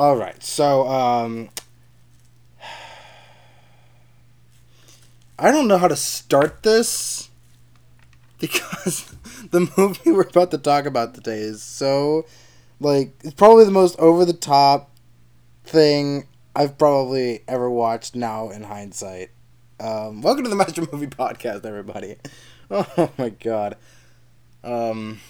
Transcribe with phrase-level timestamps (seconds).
[0.00, 1.50] All right, so um,
[5.38, 7.28] I don't know how to start this
[8.38, 9.14] because
[9.50, 12.24] the movie we're about to talk about today is so
[12.80, 14.90] like it's probably the most over the top
[15.64, 19.28] thing I've probably ever watched now in hindsight.
[19.78, 22.16] Um, welcome to the Master Movie Podcast, everybody.
[22.70, 23.76] Oh my god.
[24.64, 25.20] Um,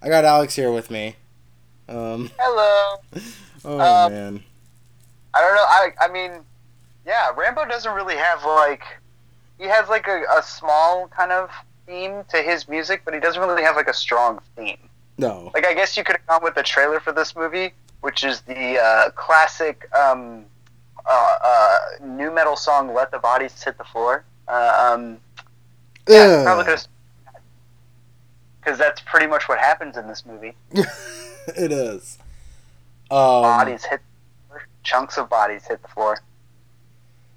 [0.00, 1.16] I got Alex here with me.
[1.88, 2.96] Um, Hello.
[3.64, 4.44] oh Um, man.
[5.34, 5.64] I don't know.
[5.66, 6.32] I I mean,
[7.06, 8.82] yeah, Rambo doesn't really have like
[9.58, 11.50] he has like a, a small kind of
[11.86, 14.78] theme to his music, but he doesn't really have like a strong theme.
[15.18, 15.50] No.
[15.54, 18.40] Like I guess you could have gone with the trailer for this movie, which is
[18.42, 20.44] the uh, classic um,
[21.06, 25.18] uh, uh, nu metal song "Let the Bodies Hit the Floor." Uh, um,
[26.08, 26.88] yeah, probably because
[28.78, 30.54] that's pretty much what happens in this movie.
[31.56, 32.18] it is.
[33.10, 34.00] Um, Bodies hit,
[34.82, 36.18] chunks of bodies hit the floor.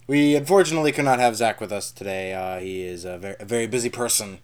[0.08, 2.34] We unfortunately could not have Zach with us today.
[2.34, 4.40] Uh, he is a very, a very busy person,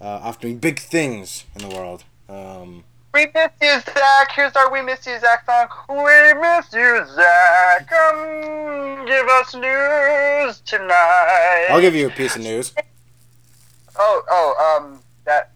[0.00, 2.04] uh, off doing big things in the world.
[2.28, 4.32] Um, We miss you, Zach.
[4.34, 5.68] Here's our "We Miss You, Zach" song.
[5.88, 7.86] We miss you, Zach.
[7.88, 11.66] Come give us news tonight.
[11.68, 12.72] I'll give you a piece of news.
[13.96, 15.52] Oh, oh, um, that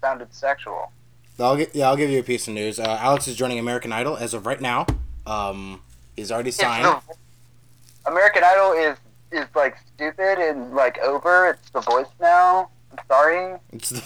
[0.00, 0.92] sounded sexual.
[1.38, 2.78] I'll gi- yeah, I'll give you a piece of news.
[2.78, 4.86] Uh, Alex is joining American Idol as of right now.
[5.26, 5.82] Um,
[6.16, 6.84] he's already signed.
[6.84, 8.96] the- American Idol is
[9.32, 11.48] is like stupid and like over.
[11.48, 12.68] It's the voice now.
[12.92, 13.58] I'm sorry.
[13.72, 14.02] It's the...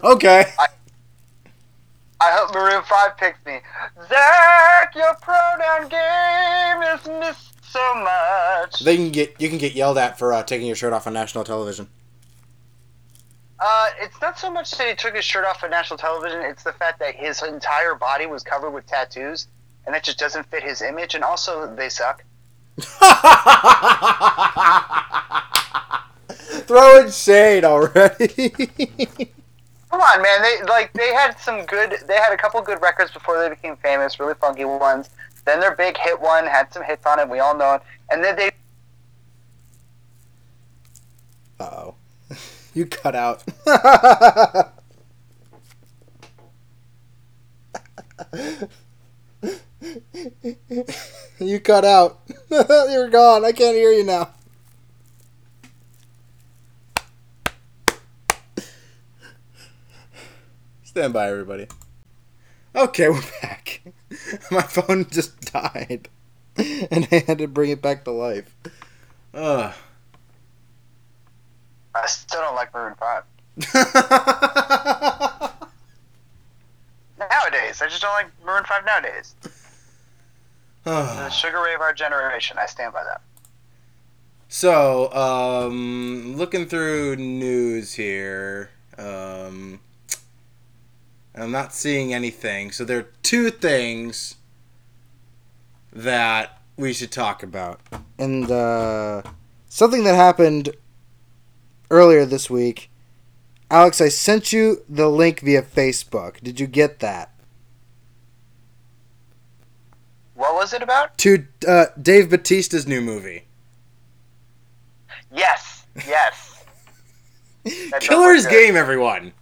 [0.04, 0.46] okay.
[2.20, 3.60] I hope Maroon Five picks me.
[4.08, 8.80] Zach, your pronoun game is missed so much.
[8.80, 11.12] They can get you can get yelled at for uh, taking your shirt off on
[11.12, 11.88] national television.
[13.60, 16.40] Uh, it's not so much that he took his shirt off on national television.
[16.42, 19.48] It's the fact that his entire body was covered with tattoos,
[19.84, 21.14] and that just doesn't fit his image.
[21.14, 22.24] And also, they suck.
[26.66, 28.50] Throwing shade already.
[29.90, 30.42] Come on, man.
[30.42, 31.96] They like they had some good.
[32.06, 34.20] They had a couple good records before they became famous.
[34.20, 35.10] Really funky ones.
[35.44, 37.28] Then their big hit one had some hits on it.
[37.28, 37.82] We all know it.
[38.10, 38.50] And then they
[41.58, 41.94] Uh oh.
[42.78, 43.42] You cut out.
[51.40, 52.20] you cut out.
[52.48, 53.44] You're gone.
[53.44, 54.30] I can't hear you now.
[60.84, 61.66] Stand by, everybody.
[62.76, 63.82] Okay, we're back.
[64.52, 66.08] My phone just died,
[66.56, 68.54] and I had to bring it back to life.
[69.34, 69.74] Ugh.
[72.02, 73.24] I still don't like Maroon Five
[77.18, 77.82] nowadays.
[77.82, 79.34] I just don't like Maroon Five nowadays.
[80.84, 82.56] The Sugar Ray of our generation.
[82.58, 83.20] I stand by that.
[84.48, 89.80] So, um, looking through news here, um,
[91.34, 92.72] I'm not seeing anything.
[92.72, 94.36] So there are two things
[95.92, 97.80] that we should talk about,
[98.18, 99.22] and uh,
[99.68, 100.70] something that happened
[101.90, 102.90] earlier this week.
[103.70, 106.40] Alex, I sent you the link via Facebook.
[106.40, 107.32] Did you get that?
[110.34, 111.18] What was it about?
[111.18, 113.44] To uh, Dave Bautista's new movie,
[115.34, 116.64] Yes, yes.
[118.00, 118.46] Killer's.
[118.46, 119.32] Game, everyone.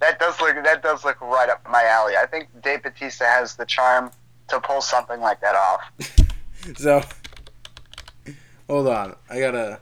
[0.00, 2.14] That does look that does look right up my alley.
[2.16, 4.10] I think Dave Batista has the charm
[4.48, 5.92] to pull something like that off.
[6.76, 7.02] So,
[8.68, 9.16] hold on.
[9.28, 9.80] I gotta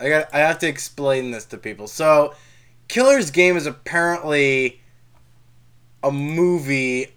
[0.00, 0.34] I got.
[0.34, 1.86] I have to explain this to people.
[1.86, 2.34] So,
[2.88, 4.80] Killer's Game is apparently
[6.02, 7.08] a movie.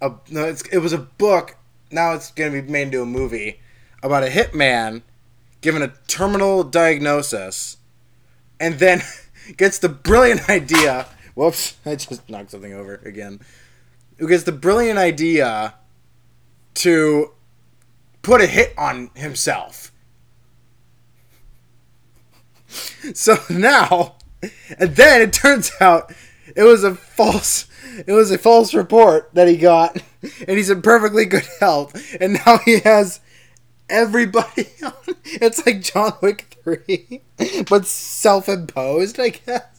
[0.00, 1.56] A no, it was a book.
[1.90, 3.60] Now it's gonna be made into a movie
[4.02, 5.02] about a hitman
[5.60, 7.78] given a terminal diagnosis,
[8.60, 9.02] and then
[9.56, 11.06] gets the brilliant idea.
[11.34, 11.76] Whoops!
[11.86, 13.40] I just knocked something over again.
[14.18, 15.74] Who gets the brilliant idea
[16.74, 17.32] to
[18.22, 19.81] put a hit on himself.
[23.14, 24.16] So now,
[24.78, 26.12] and then it turns out
[26.56, 27.68] it was a false
[28.06, 32.34] it was a false report that he got and he's in perfectly good health and
[32.46, 33.20] now he has
[33.88, 34.92] everybody on
[35.24, 37.22] it's like John Wick 3
[37.68, 39.72] but self-imposed I guess.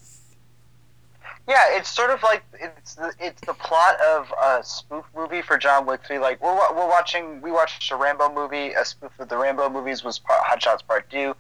[1.47, 5.57] Yeah, it's sort of like it's the, it's the plot of a spoof movie for
[5.57, 6.19] John Wick 3.
[6.19, 8.71] Like we're we're watching we watched a Rambo movie.
[8.71, 11.35] A spoof of the Rambo movies was Hot Shots Part Two,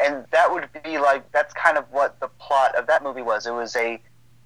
[0.00, 3.46] and that would be like that's kind of what the plot of that movie was.
[3.46, 4.00] It was a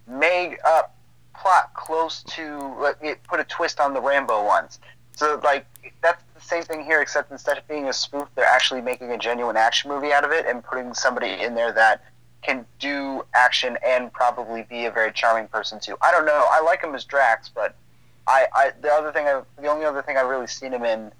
[0.06, 0.96] made up
[1.36, 4.78] plot close to like, it put a twist on the Rambo ones.
[5.12, 5.66] So like
[6.02, 9.18] that's the same thing here, except instead of being a spoof, they're actually making a
[9.18, 12.02] genuine action movie out of it and putting somebody in there that
[12.42, 15.96] can do action and probably be a very charming person too.
[16.02, 16.46] I don't know.
[16.50, 17.74] I like him as Drax, but
[18.26, 21.10] I, I the other thing I, the only other thing I've really seen him in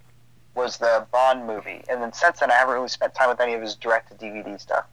[0.54, 3.54] was the Bond movie, and then since then I haven't really spent time with any
[3.54, 4.84] of his direct to DVD stuff.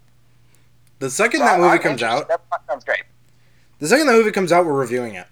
[1.00, 3.04] The second So that movie I'm comes out, that sounds great.
[3.80, 5.28] the second that movie comes out, we're reviewing it.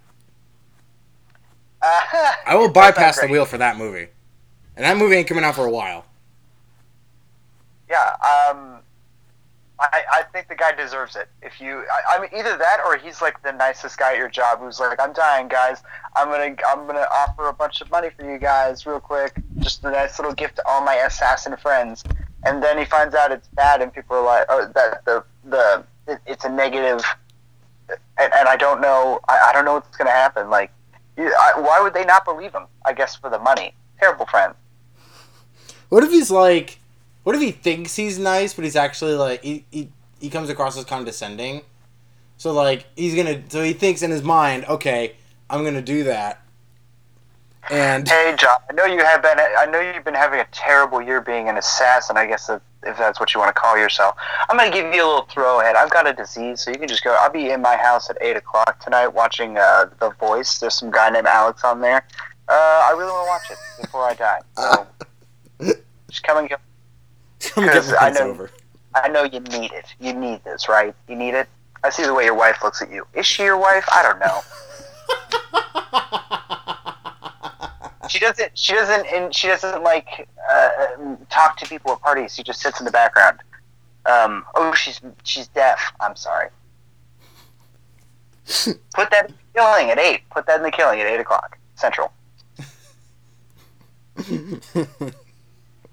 [1.82, 2.02] Uh,
[2.46, 4.08] I will bypass the wheel for that movie,
[4.76, 6.06] and that movie ain't coming out for a while.
[7.90, 8.16] Yeah,
[8.52, 8.80] um,
[9.80, 11.30] I, I think the guy deserves it.
[11.42, 14.30] If you, I, I mean, either that or he's like the nicest guy at your
[14.30, 15.82] job who's like, I'm dying, guys.
[16.16, 19.84] I'm gonna, I'm gonna offer a bunch of money for you guys, real quick, just
[19.86, 22.04] a nice little gift to all my assassin friends.
[22.44, 25.84] And then he finds out it's bad, and people are like, oh, that the the
[26.08, 27.04] it, it's a negative,
[27.90, 30.50] and, and I don't know, I, I don't know what's gonna happen.
[30.50, 30.72] Like,
[31.18, 32.66] you, I, why would they not believe him?
[32.86, 33.74] I guess for the money.
[34.00, 34.54] Terrible friend.
[35.90, 36.79] What if he's like,
[37.30, 39.90] what if he thinks he's nice, but he's actually like he he,
[40.20, 41.62] he comes across as condescending.
[42.38, 45.16] So like he's gonna, so he thinks in his mind, okay,
[45.48, 46.42] I'm gonna do that,
[47.70, 48.58] and Hey, John.
[48.68, 49.38] I know you have been.
[49.38, 52.18] I know you've been having a terrible year being an assassin.
[52.18, 54.16] I guess if if that's what you want to call yourself.
[54.50, 55.76] I'm gonna give you a little throw ahead.
[55.76, 57.16] I've got a disease, so you can just go.
[57.20, 60.58] I'll be in my house at eight o'clock tonight watching uh, The Voice.
[60.58, 62.04] There's some guy named Alex on there.
[62.48, 64.40] Uh, I really want to watch it before I die.
[64.58, 64.88] So
[66.10, 66.56] just come and go.
[67.56, 68.52] Because I know- over.
[68.96, 69.86] I know you need it.
[70.00, 70.96] You need this, right?
[71.08, 71.48] You need it.
[71.84, 73.06] I see the way your wife looks at you.
[73.14, 73.86] Is she your wife?
[73.92, 74.42] I don't know.
[78.10, 78.58] She doesn't.
[78.58, 79.06] She doesn't.
[79.08, 80.88] And she doesn't like uh,
[81.30, 82.34] talk to people at parties.
[82.34, 83.40] She just sits in the background.
[84.06, 85.80] Um, oh, she's she's deaf.
[86.00, 86.50] I'm sorry.
[88.96, 90.22] Put that in the killing at eight.
[90.32, 92.12] Put that in the killing at eight o'clock central.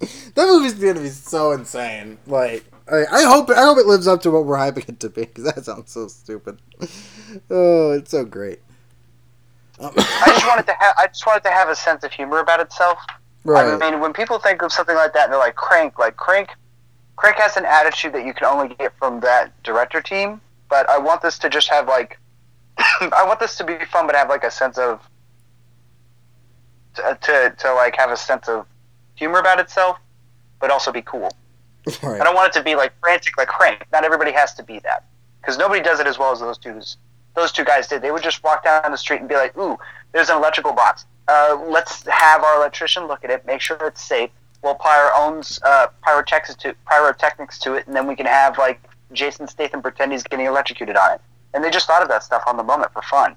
[0.34, 2.18] that movie's gonna be so insane.
[2.26, 5.08] Like, I, I hope I hope it lives up to what we're hyping it to
[5.08, 6.60] be because that sounds so stupid.
[7.50, 8.60] Oh, it's so great.
[9.78, 10.94] Um, I just wanted to have.
[10.96, 12.98] I just wanted to have a sense of humor about itself.
[13.44, 13.66] right.
[13.66, 15.98] I mean, when people think of something like that, and they're like Crank.
[15.98, 16.50] Like Crank,
[17.16, 20.40] Crank has an attitude that you can only get from that director team.
[20.68, 22.18] But I want this to just have like,
[22.78, 25.00] I want this to be fun, but have like a sense of
[26.94, 28.66] to, to to like have a sense of
[29.16, 29.98] humor about itself,
[30.60, 31.30] but also be cool.
[32.02, 33.84] I don't want it to be like frantic like Crank.
[33.92, 35.04] Not everybody has to be that
[35.40, 36.80] because nobody does it as well as those two.
[37.34, 38.02] Those two guys did.
[38.02, 39.78] They would just walk down the street and be like, "Ooh,
[40.12, 41.04] there's an electrical box.
[41.28, 44.30] Uh, let's have our electrician look at it, make sure it's safe.
[44.62, 48.58] We'll apply our own uh, pyrotechnics to pyrotechnics to it, and then we can have
[48.58, 48.80] like
[49.12, 51.20] Jason Statham pretend he's getting electrocuted on it."
[51.54, 53.36] And they just thought of that stuff on the moment for fun.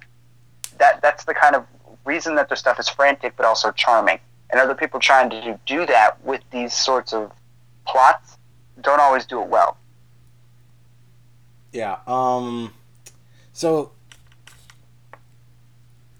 [0.77, 1.65] That that's the kind of
[2.05, 4.19] reason that their stuff is frantic but also charming.
[4.51, 7.31] And other people trying to do, that with these sorts of
[7.85, 8.37] plots
[8.81, 9.77] don't always do it well.
[11.71, 11.97] Yeah.
[12.07, 12.73] Um.
[13.53, 13.91] So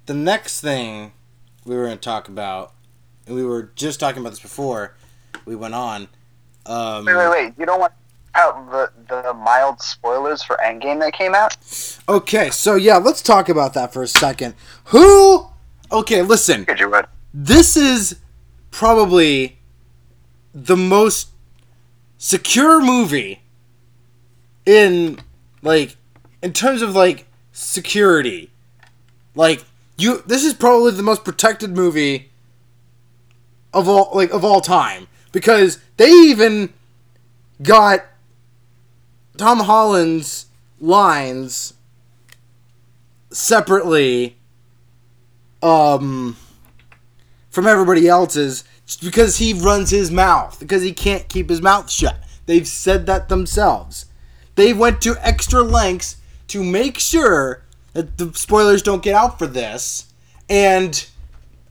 [0.05, 1.13] the next thing
[1.65, 2.73] we were going to talk about,
[3.25, 4.95] and we were just talking about this before
[5.45, 6.07] we went on.
[6.65, 7.53] Um, Wait, wait, wait!
[7.57, 7.93] You don't want
[8.35, 11.57] out the the mild spoilers for Endgame that came out?
[12.07, 14.55] Okay, so yeah, let's talk about that for a second.
[14.85, 15.47] Who?
[15.91, 16.65] Okay, listen.
[16.65, 16.93] Good, you.
[17.33, 18.17] This is
[18.71, 19.59] probably
[20.53, 21.29] the most
[22.17, 23.41] secure movie
[24.65, 25.19] in
[25.61, 25.95] like
[26.41, 28.49] in terms of like security.
[29.35, 29.63] Like
[29.97, 32.31] you this is probably the most protected movie
[33.73, 36.73] of all like of all time because they even
[37.61, 38.05] got
[39.37, 40.47] Tom Holland's
[40.79, 41.73] lines
[43.31, 44.35] separately
[45.61, 46.35] um
[47.49, 48.63] from everybody else's
[49.01, 52.17] because he runs his mouth because he can't keep his mouth shut.
[52.45, 54.05] They've said that themselves.
[54.55, 57.63] They went to extra lengths to make sure
[57.93, 60.11] that the spoilers don't get out for this
[60.49, 61.07] and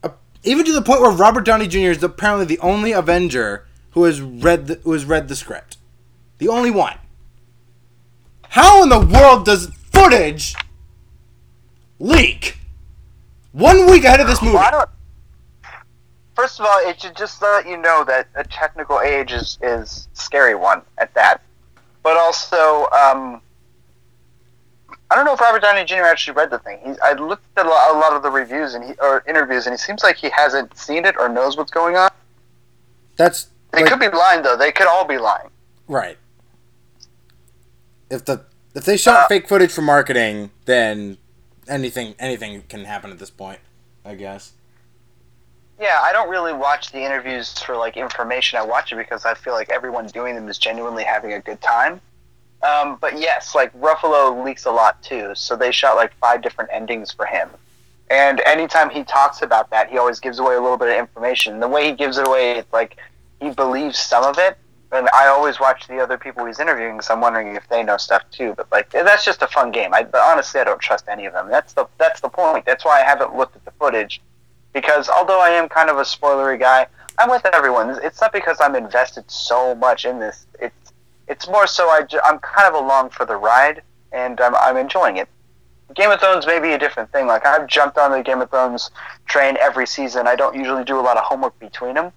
[0.02, 0.10] uh,
[0.44, 1.90] even to the point where Robert Downey Jr.
[1.90, 5.76] is apparently the only Avenger who has read the, who has read the script.
[6.38, 6.96] The only one.
[8.50, 10.54] How in the world does footage
[11.98, 12.58] leak
[13.52, 14.56] one week ahead of this movie?
[16.38, 16.48] Well, I don't.
[16.48, 20.08] First of all, it should just let you know that a technical age is is
[20.12, 21.42] a scary one at that.
[22.02, 23.40] But also, um,
[25.10, 26.04] I don't know if Robert Downey Jr.
[26.04, 26.78] actually read the thing.
[26.84, 29.66] He, I looked at a lot, a lot of the reviews and he, or interviews,
[29.66, 32.10] and he seems like he hasn't seen it or knows what's going on.
[33.16, 34.56] That's They like- could be lying though.
[34.56, 35.50] They could all be lying.
[35.86, 36.16] right.
[38.10, 41.18] If the if they shot Uh, fake footage for marketing, then
[41.66, 43.60] anything anything can happen at this point.
[44.04, 44.52] I guess.
[45.80, 48.58] Yeah, I don't really watch the interviews for like information.
[48.58, 51.60] I watch it because I feel like everyone doing them is genuinely having a good
[51.60, 52.00] time.
[52.62, 55.32] Um, but yes, like Ruffalo leaks a lot too.
[55.36, 57.50] So they shot like five different endings for him.
[58.10, 61.60] And anytime he talks about that, he always gives away a little bit of information.
[61.60, 62.96] The way he gives it away, it's like
[63.40, 64.58] he believes some of it.
[64.90, 67.98] And I always watch the other people he's interviewing because I'm wondering if they know
[67.98, 68.54] stuff too.
[68.56, 69.94] But like that's just a fun game.
[69.94, 71.48] I but honestly I don't trust any of them.
[71.48, 72.64] That's the that's the point.
[72.64, 74.20] That's why I haven't looked at the footage
[74.72, 76.86] because although I am kind of a spoilery guy,
[77.18, 77.98] I'm with everyone.
[78.02, 80.46] It's not because I'm invested so much in this.
[80.60, 80.92] It's
[81.26, 83.82] it's more so I, am kind of along for the ride,
[84.12, 85.28] and I'm, I'm enjoying it.
[85.94, 87.26] Game of Thrones may be a different thing.
[87.26, 88.90] Like I've jumped on the Game of Thrones
[89.26, 90.26] train every season.
[90.26, 92.12] I don't usually do a lot of homework between them,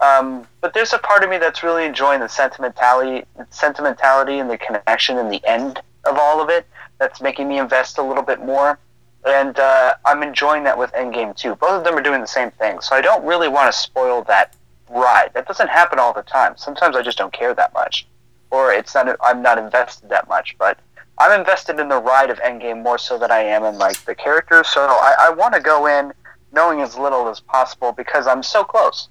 [0.00, 4.58] um, but there's a part of me that's really enjoying the sentimentality, sentimentality, and the
[4.58, 6.66] connection and the end of all of it.
[6.98, 8.78] That's making me invest a little bit more
[9.24, 11.54] and uh, I'm enjoying that with Endgame too.
[11.54, 14.22] Both of them are doing the same thing, so I don't really want to spoil
[14.24, 14.56] that
[14.90, 15.30] ride.
[15.34, 16.56] That doesn't happen all the time.
[16.56, 18.06] Sometimes I just don't care that much,
[18.50, 19.16] or it's not.
[19.22, 20.56] I'm not invested that much.
[20.58, 20.78] But
[21.18, 24.14] I'm invested in the ride of Endgame more so than I am in like the
[24.14, 24.68] characters.
[24.68, 26.12] So I, I want to go in
[26.52, 29.08] knowing as little as possible because I'm so close,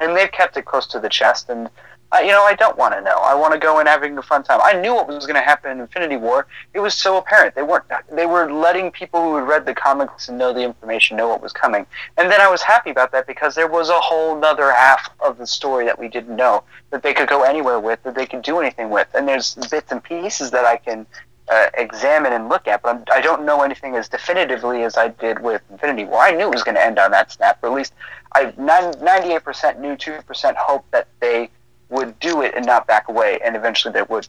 [0.00, 1.68] and they've kept it close to the chest and
[2.12, 3.16] I, you know, I don't want to know.
[3.16, 4.60] I want to go in having a fun time.
[4.62, 6.46] I knew what was going to happen in Infinity War.
[6.74, 7.54] It was so apparent.
[7.54, 7.84] They weren't.
[8.10, 11.42] They were letting people who had read the comics and know the information know what
[11.42, 11.86] was coming.
[12.18, 15.38] And then I was happy about that because there was a whole other half of
[15.38, 18.42] the story that we didn't know that they could go anywhere with, that they could
[18.42, 19.08] do anything with.
[19.14, 21.06] And there's bits and pieces that I can
[21.48, 24.96] uh, examine and look at, but I'm, I do not know anything as definitively as
[24.96, 26.20] I did with Infinity War.
[26.20, 27.94] I knew it was going to end on that snap, or at least
[28.34, 31.50] I 98% knew, 2% hope that they
[31.92, 34.26] would do it and not back away, and eventually they would.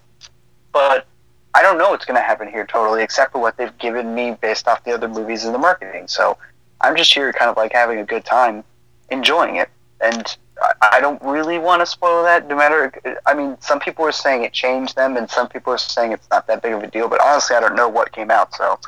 [0.72, 1.08] But
[1.55, 4.38] I don't know what's going to happen here totally, except for what they've given me
[4.41, 6.08] based off the other movies and the marketing.
[6.08, 6.38] So
[6.82, 8.63] I'm just here, kind of like having a good time,
[9.10, 9.70] enjoying it,
[10.01, 10.38] and
[10.82, 12.48] I don't really want to spoil that.
[12.48, 12.91] No matter,
[13.25, 16.29] I mean, some people are saying it changed them, and some people are saying it's
[16.29, 17.08] not that big of a deal.
[17.08, 18.79] But honestly, I don't know what came out, so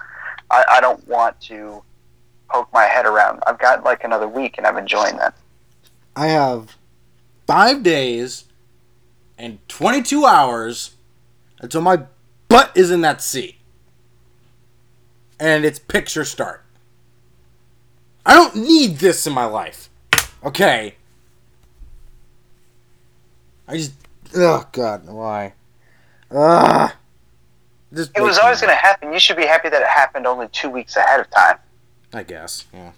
[0.52, 1.82] I, I don't want to
[2.50, 3.42] poke my head around.
[3.48, 5.34] I've got like another week, and I'm enjoying that.
[6.16, 6.78] I have
[7.48, 8.45] five days
[9.38, 10.96] and 22 hours
[11.60, 12.04] until my
[12.48, 13.56] butt is in that seat.
[15.40, 16.64] And it's picture start.
[18.26, 19.90] I don't need this in my life.
[20.44, 20.96] Okay.
[23.68, 23.94] I just.
[24.36, 25.54] Oh, God, why?
[26.32, 26.92] Ugh.
[27.92, 29.14] This it was always going to happen.
[29.14, 31.58] You should be happy that it happened only two weeks ahead of time.
[32.14, 32.92] I guess, yeah.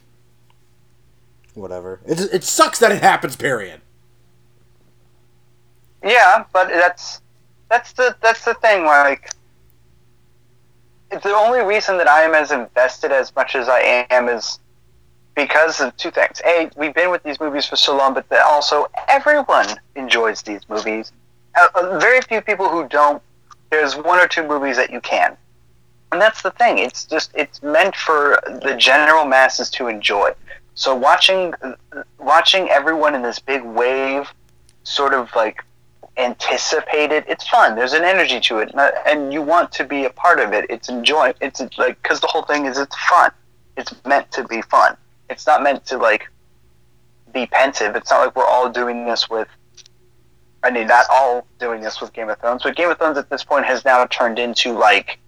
[1.53, 1.99] Whatever.
[2.05, 3.81] It, it sucks that it happens, period.
[6.03, 7.21] Yeah, but that's
[7.69, 8.85] that's the that's the thing.
[8.85, 9.31] Like,
[11.09, 14.59] the only reason that I am as invested as much as I am is
[15.35, 16.41] because of two things.
[16.45, 21.11] A, we've been with these movies for so long, but also everyone enjoys these movies.
[21.55, 23.21] Uh, uh, very few people who don't.
[23.69, 25.35] There's one or two movies that you can,
[26.11, 26.77] and that's the thing.
[26.77, 30.31] It's just it's meant for the general masses to enjoy.
[30.75, 31.53] So watching
[32.17, 34.31] watching everyone in this big wave,
[34.83, 35.63] sort of like
[36.17, 37.23] anticipated.
[37.27, 37.75] It's fun.
[37.75, 38.71] There's an energy to it,
[39.05, 40.65] and you want to be a part of it.
[40.69, 41.33] It's enjoy.
[41.41, 43.31] It's like because the whole thing is it's fun.
[43.75, 44.97] It's meant to be fun.
[45.29, 46.27] It's not meant to like
[47.33, 47.95] be pensive.
[47.95, 49.47] It's not like we're all doing this with.
[50.63, 53.29] I mean, not all doing this with Game of Thrones, but Game of Thrones at
[53.29, 55.19] this point has now turned into like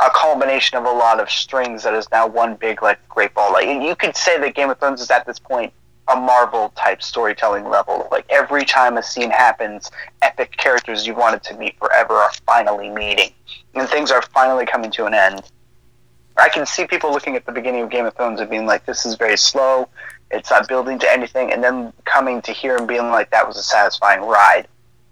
[0.00, 3.52] a culmination of a lot of strings that is now one big like great ball.
[3.52, 5.72] Like you could say that Game of Thrones is at this point
[6.08, 8.08] a Marvel type storytelling level.
[8.10, 9.90] Like every time a scene happens,
[10.20, 13.32] epic characters you wanted to meet forever are finally meeting,
[13.74, 15.42] and things are finally coming to an end.
[16.36, 18.84] I can see people looking at the beginning of Game of Thrones and being like,
[18.84, 19.88] "This is very slow.
[20.30, 23.56] It's not building to anything," and then coming to here and being like, "That was
[23.56, 24.66] a satisfying ride."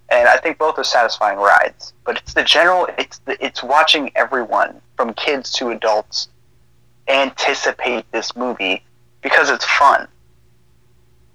[0.08, 2.88] And I think both are satisfying rides, but it's the general.
[2.98, 6.28] It's the, it's watching everyone from kids to adults
[7.06, 8.84] anticipate this movie
[9.20, 10.08] because it's fun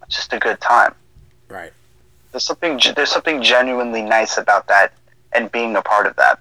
[0.09, 0.93] just a good time.
[1.49, 1.73] Right.
[2.31, 4.93] There's something there's something genuinely nice about that
[5.33, 6.39] and being a part of that.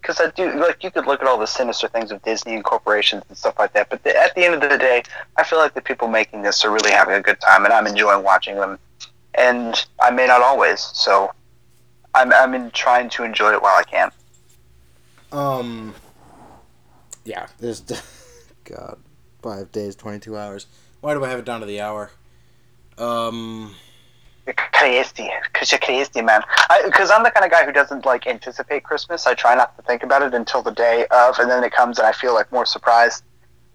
[0.00, 2.62] Because I do like you could look at all the sinister things of Disney and
[2.62, 5.02] corporations and stuff like that, but the, at the end of the day,
[5.36, 7.86] I feel like the people making this are really having a good time, and I'm
[7.86, 8.78] enjoying watching them.
[9.34, 11.32] And I may not always, so
[12.14, 14.10] I'm I'm in trying to enjoy it while I can.
[15.32, 15.94] Um.
[17.24, 17.80] Yeah, there's
[18.64, 18.98] God,
[19.42, 20.66] five days, twenty two hours.
[21.00, 22.10] Why do I have it down to the hour?
[22.98, 23.74] Um,
[24.72, 26.42] crazy, because you're crazy, man.
[26.84, 29.26] Because I'm the kind of guy who doesn't like anticipate Christmas.
[29.26, 31.98] I try not to think about it until the day of, and then it comes,
[31.98, 33.24] and I feel like more surprised.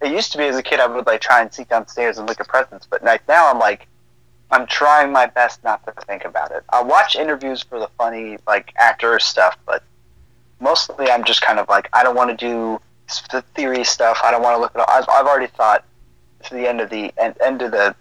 [0.02, 2.28] it used to be as a kid I would like try and seek downstairs and
[2.28, 3.88] look at presents, but like now I'm like
[4.52, 6.64] I'm trying my best not to think about it.
[6.70, 9.84] I watch interviews for the funny like actor stuff, but
[10.60, 12.80] mostly I'm just kind of like I don't want to do
[13.32, 14.20] the theory stuff.
[14.24, 14.88] I don't want to look at.
[14.90, 15.84] I've, I've already thought
[16.46, 17.96] to the end of the end, end of the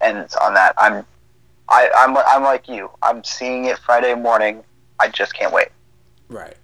[0.00, 0.74] ends on that.
[0.78, 1.04] I'm
[1.68, 2.90] I, I'm I'm like you.
[3.02, 4.62] I'm seeing it Friday morning.
[4.98, 5.68] I just can't wait.
[6.28, 6.56] Right.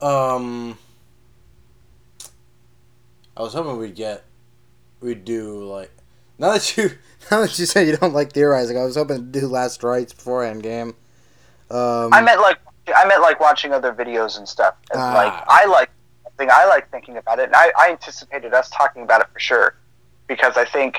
[0.00, 0.78] Um.
[3.36, 4.24] I was hoping we'd get,
[5.00, 5.90] we'd do like,
[6.38, 6.84] now that you
[7.30, 10.12] now that you said you don't like theorizing, I was hoping to do last rites
[10.12, 10.94] before Endgame.
[11.70, 12.58] Um, I meant like
[12.94, 14.74] I meant like watching other videos and stuff.
[14.92, 15.12] And Ah.
[15.14, 15.90] like I like
[16.38, 19.40] thing I like thinking about it, and I, I anticipated us talking about it for
[19.40, 19.74] sure
[20.26, 20.96] because I think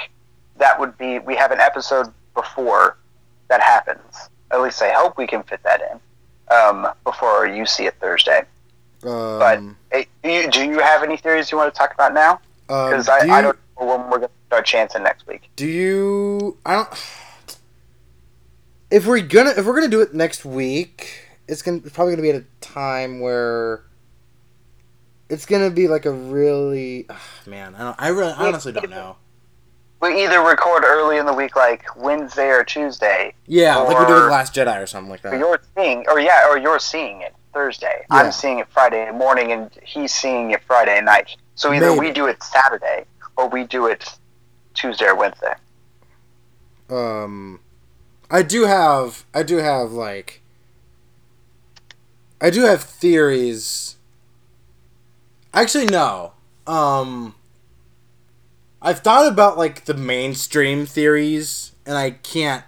[0.57, 2.97] that would be we have an episode before
[3.49, 4.29] that happens.
[4.51, 8.43] At least I hope we can fit that in um, before you see it Thursday.
[9.03, 12.39] um, Hey, do you, do you have any theories you want to talk about now?
[12.69, 15.27] um, Because do I, you, I don't know when we're going to start chancing next
[15.27, 15.49] week.
[15.55, 16.57] Do you?
[16.65, 16.89] I don't.
[18.89, 22.21] If we're gonna if we're gonna do it next week, it's gonna it's probably gonna
[22.21, 23.83] be at a time where
[25.27, 27.75] it's gonna be like a really ah, man.
[27.75, 27.95] I don't.
[27.99, 29.17] I really I honestly don't know.
[29.99, 34.13] We either record early in the week, like Wednesday or Tuesday, Yeah, like we did
[34.13, 35.37] with Last Jedi or something like that.
[35.39, 38.05] you're seeing, or yeah, or you're seeing it Thursday.
[38.11, 38.17] Yeah.
[38.17, 41.35] I'm seeing it Friday morning, and he's seeing it Friday night.
[41.55, 41.99] So either Maybe.
[41.99, 44.07] we do it Saturday or we do it
[44.75, 45.53] Tuesday or Wednesday.
[46.91, 47.59] Um,
[48.29, 50.41] I do have I do have like
[52.39, 53.95] I do have theories.
[55.53, 56.33] Actually, no.
[56.67, 57.33] Um,
[58.81, 62.63] I've thought about like the mainstream theories, and I can't.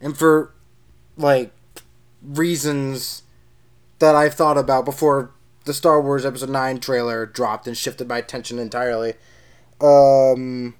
[0.00, 0.54] And for
[1.16, 1.52] like
[2.22, 3.22] reasons
[3.98, 5.30] that I've thought about before
[5.64, 9.14] the Star Wars Episode Nine trailer dropped and shifted my attention entirely.
[9.80, 10.74] Um,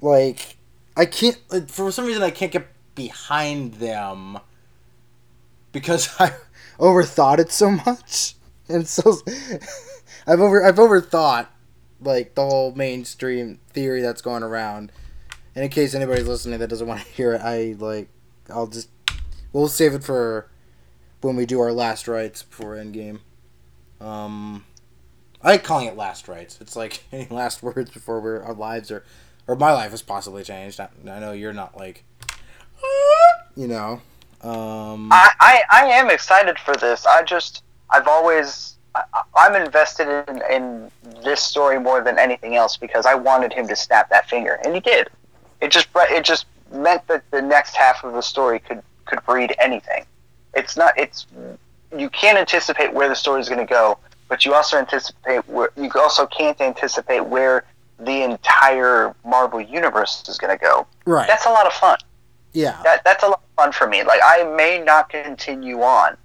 [0.00, 0.56] like
[0.96, 4.38] I can't like, for some reason I can't get behind them
[5.72, 6.34] because I
[6.78, 8.34] overthought it so much
[8.68, 9.18] and so
[10.26, 11.46] I've over I've overthought
[12.00, 14.92] like the whole mainstream theory that's going around.
[15.54, 18.08] And in case anybody's listening that doesn't want to hear it, I like
[18.48, 18.88] I'll just
[19.52, 20.48] we'll save it for
[21.20, 23.20] when we do our last rites before Endgame.
[24.00, 24.64] Um,
[25.42, 26.58] I like calling it last rites.
[26.60, 29.04] It's like any last words before we're, our lives are,
[29.46, 30.80] or my life has possibly changed.
[30.80, 32.04] I, I know you're not like,
[33.56, 34.00] you know.
[34.42, 37.04] Um, I, I, I am excited for this.
[37.04, 39.02] I just I've always I,
[39.36, 40.90] I'm invested in, in
[41.22, 44.74] this story more than anything else because I wanted him to snap that finger, and
[44.74, 45.08] he did.
[45.60, 49.54] It just it just meant that the next half of the story could could breed
[49.58, 50.04] anything.
[50.54, 51.26] It's not it's
[51.96, 53.98] you can't anticipate where the story is going to go,
[54.28, 57.64] but you also anticipate where you also can't anticipate where
[57.98, 60.86] the entire Marvel universe is going to go.
[61.04, 61.26] right.
[61.28, 61.98] That's a lot of fun
[62.52, 62.80] yeah.
[62.84, 64.02] that that's a lot of fun for me.
[64.02, 66.16] Like I may not continue on,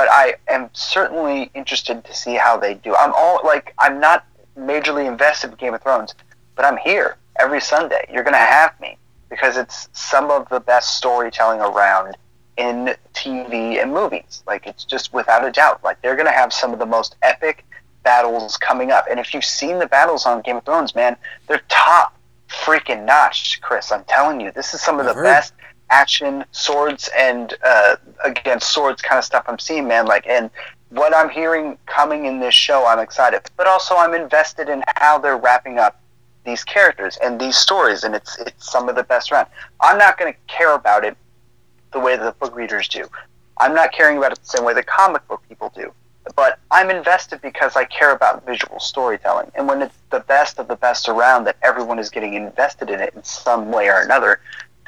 [0.00, 2.96] but I am certainly interested to see how they do.
[2.96, 4.24] I'm all like I'm not
[4.58, 6.14] majorly invested in Game of Thrones,
[6.56, 8.08] but I'm here every Sunday.
[8.10, 8.96] You're gonna have me
[9.28, 12.16] because it's some of the best storytelling around
[12.56, 14.42] in TV and movies.
[14.46, 15.84] Like it's just without a doubt.
[15.84, 17.66] Like they're gonna have some of the most epic
[18.02, 19.04] battles coming up.
[19.10, 21.14] And if you've seen the battles on Game of Thrones, man,
[21.46, 22.16] they're top
[22.48, 23.92] freaking notch, Chris.
[23.92, 25.24] I'm telling you, this is some of I've the heard.
[25.24, 25.52] best
[25.90, 30.06] action swords and uh, against swords kind of stuff I'm seeing, man.
[30.06, 30.50] Like, and
[30.90, 33.42] what I'm hearing coming in this show, I'm excited.
[33.56, 36.00] But also, I'm invested in how they're wrapping up
[36.44, 39.48] these characters and these stories, and it's it's some of the best around.
[39.80, 41.16] I'm not going to care about it
[41.92, 43.04] the way that the book readers do.
[43.58, 45.92] I'm not caring about it the same way the comic book people do.
[46.36, 49.50] But I'm invested because I care about visual storytelling.
[49.54, 53.00] And when it's the best of the best around that everyone is getting invested in
[53.00, 54.40] it in some way or another,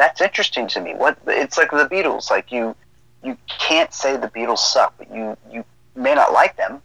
[0.03, 0.95] that's interesting to me.
[0.95, 2.29] What it's like the Beatles.
[2.29, 2.75] Like you
[3.23, 6.83] you can't say the Beatles suck, but you you may not like them.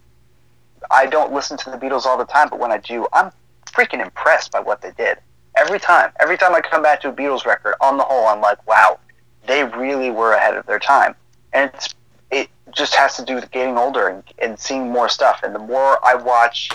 [0.90, 3.32] I don't listen to the Beatles all the time, but when I do, I'm
[3.66, 5.18] freaking impressed by what they did.
[5.56, 8.40] Every time, every time I come back to a Beatles record, on the whole, I'm
[8.40, 9.00] like, wow,
[9.48, 11.16] they really were ahead of their time.
[11.52, 11.94] And it's
[12.30, 15.40] it just has to do with getting older and, and seeing more stuff.
[15.42, 16.70] And the more I watch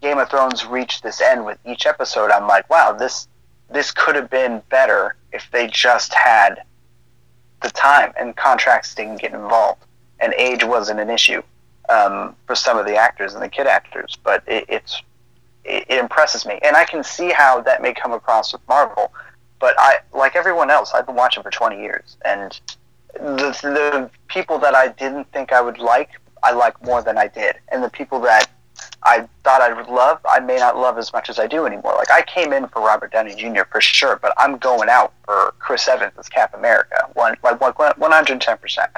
[0.00, 3.28] Game of Thrones reach this end with each episode, I'm like, wow, this
[3.70, 6.62] this could have been better if they just had
[7.62, 9.82] the time and contracts didn't get involved
[10.20, 11.42] and age wasn't an issue
[11.88, 14.16] um, for some of the actors and the kid actors.
[14.22, 15.02] But it, it's
[15.64, 19.12] it, it impresses me, and I can see how that may come across with Marvel.
[19.58, 22.58] But I, like everyone else, I've been watching for 20 years, and
[23.14, 26.10] the the people that I didn't think I would like,
[26.42, 28.48] I like more than I did, and the people that
[29.06, 31.94] I thought I would love, I may not love as much as I do anymore.
[31.96, 33.62] Like I came in for Robert Downey Jr.
[33.70, 38.12] for sure, but I'm going out for Chris Evans as Cap America, one like one
[38.12, 38.90] hundred ten percent.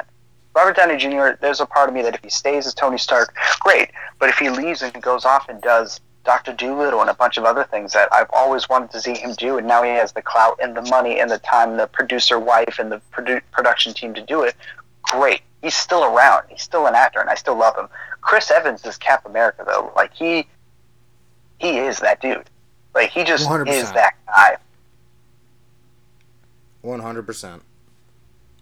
[0.55, 1.38] Robert Downey Jr.
[1.40, 4.38] There's a part of me that if he stays as Tony Stark, great, but if
[4.38, 7.92] he leaves and goes off and does Doctor Dolittle and a bunch of other things
[7.92, 10.77] that I've always wanted to see him do, and now he has the clout and
[10.77, 14.42] the money and the time, the producer wife and the produ- production team to do
[14.42, 14.57] it.
[15.03, 16.44] Great, he's still around.
[16.49, 17.88] He's still an actor, and I still love him.
[18.29, 19.91] Chris Evans is Cap America, though.
[19.97, 20.47] Like he,
[21.57, 22.45] he is that dude.
[22.95, 23.69] Like he just 100%.
[23.69, 24.59] is that guy.
[26.83, 27.62] One hundred percent.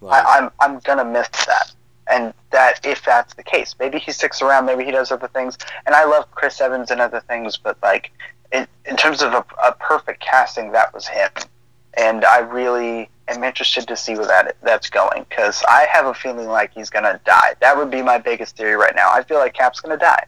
[0.08, 1.72] I'm I'm gonna miss that,
[2.08, 5.58] and that if that's the case, maybe he sticks around, maybe he does other things.
[5.84, 8.12] And I love Chris Evans and other things, but like
[8.52, 11.30] in, in terms of a, a perfect casting, that was him.
[11.96, 16.14] And I really am interested to see where that that's going because I have a
[16.14, 17.54] feeling like he's gonna die.
[17.60, 19.10] That would be my biggest theory right now.
[19.12, 20.26] I feel like Cap's gonna die,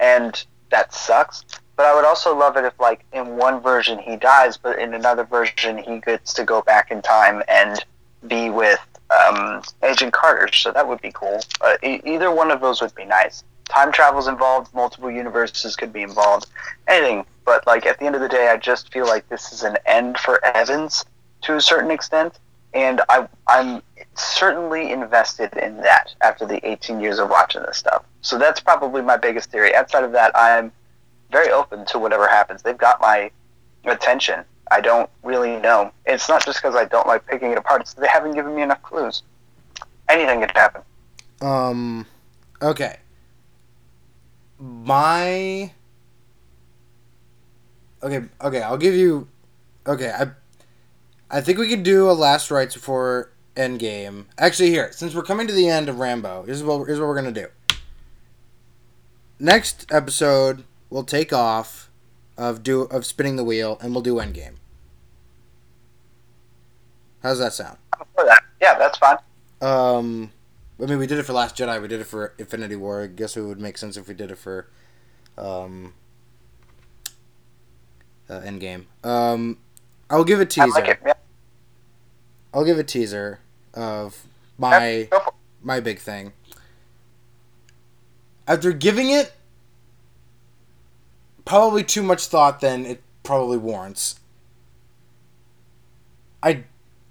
[0.00, 1.44] and that sucks.
[1.76, 4.94] But I would also love it if, like, in one version he dies, but in
[4.94, 7.84] another version he gets to go back in time and
[8.26, 10.52] be with um, Agent Carter.
[10.52, 11.40] So that would be cool.
[11.60, 13.44] Uh, e- either one of those would be nice.
[13.68, 14.72] Time travel's involved.
[14.74, 16.46] Multiple universes could be involved.
[16.86, 17.24] Anything.
[17.44, 19.76] But like at the end of the day, I just feel like this is an
[19.86, 21.04] end for Evans
[21.42, 22.38] to a certain extent,
[22.74, 23.82] and I, I'm
[24.14, 28.04] certainly invested in that after the 18 years of watching this stuff.
[28.20, 29.74] So that's probably my biggest theory.
[29.74, 30.72] Outside of that, I'm
[31.30, 32.62] very open to whatever happens.
[32.62, 33.30] They've got my
[33.84, 34.44] attention.
[34.70, 35.92] I don't really know.
[36.04, 37.82] It's not just because I don't like picking it apart.
[37.82, 39.22] It's they haven't given me enough clues.
[40.08, 40.82] Anything could happen.
[41.40, 42.06] Um.
[42.60, 42.98] Okay.
[44.58, 45.72] My.
[48.02, 48.26] Okay.
[48.42, 48.62] Okay.
[48.62, 49.28] I'll give you.
[49.86, 50.10] Okay.
[50.10, 50.30] I
[51.30, 54.26] I think we could do a last rites before Endgame.
[54.38, 57.16] Actually, here, since we're coming to the end of Rambo, here's what here's what we're
[57.16, 57.48] gonna do.
[59.38, 61.90] Next episode, we'll take off
[62.36, 64.54] of do of spinning the wheel, and we'll do end Endgame.
[67.22, 67.78] How's that sound?
[68.60, 69.16] Yeah, that's fine.
[69.60, 70.30] Um,
[70.80, 71.80] I mean, we did it for Last Jedi.
[71.82, 73.02] We did it for Infinity War.
[73.02, 74.68] I guess it would make sense if we did it for,
[75.36, 75.94] um,
[78.30, 78.84] uh, Endgame.
[79.02, 79.58] Um,
[80.10, 80.68] I'll give a teaser.
[80.68, 81.12] Like it, yeah.
[82.54, 83.40] I'll give a teaser
[83.74, 85.08] of my
[85.62, 86.32] my big thing.
[88.46, 89.32] After giving it
[91.44, 94.20] probably too much thought than it probably warrants.
[96.42, 96.64] I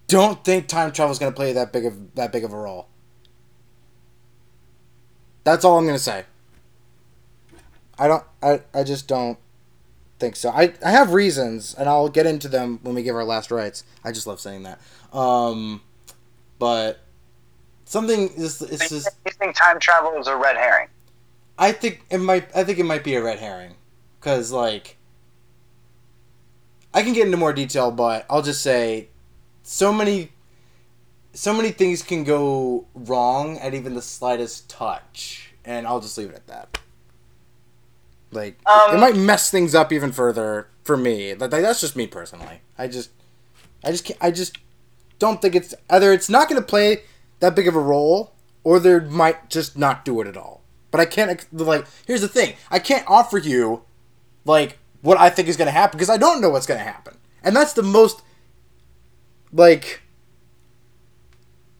[0.07, 2.57] don't think time travel is going to play that big of that big of a
[2.57, 2.87] role.
[5.47, 6.25] That's all I'm going to say.
[7.97, 9.37] I don't I, I just don't
[10.19, 10.49] think so.
[10.49, 13.85] I, I have reasons, and I'll get into them when we give our last rites.
[14.03, 14.81] I just love saying that.
[15.17, 15.79] Um,
[16.59, 16.99] but
[17.85, 19.07] something is it's just.
[19.25, 20.89] You think time travel is a red herring?
[21.57, 22.53] I think it might.
[22.53, 23.75] I think it might be a red herring,
[24.19, 24.97] because like.
[26.93, 29.07] I can get into more detail, but I'll just say,
[29.63, 30.33] so many.
[31.37, 36.31] So many things can go wrong at even the slightest touch, and I'll just leave
[36.31, 36.79] it at that.
[38.31, 41.35] Like um, it might mess things up even further for me.
[41.35, 42.61] Like that's just me personally.
[42.75, 43.11] I just,
[43.83, 44.17] I just can't.
[44.19, 44.57] I just
[45.19, 47.03] don't think it's either it's not going to play
[47.39, 50.63] that big of a role, or they might just not do it at all.
[50.89, 51.85] But I can't like.
[52.07, 53.83] Here's the thing: I can't offer you
[54.43, 56.83] like what I think is going to happen because I don't know what's going to
[56.83, 58.23] happen, and that's the most
[59.53, 60.01] like.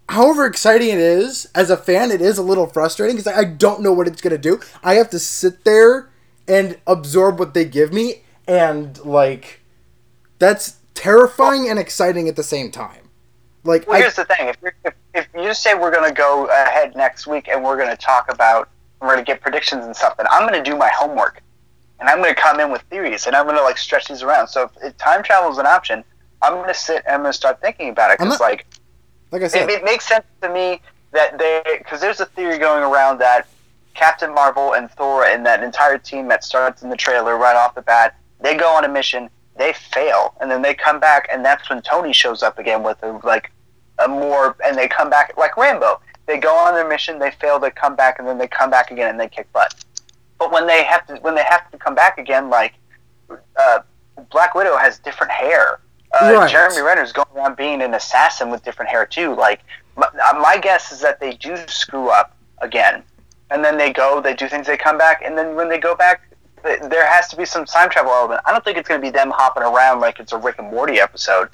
[0.10, 3.82] However exciting it is as a fan, it is a little frustrating because I don't
[3.82, 4.62] know what it's going to do.
[4.84, 6.10] I have to sit there
[6.48, 9.62] and absorb what they give me and like
[10.40, 13.10] that's terrifying and exciting at the same time.
[13.66, 14.48] Like well, here's I, the thing.
[14.48, 17.90] If, if, if you say we're going to go ahead next week and we're going
[17.90, 18.70] to talk about
[19.02, 21.44] we're going to get predictions and stuff and i'm going to do my homework.
[22.00, 24.24] And i'm going to come in with theories and i'm going to like stretch these
[24.24, 24.48] around.
[24.48, 26.04] So if, if time travel is an option
[26.42, 28.66] i'm going to sit and i'm going to start thinking about it because like
[29.32, 32.58] like i said it, it makes sense to me that they because there's a theory
[32.58, 33.48] going around that
[33.98, 37.74] Captain Marvel and Thor and that entire team that starts in the trailer right off
[37.74, 41.44] the bat, they go on a mission, they fail, and then they come back, and
[41.44, 43.52] that's when Tony shows up again with a, like
[43.98, 46.00] a more, and they come back like Rambo.
[46.28, 48.92] They go on their mission, they fail, they come back, and then they come back
[48.92, 49.74] again and they kick butt.
[50.38, 52.76] But when they have to, when they have to come back again, like
[53.58, 53.80] uh,
[54.30, 55.80] Black Widow has different hair.
[56.20, 56.50] Uh, right.
[56.50, 59.36] Jeremy Renner's going around being an assassin with different hair too.
[59.36, 59.62] Like
[59.96, 63.04] my, my guess is that they do screw up again
[63.50, 65.96] and then they go, they do things, they come back, and then when they go
[65.96, 66.22] back,
[66.64, 68.42] there has to be some time travel element.
[68.46, 70.70] I don't think it's going to be them hopping around like it's a Rick and
[70.70, 71.48] Morty episode,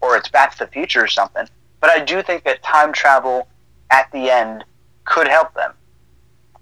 [0.00, 1.48] or it's Back to the Future or something.
[1.80, 3.48] But I do think that time travel
[3.90, 4.64] at the end
[5.06, 5.72] could help them.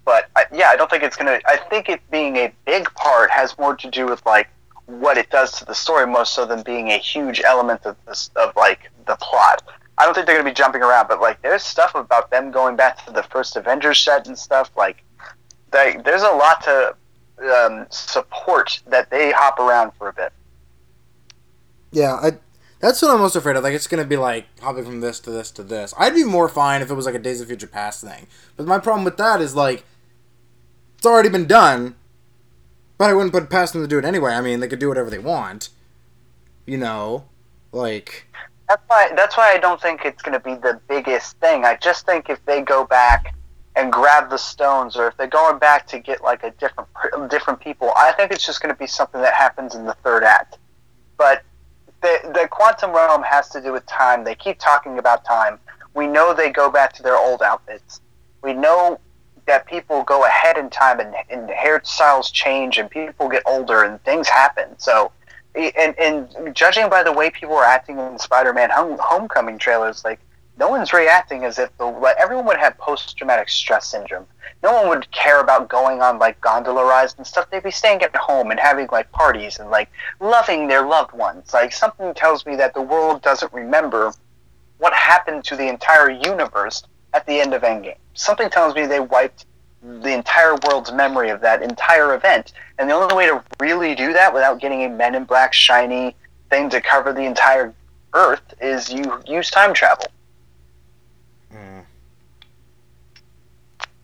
[0.07, 1.47] But I, yeah, I don't think it's going to.
[1.47, 4.49] I think it being a big part part has more to do with like
[4.89, 8.31] what it does to the story, more so than being a huge element of this
[8.37, 9.63] of like the plot.
[9.99, 12.75] I don't think they're gonna be jumping around, but like there's stuff about them going
[12.75, 14.71] back to the first Avengers set and stuff.
[14.77, 15.05] Like,
[15.71, 16.97] they, there's a lot to
[17.45, 20.33] um, support that they hop around for a bit.
[21.93, 22.39] Yeah, I.
[22.81, 23.65] That's what I'm most afraid of.
[23.65, 25.93] Like, it's gonna be like hopping from this to this to this.
[25.99, 28.27] I'd be more fine if it was like a Days of Future Past thing.
[28.57, 29.85] But my problem with that is like,
[30.97, 31.97] it's already been done.
[32.99, 34.33] But I wouldn't put past them to do it anyway.
[34.35, 35.71] I mean, they could do whatever they want.
[36.67, 37.25] You know,
[37.73, 38.27] like.
[38.69, 39.11] That's why.
[39.17, 41.65] That's why I don't think it's going to be the biggest thing.
[41.65, 43.35] I just think if they go back
[43.77, 46.89] and grab the stones, or if they're going back to get like a different
[47.31, 50.25] different people, I think it's just going to be something that happens in the third
[50.25, 50.59] act.
[51.17, 51.43] But
[52.03, 54.25] the the quantum realm has to do with time.
[54.25, 55.59] They keep talking about time.
[55.95, 58.01] We know they go back to their old outfits.
[58.43, 59.01] We know
[59.49, 64.03] that people go ahead in time and, and hairstyles change and people get older and
[64.05, 64.79] things happen.
[64.79, 65.11] So,
[65.55, 70.21] and, and judging by the way people are acting in Spider-Man home, Homecoming trailers, like
[70.59, 74.27] no one's reacting as if the, like, everyone would have post-traumatic stress syndrome.
[74.63, 77.49] No one would care about going on like gondola rides and stuff.
[77.51, 79.89] They'd be staying at home and having like parties and like
[80.21, 81.55] loving their loved ones.
[81.55, 84.13] Like something tells me that the world doesn't remember
[84.79, 86.83] what happened to the entire universe
[87.15, 87.97] at the end of Endgame.
[88.15, 89.47] Something tells me they wiped
[89.83, 92.53] the entire world's memory of that entire event.
[92.79, 96.17] And the only way to really do that without getting a Men in Black shiny
[96.51, 97.75] thing to cover the entire
[98.15, 100.07] Earth is you use time travel.
[101.53, 101.85] Mm.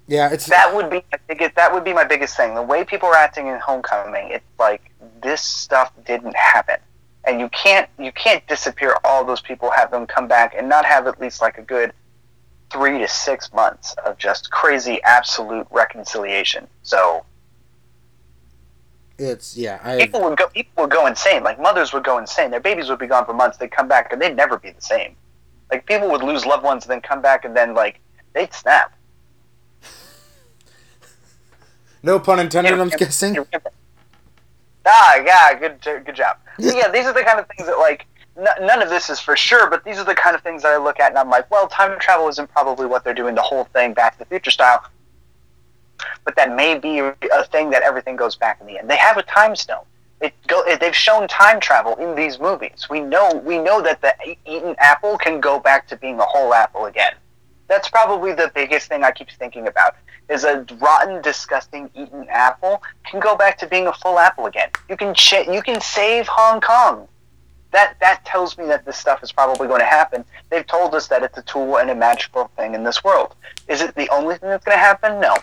[0.07, 2.55] Yeah, it's that would be my biggest, that would be my biggest thing.
[2.55, 4.91] The way people are acting in Homecoming, it's like
[5.23, 6.77] this stuff didn't happen,
[7.25, 10.85] and you can't you can't disappear all those people, have them come back, and not
[10.85, 11.93] have at least like a good
[12.75, 16.67] three to six months of just crazy absolute reconciliation.
[16.83, 17.25] So
[19.17, 19.79] it's yeah.
[19.85, 20.49] I, people would go.
[20.49, 21.45] People would go insane.
[21.45, 22.51] Like mothers would go insane.
[22.51, 23.59] Their babies would be gone for months.
[23.59, 25.15] They'd come back and they'd never be the same.
[25.71, 28.01] Like people would lose loved ones and then come back and then like
[28.33, 28.93] they'd snap.
[32.03, 32.73] no pun intended.
[32.73, 33.39] I'm guessing.
[34.87, 36.39] Ah, yeah, good, good job.
[36.59, 38.07] yeah, these are the kind of things that like
[38.37, 40.73] n- none of this is for sure, but these are the kind of things that
[40.73, 43.43] I look at and I'm like, well, time travel isn't probably what they're doing the
[43.43, 44.85] whole thing Back to the Future style,
[46.25, 47.15] but that may be a
[47.51, 48.89] thing that everything goes back in the end.
[48.89, 49.85] They have a time stone.
[50.21, 52.87] It go, they've shown time travel in these movies.
[52.89, 54.15] We know we know that the
[54.47, 57.13] eaten apple can go back to being a whole apple again.
[57.69, 59.97] That's probably the biggest thing I keep thinking about.
[60.31, 64.71] Is a rotten, disgusting eaten apple can go back to being a full apple again.
[64.89, 67.09] You can ch- you can save Hong Kong
[67.75, 70.25] that that tells me that this stuff is probably going to happen.
[70.49, 73.35] They've told us that it's a tool and a magical thing in this world.
[73.69, 75.21] Is it the only thing that's going to happen?
[75.21, 75.37] No.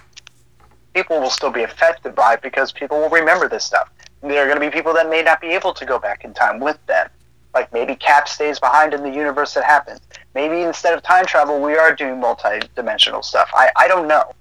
[0.94, 3.90] People will still be affected by it because people will remember this stuff.
[4.22, 6.34] There are going to be people that may not be able to go back in
[6.34, 7.10] time with them.
[7.54, 10.00] Like maybe Cap stays behind in the universe that happens.
[10.34, 13.50] Maybe instead of time travel, we are doing multi-dimensional stuff.
[13.54, 14.32] I, I don't know.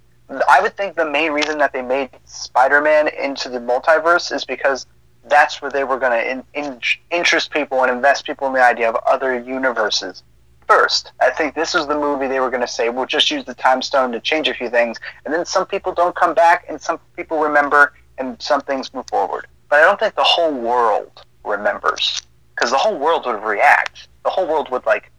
[0.47, 4.85] I would think the main reason that they made Spider-Man into the multiverse is because
[5.25, 6.79] that's where they were going to in, in,
[7.11, 10.23] interest people and invest people in the idea of other universes
[10.67, 11.11] first.
[11.19, 13.53] I think this was the movie they were going to say, we'll just use the
[13.53, 16.81] time stone to change a few things, and then some people don't come back, and
[16.81, 19.47] some people remember, and some things move forward.
[19.69, 22.21] But I don't think the whole world remembers,
[22.55, 24.07] because the whole world would react.
[24.23, 25.11] The whole world would like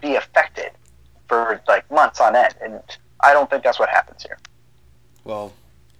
[0.00, 0.70] be affected
[1.28, 2.80] for like months on end, and
[3.20, 4.38] I don't think that's what happens here.
[5.24, 5.52] Well,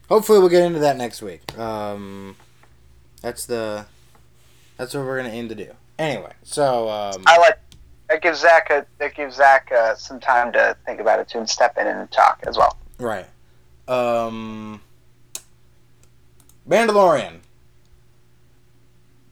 [0.09, 1.59] hopefully we'll get into that next week.
[1.59, 2.37] Um,
[3.22, 3.87] that's the
[4.76, 5.68] that's what we're gonna aim to do.
[5.98, 7.58] Anyway, so um, I like
[8.08, 11.38] that gives Zach a that gives Zach uh, some time to think about it too
[11.38, 12.76] and step in and talk as well.
[12.98, 13.26] Right.
[13.88, 14.82] Um,
[16.68, 17.38] Mandalorian.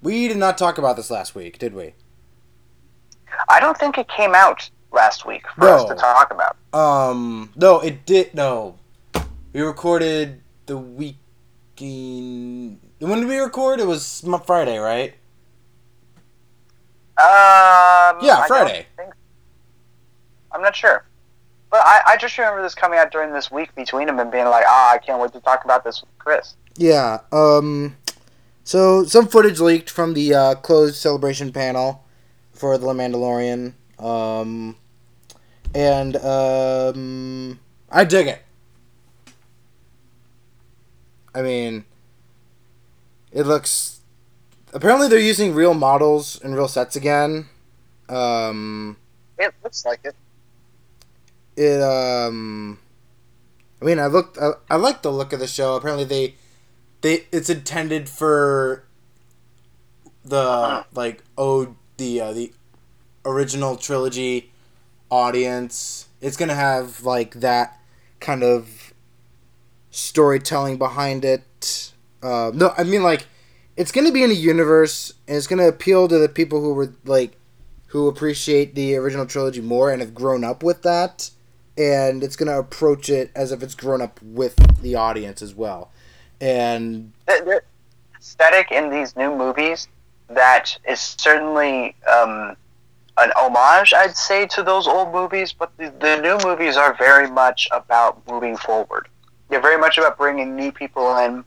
[0.02, 1.92] We did not talk about this last week, did we?
[3.50, 5.76] I don't think it came out last week for no.
[5.76, 6.56] us to talk about.
[6.72, 8.34] Um, no, it did.
[8.34, 8.78] No,
[9.52, 13.80] we recorded the weekend when did we record?
[13.80, 15.14] It was Friday, right?
[17.16, 18.86] Um, yeah, Friday.
[20.52, 21.04] I'm not sure.
[21.70, 24.46] But I, I just remember this coming out during this week between them and being
[24.46, 26.54] like, ah, I can't wait to talk about this with Chris.
[26.76, 27.20] Yeah.
[27.32, 27.96] Um.
[28.64, 32.04] So some footage leaked from the uh, closed celebration panel
[32.52, 33.74] for the Mandalorian.
[33.98, 34.76] Um.
[35.74, 37.60] And um,
[37.90, 38.42] I dig it.
[41.32, 41.84] I mean,
[43.32, 44.00] it looks.
[44.72, 47.48] Apparently, they're using real models and real sets again.
[48.08, 48.96] Um,
[49.38, 50.14] it looks like it.
[51.56, 52.78] It um.
[53.80, 54.38] I mean, I looked.
[54.38, 55.76] I, I like the look of the show.
[55.76, 56.34] Apparently, they
[57.00, 58.84] they it's intended for
[60.24, 62.52] the like oh the uh, the
[63.24, 64.50] original trilogy
[65.10, 66.08] audience.
[66.20, 67.80] It's gonna have like that
[68.20, 68.92] kind of
[69.90, 71.92] storytelling behind it.
[72.22, 73.26] Uh, no, I mean like
[73.76, 76.92] it's gonna be in a universe and it's gonna appeal to the people who were
[77.04, 77.36] like
[77.88, 81.30] who appreciate the original trilogy more and have grown up with that
[81.76, 85.90] and it's gonna approach it as if it's grown up with the audience as well
[86.40, 87.62] and the, the
[88.18, 89.88] aesthetic in these new movies
[90.30, 92.56] that is certainly um,
[93.18, 95.52] an homage, I'd say, to those old movies.
[95.52, 99.08] But the, the new movies are very much about moving forward.
[99.48, 101.44] They're very much about bringing new people in,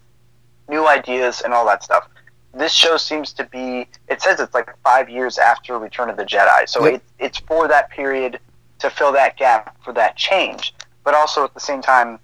[0.69, 2.07] new ideas, and all that stuff.
[2.53, 3.87] This show seems to be.
[4.07, 6.93] It says it's like five years after Return of the Jedi, so Yep.
[6.95, 8.39] it, it's for that period
[8.79, 10.73] to fill that gap for that change.
[11.03, 12.19] But also at the same time,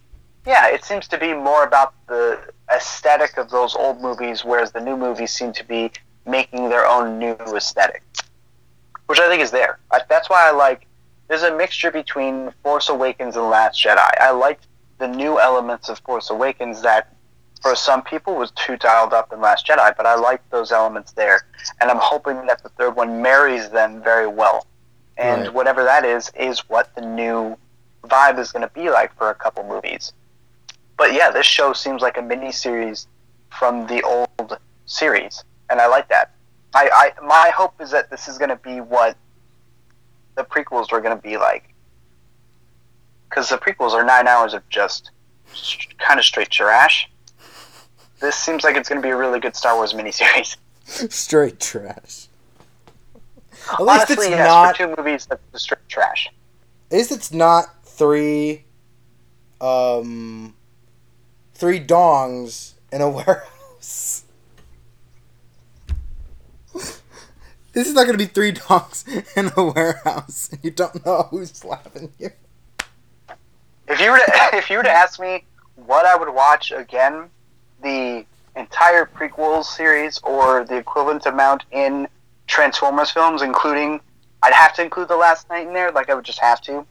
[0.45, 2.39] yeah, it seems to be more about the
[2.71, 5.91] aesthetic of those old movies, whereas the new movies seem to be
[6.25, 8.04] making their own new aesthetic,
[9.08, 9.80] which I think is there.
[9.91, 10.86] I, that's why I like.
[11.28, 14.10] There's a mixture between Force Awakens and Last Jedi.
[14.19, 17.15] I liked the new elements of Force Awakens that,
[17.62, 21.12] for some people, was too dialed up in Last Jedi, but I like those elements
[21.12, 21.41] there,
[21.82, 24.65] and I'm hoping that the third one marries them very well.
[25.17, 25.54] And Right.
[25.54, 27.58] whatever that is, is what the new
[28.06, 30.13] vibe is going to be like for a couple movies.
[30.98, 33.08] But yeah, this show seems like a mini series
[33.50, 36.32] from the old series, and I like that.
[36.74, 39.17] I, I my hope is that this is going to be what
[40.36, 41.74] the prequels were going to be like,
[43.30, 45.12] because the prequels are nine hours of just
[45.98, 47.09] kind of straight trash.
[48.21, 50.58] This seems like it's going to be a really good Star Wars miniseries.
[50.86, 52.27] straight trash
[53.71, 56.27] at least Honestly, it's yes, not two movies that's straight trash.
[56.91, 58.63] at least it's not three
[59.62, 60.55] um
[61.53, 64.23] three dongs in a warehouse
[67.73, 69.05] this is not going to be three dongs
[69.38, 72.32] in a warehouse you don't know who's slapping you
[73.88, 77.29] If you were to if you were to ask me what I would watch again,
[77.84, 82.08] the entire prequel series or the equivalent amount in
[82.48, 84.02] Transformers films, including
[84.42, 86.86] I'd have to include the Last Knight in there, like I would just have to,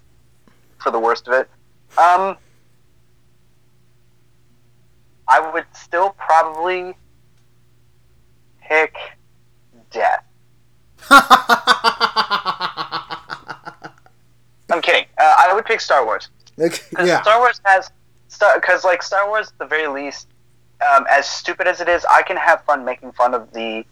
[0.79, 1.49] for the worst of it.
[1.99, 2.37] Um,
[5.27, 6.97] I would still probably
[8.63, 8.95] pick
[9.91, 10.23] Death.
[14.71, 15.07] I'm kidding.
[15.19, 16.29] Uh, I would pick Star Wars.
[16.59, 17.91] okay, 'Cause yeah Star Wars has
[18.29, 20.29] Star because like Star Wars, at the very least,
[20.81, 23.85] um, as stupid as it is, I can have fun making fun of the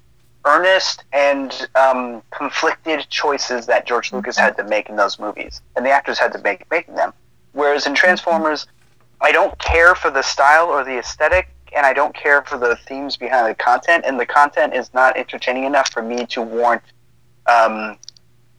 [0.45, 5.85] earnest and um, conflicted choices that George Lucas had to make in those movies, and
[5.85, 7.13] the actors had to make making them.
[7.53, 8.67] Whereas in Transformers,
[9.21, 12.77] I don't care for the style or the aesthetic, and I don't care for the
[12.87, 16.83] themes behind the content, and the content is not entertaining enough for me to warrant
[17.47, 17.99] um,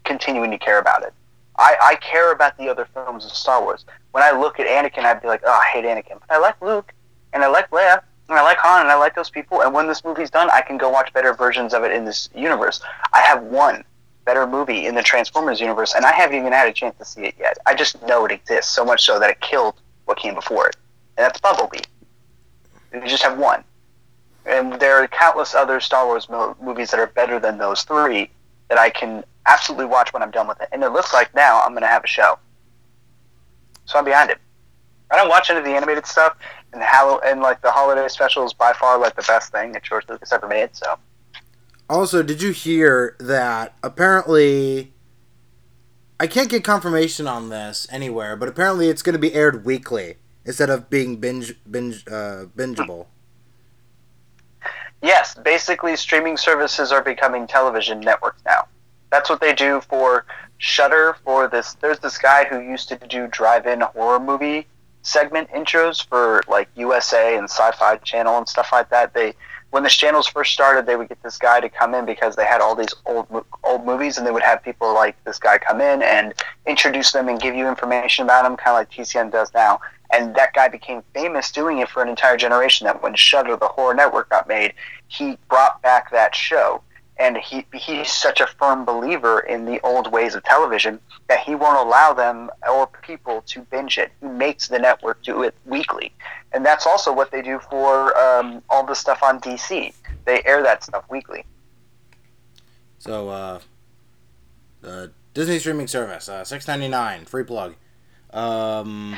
[0.03, 1.13] continuing to care about it.
[1.57, 3.85] I, I care about the other films of Star Wars.
[4.11, 6.19] When I look at Anakin, I'd be like, oh, I hate Anakin.
[6.19, 6.93] But I like Luke,
[7.33, 9.61] and I like Leia, and I like Han, and I like those people.
[9.61, 12.29] And when this movie's done, I can go watch better versions of it in this
[12.35, 12.81] universe.
[13.13, 13.83] I have one
[14.25, 17.21] better movie in the Transformers universe, and I haven't even had a chance to see
[17.21, 17.57] it yet.
[17.65, 20.75] I just know it exists, so much so that it killed what came before it.
[21.17, 21.79] And that's Bumblebee.
[22.93, 23.63] You just have one.
[24.45, 28.29] And there are countless other Star Wars mo- movies that are better than those three
[28.69, 30.69] that I can absolutely watch when I'm done with it.
[30.71, 32.37] And it looks like now I'm going to have a show.
[33.85, 34.37] So I'm behind it.
[35.09, 36.35] I don't watch any of the animated stuff,
[36.73, 39.83] and Hall- and like the holiday special is by far like the best thing that
[39.83, 40.75] George Lucas ever made.
[40.75, 40.97] So
[41.89, 44.93] Also, did you hear that apparently
[46.19, 50.15] I can't get confirmation on this anywhere, but apparently it's going to be aired weekly
[50.45, 53.05] instead of being binge binge uh, bingeable.
[55.01, 58.67] yes, basically streaming services are becoming television networks now.
[59.11, 60.25] That's what they do for
[60.57, 61.15] Shudder.
[61.23, 64.67] For this, there's this guy who used to do drive-in horror movie
[65.01, 69.13] segment intros for like USA and Sci-Fi Channel and stuff like that.
[69.13, 69.33] They
[69.71, 72.45] when the channels first started, they would get this guy to come in because they
[72.45, 73.27] had all these old
[73.63, 76.33] old movies, and they would have people like this guy come in and
[76.65, 79.79] introduce them and give you information about them, kind of like TCM does now.
[80.13, 82.85] And that guy became famous doing it for an entire generation.
[82.85, 84.73] That when Shudder, the horror network, got made,
[85.07, 86.81] he brought back that show.
[87.19, 91.55] And he he's such a firm believer in the old ways of television that he
[91.55, 94.11] won't allow them or people to binge it.
[94.21, 96.13] He makes the network do it weekly,
[96.51, 99.93] and that's also what they do for um, all the stuff on DC.
[100.25, 101.43] They air that stuff weekly.
[102.99, 103.59] So, uh,
[104.83, 107.75] uh, Disney streaming service, uh, six ninety nine, free plug.
[108.31, 109.17] Um,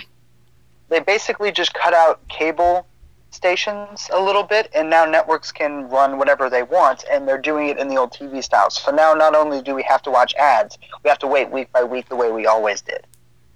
[0.90, 2.88] They basically just cut out cable
[3.32, 7.70] stations a little bit, and now networks can run whatever they want, and they're doing
[7.70, 8.70] it in the old TV style.
[8.70, 11.72] So now, not only do we have to watch ads, we have to wait week
[11.72, 13.06] by week the way we always did.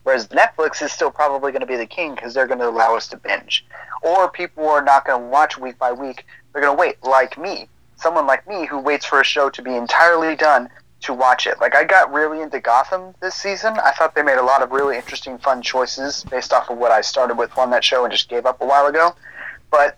[0.04, 2.96] Whereas Netflix is still probably going to be the king because they're going to allow
[2.96, 3.66] us to binge.
[4.02, 6.26] Or people are not going to watch week by week.
[6.52, 9.62] They're going to wait, like me, someone like me who waits for a show to
[9.62, 10.70] be entirely done
[11.04, 11.60] to watch it.
[11.60, 13.78] Like I got really into Gotham this season.
[13.84, 16.92] I thought they made a lot of really interesting, fun choices based off of what
[16.92, 19.16] I started with on that show and just gave up a while ago.
[19.74, 19.98] But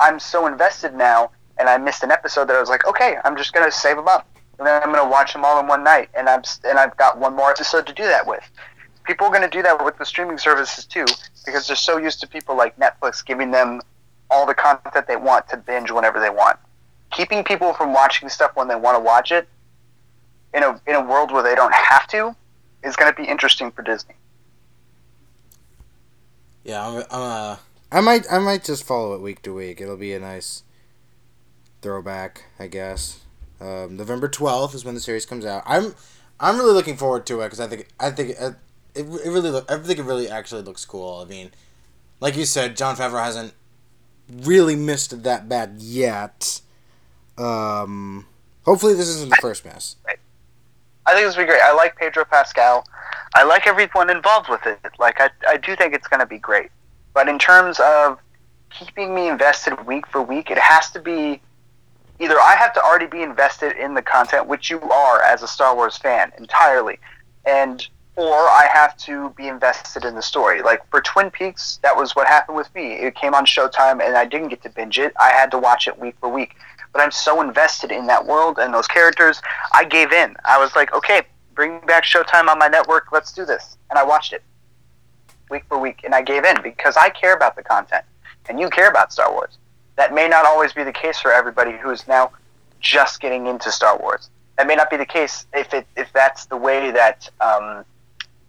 [0.00, 3.38] I'm so invested now, and I missed an episode that I was like, okay, I'm
[3.38, 6.10] just gonna save them up, and then I'm gonna watch them all in one night,
[6.12, 8.44] and I'm and I've got one more episode to do that with.
[9.04, 11.06] People are gonna do that with the streaming services too,
[11.46, 13.80] because they're so used to people like Netflix giving them
[14.30, 16.58] all the content they want to binge whenever they want.
[17.10, 19.48] Keeping people from watching stuff when they want to watch it
[20.52, 22.36] in a in a world where they don't have to
[22.82, 24.16] is going to be interesting for Disney.
[26.62, 27.56] Yeah, I'm, I'm uh,
[27.94, 29.80] I might I might just follow it week to week.
[29.80, 30.64] It'll be a nice
[31.80, 33.20] throwback, I guess.
[33.60, 35.62] Um, November twelfth is when the series comes out.
[35.64, 35.94] I'm
[36.40, 38.56] I'm really looking forward to it because I think I think it,
[38.96, 41.22] it, really look, I think it really actually looks cool.
[41.24, 41.52] I mean,
[42.18, 43.54] like you said, Jon Favreau hasn't
[44.28, 46.62] really missed it that bad yet.
[47.38, 48.26] Um,
[48.64, 49.94] hopefully, this isn't the first mess.
[51.06, 51.62] I think this will be great.
[51.62, 52.84] I like Pedro Pascal.
[53.36, 54.80] I like everyone involved with it.
[54.98, 56.70] Like I, I do think it's going to be great.
[57.14, 58.18] But in terms of
[58.70, 61.40] keeping me invested week for week, it has to be
[62.20, 65.48] either I have to already be invested in the content, which you are as a
[65.48, 66.98] Star Wars fan entirely,
[67.44, 67.86] and
[68.16, 70.62] or I have to be invested in the story.
[70.62, 72.92] Like for Twin Peaks, that was what happened with me.
[72.92, 75.12] It came on Showtime, and I didn't get to binge it.
[75.20, 76.54] I had to watch it week for week
[76.94, 79.42] but I'm so invested in that world and those characters.
[79.72, 80.36] I gave in.
[80.44, 81.22] I was like, okay,
[81.54, 83.08] bring back Showtime on my network.
[83.12, 83.76] Let's do this.
[83.90, 84.42] And I watched it
[85.50, 88.04] week for week, and I gave in because I care about the content,
[88.48, 89.58] and you care about Star Wars.
[89.96, 92.32] That may not always be the case for everybody who is now
[92.80, 94.30] just getting into Star Wars.
[94.56, 97.84] That may not be the case if it if that's the way that um,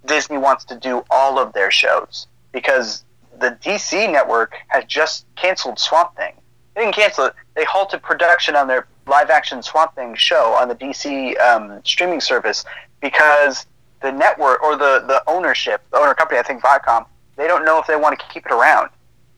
[0.05, 3.03] Disney wants to do all of their shows, because
[3.39, 6.33] the DC network has just canceled Swamp Thing
[6.75, 7.33] they didn't cancel it.
[7.55, 12.19] They halted production on their live action Swamp Thing show on the DC um, streaming
[12.21, 12.65] service
[13.01, 13.65] because
[14.01, 17.79] the network or the, the ownership, the owner company, I think Viacom, they don't know
[17.79, 18.89] if they want to keep it around.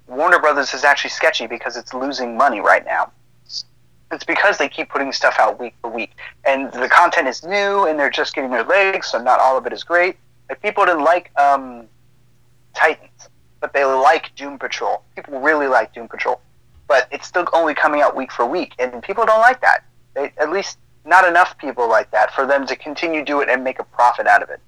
[0.07, 3.11] Warner Brothers is actually sketchy because it's losing money right now.
[4.09, 6.11] It's because they keep putting stuff out week for week,
[6.45, 9.65] and the content is new, and they're just getting their legs, so not all of
[9.65, 10.15] it is great.
[10.47, 11.87] Like people didn't like um,
[12.73, 13.27] Titans,
[13.59, 15.03] but they like Doom Patrol.
[15.13, 16.39] People really like Doom Patrol
[16.87, 19.83] but it's still only coming out week for week, and people don't like that.
[20.13, 20.77] They, at least
[21.07, 24.27] not enough people like that for them to continue do it and make a profit
[24.27, 24.59] out of it.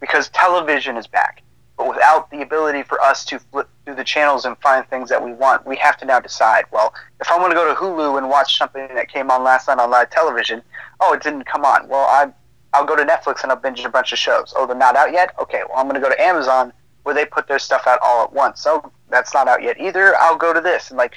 [0.00, 1.42] Because television is back,
[1.76, 5.22] but without the ability for us to flip through the channels and find things that
[5.22, 6.64] we want, we have to now decide.
[6.70, 9.66] Well, if I want to go to Hulu and watch something that came on last
[9.66, 10.62] night on live television,
[11.00, 11.88] oh, it didn't come on.
[11.88, 12.32] Well, I
[12.72, 14.52] I'll go to Netflix and I'll binge a bunch of shows.
[14.54, 15.34] Oh, they're not out yet.
[15.40, 16.72] Okay, well, I'm going to go to Amazon
[17.02, 18.60] where they put their stuff out all at once.
[18.60, 20.14] So that's not out yet either.
[20.16, 21.14] I'll go to this and like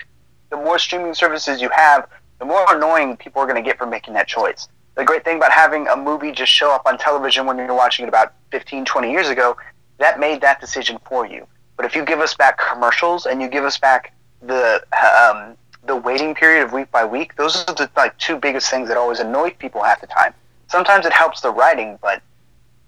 [0.50, 2.08] the more streaming services you have,
[2.42, 4.68] the more annoying people are going to get for making that choice.
[4.96, 8.04] The great thing about having a movie just show up on television when you're watching
[8.04, 9.56] it about 15, 20 years ago,
[10.00, 11.46] that made that decision for you.
[11.78, 15.96] But if you give us back commercials and you give us back the um, the
[15.96, 19.20] waiting period of week by week, those are the like two biggest things that always
[19.20, 20.34] annoy people half the time.
[20.68, 22.24] Sometimes it helps the writing, but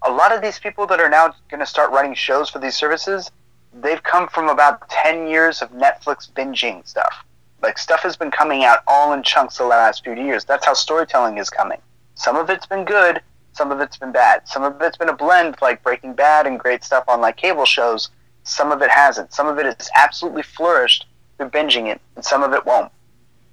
[0.02, 2.74] a lot of these people that are now going to start writing shows for these
[2.74, 3.30] services,
[3.72, 7.24] they've come from about 10 years of Netflix binging stuff.
[7.64, 10.44] Like stuff has been coming out all in chunks the last few years.
[10.44, 11.78] That's how storytelling is coming.
[12.14, 13.22] Some of it's been good,
[13.54, 14.46] some of it's been bad.
[14.46, 17.64] Some of it's been a blend, like Breaking Bad and great stuff on like cable
[17.64, 18.10] shows.
[18.42, 19.32] Some of it hasn't.
[19.32, 21.06] Some of it has absolutely flourished
[21.38, 22.92] through binging it, and some of it won't.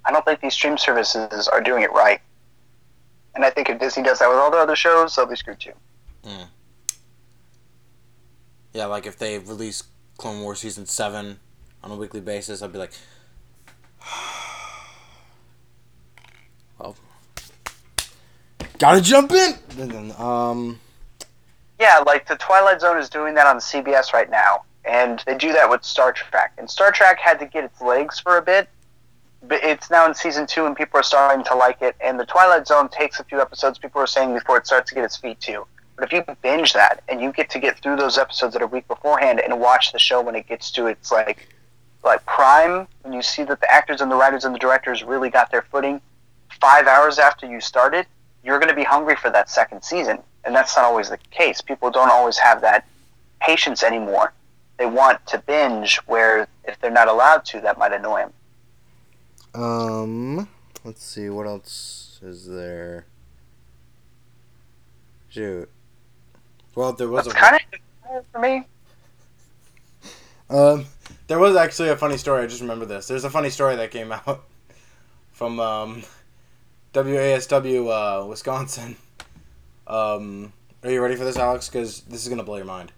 [0.04, 2.20] I don't think these stream services are doing it right.
[3.34, 5.58] And I think if Disney does that with all the other shows, they'll be screwed
[5.58, 5.72] too.
[6.22, 6.48] Mm.
[8.74, 9.84] Yeah, like if they release
[10.18, 11.40] Clone Wars season seven
[11.82, 12.92] on a weekly basis, I'd be like,
[16.78, 16.96] well,
[18.78, 20.12] gotta jump in.
[20.18, 20.78] Um.
[21.78, 25.52] Yeah, like the Twilight Zone is doing that on CBS right now, and they do
[25.52, 26.52] that with Star Trek.
[26.56, 28.68] And Star Trek had to get its legs for a bit,
[29.42, 31.96] but it's now in season two, and people are starting to like it.
[32.00, 33.78] And the Twilight Zone takes a few episodes.
[33.78, 35.66] People are saying before it starts to get its feet too.
[35.96, 38.66] But if you binge that and you get to get through those episodes at a
[38.66, 41.48] week beforehand and watch the show when it gets to its like
[42.04, 45.30] like prime when you see that the actors and the writers and the directors really
[45.30, 46.00] got their footing
[46.60, 48.06] five hours after you started
[48.44, 51.60] you're going to be hungry for that second season and that's not always the case
[51.60, 52.86] people don't always have that
[53.40, 54.32] patience anymore
[54.78, 58.32] they want to binge where if they're not allowed to that might annoy them
[59.54, 60.48] Um,
[60.84, 63.04] let's see what else is there.
[65.28, 65.68] Shoot.
[66.74, 67.60] Well, there was That's a kind
[68.14, 68.66] of for me.
[70.50, 70.86] um,
[71.26, 72.42] there was actually a funny story.
[72.42, 73.06] I just remember this.
[73.06, 74.44] There's a funny story that came out
[75.32, 76.02] from um,
[76.94, 78.96] WASW uh, Wisconsin.
[79.86, 80.52] Um,
[80.82, 81.68] are you ready for this, Alex?
[81.68, 82.92] Because this is gonna blow your mind.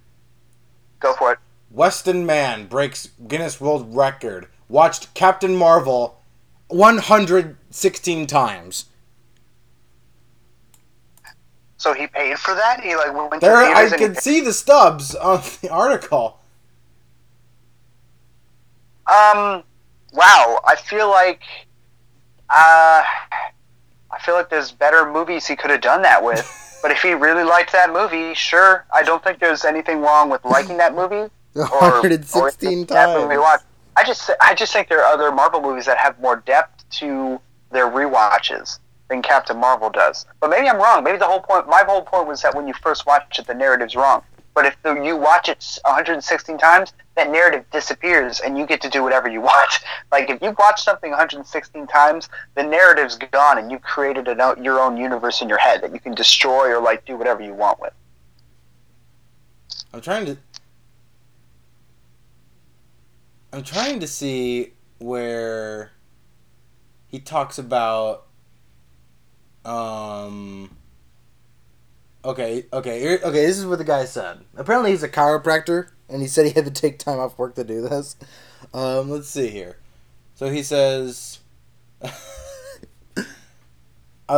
[1.00, 1.38] Go for it.
[1.70, 4.48] Weston man breaks Guinness World Record.
[4.68, 6.20] Watched Captain Marvel
[6.68, 8.86] 116 times.
[11.76, 12.80] So he paid for that.
[12.82, 16.38] He like went There, I can see the stubs on the article.
[19.06, 19.62] Um,
[20.12, 20.60] wow.
[20.66, 21.42] I feel like,
[22.50, 23.02] uh,
[24.10, 26.78] I feel like there's better movies he could have done that with.
[26.82, 28.84] but if he really liked that movie, sure.
[28.92, 31.30] I don't think there's anything wrong with liking that movie.
[31.56, 33.62] Or, 116 or that movie times.
[33.96, 37.40] I just, I just think there are other Marvel movies that have more depth to
[37.70, 40.26] their rewatches than Captain Marvel does.
[40.40, 41.04] But maybe I'm wrong.
[41.04, 43.54] Maybe the whole point, my whole point was that when you first watch it, the
[43.54, 44.22] narrative's wrong.
[44.54, 49.02] But if you watch it 116 times, that narrative disappears and you get to do
[49.02, 49.80] whatever you want.
[50.12, 54.80] Like if you watch something 116 times, the narrative's gone and you've created an, your
[54.80, 57.80] own universe in your head that you can destroy or like do whatever you want
[57.80, 57.92] with.
[59.92, 60.36] I'm trying to.
[63.52, 65.92] I'm trying to see where
[67.06, 68.26] he talks about.
[69.64, 70.76] Um.
[72.24, 73.46] Okay, okay, okay.
[73.46, 74.46] This is what the guy said.
[74.56, 77.64] Apparently, he's a chiropractor, and he said he had to take time off work to
[77.64, 78.16] do this.
[78.72, 79.76] Um, let's see here.
[80.34, 81.40] So he says,
[82.02, 82.14] "I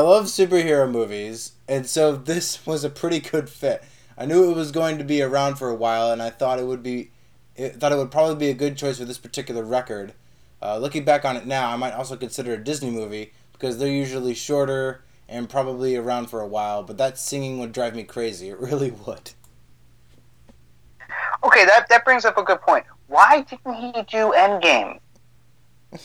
[0.01, 3.84] love superhero movies, and so this was a pretty good fit.
[4.18, 6.66] I knew it was going to be around for a while, and I thought it
[6.66, 7.12] would be,
[7.55, 10.12] it, thought it would probably be a good choice for this particular record.
[10.61, 13.87] Uh, looking back on it now, I might also consider a Disney movie because they're
[13.87, 16.82] usually shorter and probably around for a while.
[16.82, 18.48] But that singing would drive me crazy.
[18.48, 19.32] It really would.
[21.44, 22.84] Okay, that, that brings up a good point.
[23.08, 25.00] Why didn't he do Endgame?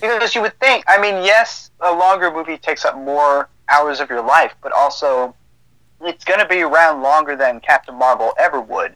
[0.00, 4.08] Because you would think, I mean, yes, a longer movie takes up more hours of
[4.08, 5.34] your life, but also
[6.00, 8.94] it's going to be around longer than Captain Marvel ever would.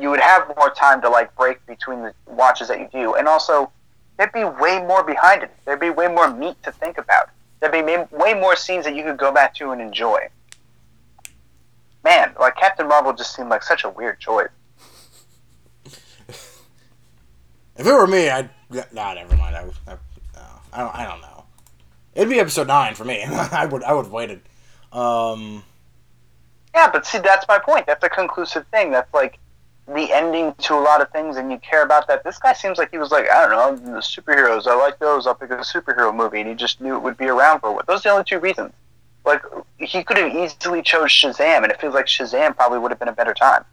[0.00, 3.26] You would have more time to like break between the watches that you do, and
[3.26, 3.72] also
[4.20, 5.50] there'd be way more behind it.
[5.64, 7.30] There'd be way more meat to think about.
[7.58, 7.80] There'd be
[8.14, 10.28] way more scenes that you could go back to and enjoy.
[12.04, 14.50] Man, like Captain Marvel just seemed like such a weird choice.
[17.76, 18.50] If it were me, I'd.
[18.92, 19.56] Nah, never mind.
[19.56, 19.60] I,
[19.90, 19.96] I,
[20.34, 20.94] no, I don't.
[20.96, 21.44] I don't know.
[22.14, 23.22] It'd be episode nine for me.
[23.24, 23.82] I would.
[23.84, 24.42] I would have waited.
[24.92, 25.64] Um.
[26.74, 27.86] Yeah, but see, that's my point.
[27.86, 28.90] That's a conclusive thing.
[28.90, 29.38] That's like
[29.94, 32.22] the ending to a lot of things, and you care about that.
[32.22, 34.66] This guy seems like he was like, I don't know, the superheroes.
[34.66, 35.26] I like those.
[35.26, 37.72] I'll pick a superhero movie, and he just knew it would be around for a
[37.72, 37.82] while.
[37.86, 38.72] Those are the only two reasons.
[39.24, 39.42] Like
[39.78, 43.08] he could have easily chose Shazam, and it feels like Shazam probably would have been
[43.08, 43.64] a better time.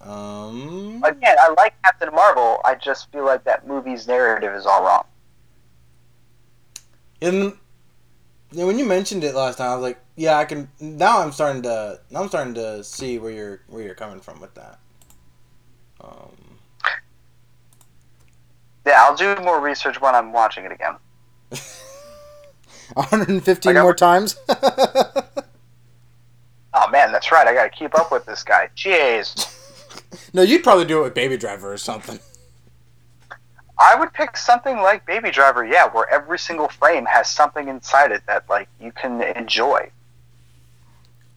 [0.00, 1.02] Um.
[1.04, 2.60] Again, I like Captain Marvel.
[2.64, 5.04] I just feel like that movie's narrative is all wrong.
[7.20, 7.54] And
[8.52, 10.68] yeah, when you mentioned it last time, I was like, yeah, I can.
[10.80, 12.00] Now I'm starting to.
[12.10, 14.78] Now I'm starting to see where you're where you're coming from with that.
[16.00, 16.58] Um.
[18.86, 20.94] Yeah, I'll do more research when I'm watching it again.
[22.94, 24.36] 115 Like, I more times.
[26.78, 27.46] Oh man, that's right.
[27.48, 28.68] I got to keep up with this guy.
[28.76, 29.50] Jeez.
[30.34, 32.18] no, you'd probably do it with Baby Driver or something.
[33.78, 38.12] I would pick something like Baby Driver, yeah, where every single frame has something inside
[38.12, 39.90] it that like you can enjoy.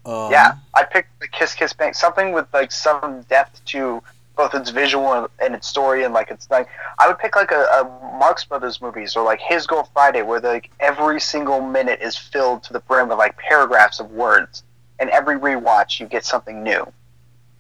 [0.10, 4.02] Um, yeah, I'd pick the Kiss Kiss Bang, something with like some depth to
[4.36, 7.66] both its visual and, its story, and like it's like I would pick like a,
[7.66, 12.18] a Marx Brothers movies or like His Girl Friday, where like every single minute is
[12.18, 14.64] filled to the brim with like paragraphs of words,
[14.98, 16.92] and every rewatch you get something new.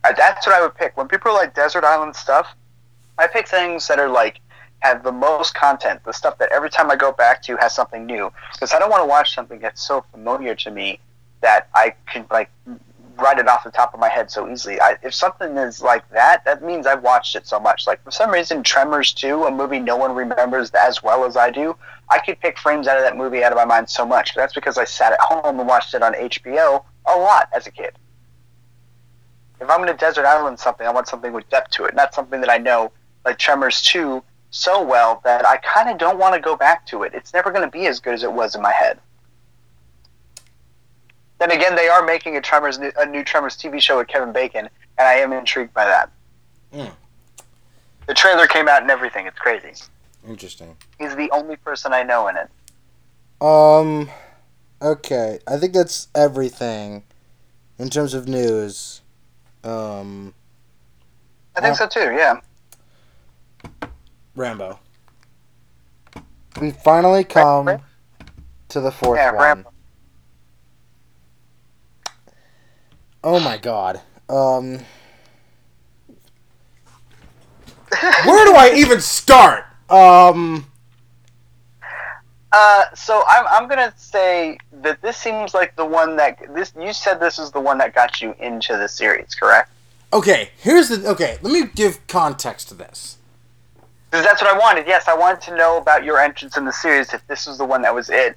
[0.03, 0.97] Uh, that's what I would pick.
[0.97, 2.55] When people are like Desert Island stuff,
[3.19, 4.41] I pick things that are like
[4.79, 8.07] have the most content, the stuff that every time I go back to has something
[8.07, 8.31] new.
[8.53, 10.99] Because I don't want to watch something that's so familiar to me
[11.41, 12.49] that I can like
[13.17, 14.79] write it off the top of my head so easily.
[14.79, 17.85] I, if something is like that, that means I've watched it so much.
[17.87, 21.49] Like for some reason, Tremors 2, a movie no one remembers as well as I
[21.49, 21.75] do,
[22.09, 24.35] I could pick frames out of that movie out of my mind so much.
[24.35, 27.71] That's because I sat at home and watched it on HBO a lot as a
[27.71, 27.93] kid.
[29.61, 32.13] If I'm going to desert island something, I want something with depth to it, not
[32.13, 32.91] something that I know,
[33.25, 37.03] like Tremors 2, so well that I kind of don't want to go back to
[37.03, 37.13] it.
[37.13, 38.99] It's never going to be as good as it was in my head.
[41.39, 44.67] Then again, they are making a Tremors, a new Tremors TV show with Kevin Bacon,
[44.97, 46.11] and I am intrigued by that.
[46.71, 49.25] The trailer came out and everything.
[49.27, 49.73] It's crazy.
[50.27, 50.75] Interesting.
[50.99, 52.49] He's the only person I know in it.
[53.41, 54.09] Um.
[54.81, 57.03] Okay, I think that's everything
[57.77, 59.01] in terms of news.
[59.63, 60.33] Um.
[61.55, 61.87] I think Yeah.
[61.87, 62.13] so too.
[62.13, 63.87] Yeah.
[64.35, 64.79] Rambo.
[66.59, 67.81] We finally come Ram-
[68.69, 69.41] to the fourth Yeah, one.
[69.43, 69.71] Rambo.
[73.23, 74.01] Oh my god.
[74.29, 74.79] Um.
[78.25, 79.65] Where do I even start?
[79.89, 80.65] Um.
[82.51, 86.93] Uh, so I'm I'm gonna say that this seems like the one that this you
[86.93, 89.71] said this is the one that got you into the series, correct?
[90.11, 91.07] Okay, here's the.
[91.09, 93.17] Okay, let me give context to this.
[94.09, 94.87] Because that's what I wanted.
[94.87, 97.13] Yes, I wanted to know about your entrance in the series.
[97.13, 98.35] If this was the one that was it,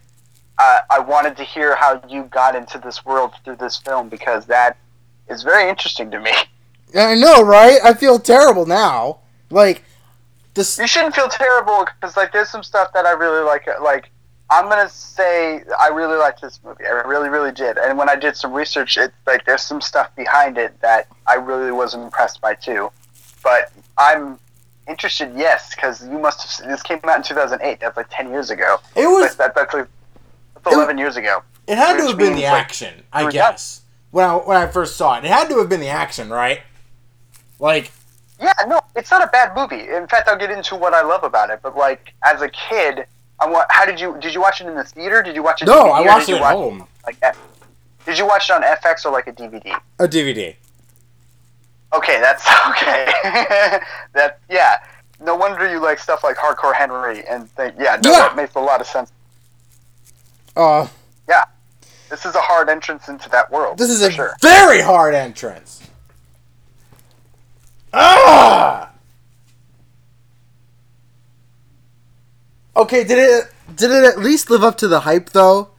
[0.59, 4.46] uh, I wanted to hear how you got into this world through this film because
[4.46, 4.76] that
[5.28, 6.32] is very interesting to me.
[6.94, 7.78] I know, right?
[7.82, 9.20] I feel terrible now.
[9.50, 9.82] Like,
[10.55, 10.78] this.
[10.78, 13.66] You shouldn't feel terrible because like there's some stuff that I really like.
[13.80, 14.11] Like
[14.50, 16.84] I'm gonna say I really liked this movie.
[16.84, 17.78] I really, really did.
[17.78, 21.34] And when I did some research, it like there's some stuff behind it that I
[21.34, 22.90] really was impressed by too.
[23.42, 24.38] But I'm
[24.88, 26.68] interested, yes, because you must have.
[26.68, 27.80] This came out in 2008.
[27.80, 28.78] That's like 10 years ago.
[28.94, 29.36] It was.
[29.36, 29.88] That, that's like
[30.64, 31.42] that's It- 11 years ago.
[31.66, 33.82] It had to have been the like, action, I guess.
[34.10, 36.60] When I when I first saw it, it had to have been the action, right?
[37.60, 37.92] Like,
[38.40, 39.88] Yeah, no, it's not a bad movie.
[39.88, 41.60] In fact, I'll get into what I love about it.
[41.62, 43.06] But like as a kid,
[43.38, 43.66] I want.
[43.70, 45.22] How did you did you watch it in the theater?
[45.22, 45.66] Did you watch it?
[45.66, 47.38] no, I watched it at watch home, Like, F-
[48.04, 49.80] did you watch it on FX or like a DVD?
[50.00, 50.56] a DVD.
[51.94, 53.06] Okay, that's okay.
[54.14, 54.78] that yeah.
[55.20, 58.18] No wonder you like stuff like Hardcore Henry and think yeah, no, Yeah.
[58.20, 59.12] that makes a lot of sense.
[60.57, 60.86] Uh,
[61.28, 61.44] yeah,
[62.11, 63.78] This is a hard entrance into that world.
[63.78, 64.36] this is a sure.
[64.42, 65.80] very hard entrance.
[67.94, 68.90] Ah.
[72.76, 75.70] Okay, did it did it at least live up to the hype though?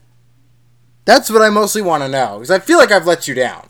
[1.06, 3.68] That's what I mostly want to know because I feel like I've let you down.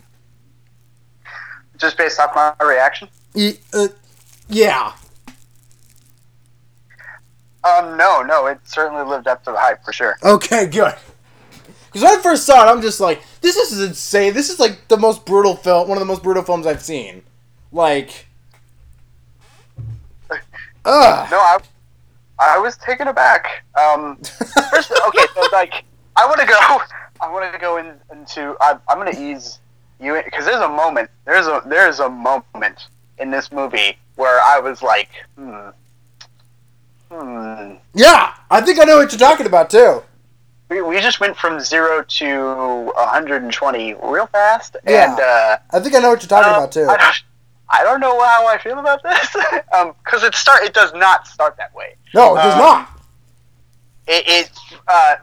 [1.78, 3.08] Just based off my reaction.
[3.74, 3.88] Uh,
[4.50, 4.94] yeah.
[7.64, 10.18] Um, no, no, it certainly lived up to the hype for sure.
[10.24, 10.96] Okay, good.
[11.86, 14.34] Because when I first saw it, I'm just like, this is insane.
[14.34, 17.22] This is like the most brutal film, one of the most brutal films I've seen.
[17.72, 18.28] Like,
[20.86, 21.28] ugh.
[21.32, 21.60] No, I,
[22.40, 23.64] I was taken aback.
[23.80, 24.18] Um,
[24.72, 25.86] first, okay, so like,
[26.16, 26.58] I want to go.
[27.22, 28.58] I want to go in, into.
[28.60, 29.60] I, I'm going to ease
[30.02, 31.10] you because there's a moment.
[31.26, 32.88] There's a there's a moment
[33.20, 35.70] in this movie where I was like, hmm,
[37.14, 37.76] hmm.
[37.94, 40.04] Yeah, I think I know what you're talking about too.
[40.70, 45.12] We, we just went from zero to 120 real fast, Yeah.
[45.12, 46.88] and uh, I think I know what you're talking uh, about too.
[46.88, 47.24] I don't,
[47.70, 49.36] I don't know how I feel about this,
[49.74, 50.64] um, because it start.
[50.64, 51.96] It does not start that way.
[52.16, 52.90] No, it does um, not.
[54.08, 54.52] it, it
[54.88, 55.16] uh,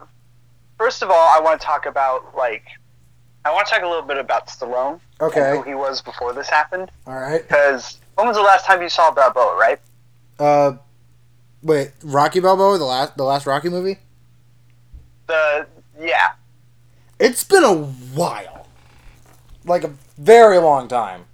[0.79, 2.65] first of all, I want to talk about like
[3.45, 6.33] I want to talk a little bit about Stallone and Okay, who he was before
[6.33, 6.91] this happened.
[7.07, 7.43] all right.
[7.43, 9.57] Because when was the last time you saw Balboa?
[9.57, 9.81] Right?
[10.39, 10.73] Uh,
[11.63, 13.99] wait, Rocky Balboa, the last, the last Rocky movie.
[15.27, 15.67] The
[16.01, 16.33] yeah,
[17.19, 18.67] It's been a while,
[19.65, 21.25] like a very long time.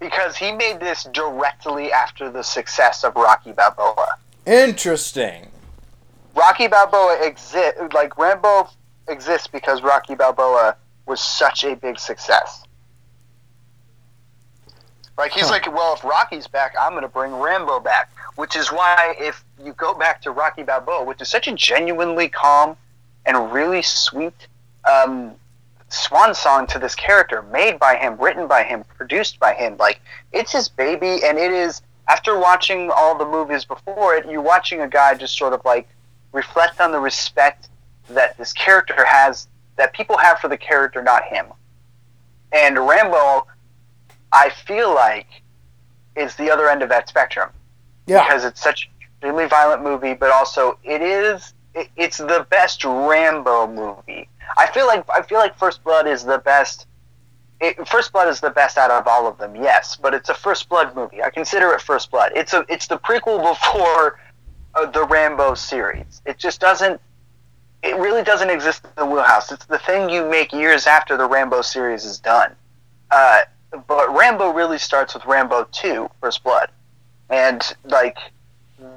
[0.00, 4.16] because he made this directly after the success of Rocky Balboa.
[4.46, 5.48] Interesting.
[6.34, 8.68] Rocky Balboa exist like Rambo
[9.08, 12.63] exists because Rocky Balboa was such a big success.
[15.16, 15.50] Like he's Huh.
[15.52, 18.10] like, well, if Rocky's back, I'm gonna bring Rambo back.
[18.36, 22.28] Which is why if you go back to Rocky Balboa, which is such a genuinely
[22.28, 22.76] calm
[23.24, 24.48] and really sweet
[24.90, 25.34] um,
[25.88, 30.00] swan song to this character, made by him, written by him, produced by him, like
[30.32, 31.82] it's his baby, and it is.
[32.06, 35.88] After watching all the movies before it, you're watching a guy just sort of like
[36.32, 37.68] reflect on the respect
[38.10, 41.46] that this character has, that people have for the character, not him.
[42.52, 43.46] And Rambo,
[44.34, 45.26] I feel like,
[46.16, 47.50] is the other end of that spectrum
[48.06, 48.24] Yeah.
[48.24, 52.84] because it's such an extremely violent movie, but also it is it, it's the best
[52.84, 54.28] Rambo movie.
[54.56, 56.86] I feel like I feel like First Blood is the best.
[57.60, 60.34] It, First Blood is the best out of all of them, yes, but it's a
[60.34, 61.22] First Blood movie.
[61.22, 62.32] I consider it First Blood.
[62.36, 64.20] It's a it's the prequel before
[64.74, 66.22] uh, the Rambo series.
[66.26, 67.00] It just doesn't.
[67.82, 69.50] It really doesn't exist in the wheelhouse.
[69.52, 72.54] It's the thing you make years after the Rambo series is done.
[73.10, 73.40] Uh,
[73.86, 76.70] but Rambo really starts with Rambo 2, First Blood.
[77.30, 78.18] And, like,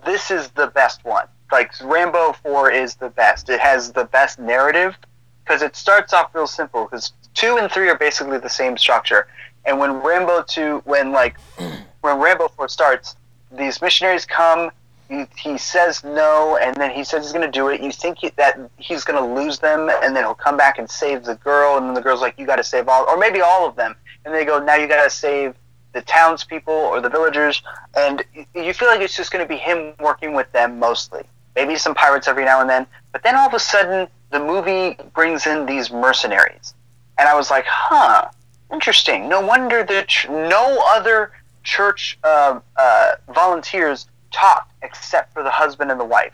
[0.06, 1.28] this is the best one.
[1.52, 3.50] Like, Rambo 4 is the best.
[3.50, 4.98] It has the best narrative
[5.44, 9.28] because it starts off real simple because 2 and 3 are basically the same structure.
[9.66, 11.38] And when Rambo 2, when, like,
[12.02, 13.16] when Rambo Four starts,
[13.52, 14.72] these missionaries come.
[15.10, 17.82] He, he says no, and then he says he's going to do it.
[17.82, 20.90] You think he, that he's going to lose them, and then he'll come back and
[20.90, 23.40] save the girl, and then the girl's like, "You got to save all, or maybe
[23.40, 23.96] all of them."
[24.28, 25.56] And they go, "Now you got to save
[25.94, 27.64] the townspeople or the villagers,"
[27.96, 31.24] and you feel like it's just going to be him working with them mostly.
[31.56, 34.98] Maybe some pirates every now and then, but then all of a sudden, the movie
[35.14, 36.74] brings in these mercenaries,
[37.18, 38.28] and I was like, "Huh,
[38.70, 39.30] interesting.
[39.30, 41.32] No wonder that no other
[41.64, 46.34] church uh, uh, volunteers talked except for the husband and the wife.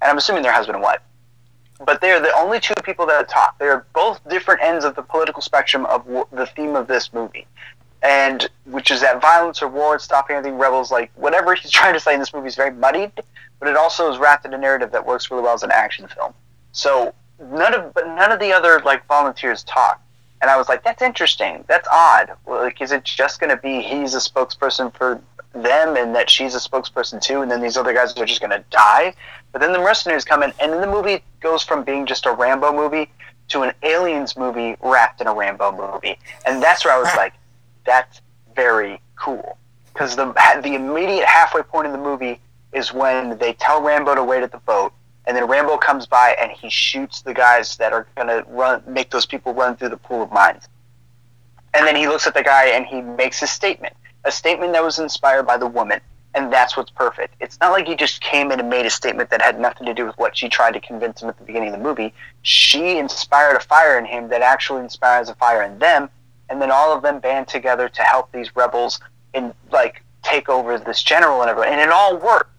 [0.00, 1.00] And I'm assuming they're husband and wife.
[1.84, 3.58] But they're the only two people that talk.
[3.58, 7.46] They're both different ends of the political spectrum of w- the theme of this movie.
[8.02, 12.00] And which is that violence or war, stop anything, rebels, like whatever he's trying to
[12.00, 13.12] say in this movie is very muddied,
[13.58, 16.06] but it also is wrapped in a narrative that works really well as an action
[16.06, 16.32] film.
[16.72, 20.00] So none of but none of the other like volunteers talk
[20.44, 21.64] and I was like, that's interesting.
[21.68, 22.32] That's odd.
[22.46, 25.18] Like, is it just going to be he's a spokesperson for
[25.54, 28.50] them and that she's a spokesperson too, and then these other guys are just going
[28.50, 29.14] to die?
[29.54, 32.32] But then the mercenaries come in, and then the movie goes from being just a
[32.32, 33.08] Rambo movie
[33.50, 37.34] to an aliens movie wrapped in a Rambo movie, and that's where I was like,
[37.86, 38.20] that's
[38.56, 39.56] very cool.
[39.92, 40.26] Because the
[40.64, 42.40] the immediate halfway point in the movie
[42.72, 44.92] is when they tell Rambo to wait at the boat
[45.26, 49.10] and then Rambo comes by and he shoots the guys that are gonna run, make
[49.10, 50.68] those people run through the pool of mines.
[51.72, 53.94] And then he looks at the guy and he makes a statement,
[54.24, 56.00] a statement that was inspired by the woman,
[56.34, 57.34] and that's what's perfect.
[57.40, 59.94] It's not like he just came in and made a statement that had nothing to
[59.94, 62.12] do with what she tried to convince him at the beginning of the movie.
[62.42, 66.10] She inspired a fire in him that actually inspires a fire in them,
[66.50, 69.00] and then all of them band together to help these rebels
[69.32, 71.72] and like take over this general and everyone.
[71.72, 72.50] and it all works.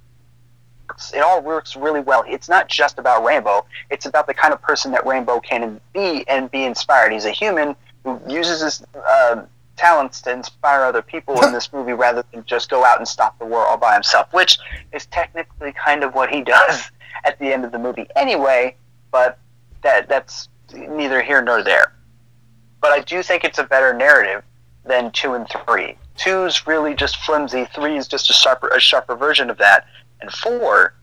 [1.13, 2.23] It all works really well.
[2.28, 3.65] It's not just about Rambo.
[3.89, 7.11] It's about the kind of person that Rambo can be and be inspired.
[7.11, 9.43] He's a human who uses his uh,
[9.76, 13.38] talents to inspire other people in this movie rather than just go out and stop
[13.39, 14.57] the war all by himself, which
[14.91, 16.91] is technically kind of what he does
[17.23, 18.76] at the end of the movie anyway.
[19.11, 19.39] But
[19.84, 21.93] that that's neither here nor there.
[22.82, 24.43] But I do think it's a better narrative
[24.84, 25.97] than two and three.
[26.17, 27.65] Two's really just flimsy.
[27.65, 29.86] Three is just a sharper a sharper version of that
[30.21, 30.93] and four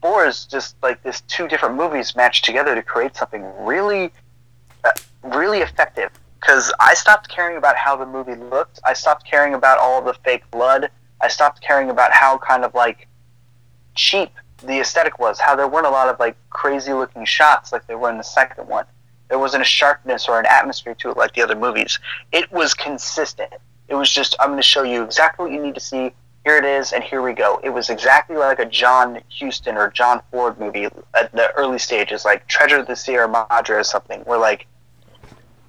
[0.00, 4.12] four is just like this two different movies matched together to create something really
[4.84, 4.90] uh,
[5.22, 6.10] really effective
[6.40, 8.80] because i stopped caring about how the movie looked.
[8.84, 10.90] I stopped caring about all the fake blood.
[11.20, 13.08] I stopped caring about how kind of like
[13.94, 14.30] cheap
[14.64, 17.98] the aesthetic was how there weren't a lot of like crazy looking shots like there
[17.98, 18.86] were in the second one.
[19.28, 21.98] There wasn't a sharpness or an atmosphere to it like the other movies.
[22.32, 23.52] It was consistent.
[23.88, 26.12] It was just i'm going to show you exactly what you need to see.
[26.44, 27.60] Here it is, and here we go.
[27.64, 32.24] It was exactly like a John Huston or John Ford movie at the early stages,
[32.24, 34.68] like Treasure of the Sierra Madre or something, where like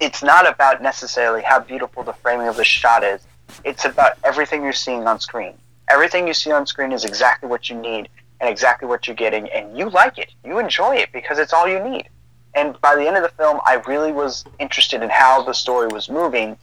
[0.00, 3.26] it's not about necessarily how beautiful the framing of the shot is.
[3.64, 5.54] It's about everything you're seeing on screen.
[5.88, 8.08] Everything you see on screen is exactly what you need
[8.40, 10.30] and exactly what you're getting, and you like it.
[10.44, 12.08] You enjoy it because it's all you need.
[12.54, 15.88] And by the end of the film, I really was interested in how the story
[15.88, 16.56] was moving,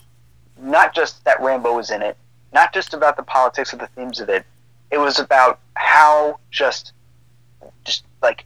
[0.61, 2.15] not just that Rambo was in it,
[2.53, 4.45] not just about the politics or the themes of it.
[4.89, 6.93] It was about how just,
[7.83, 8.45] just like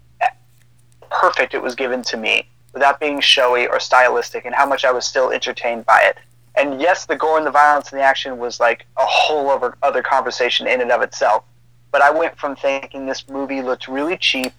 [1.12, 4.92] perfect it was given to me without being showy or stylistic, and how much I
[4.92, 6.18] was still entertained by it.
[6.56, 9.78] And yes, the gore and the violence and the action was like a whole other
[9.82, 11.44] other conversation in and of itself.
[11.92, 14.54] But I went from thinking this movie looked really cheap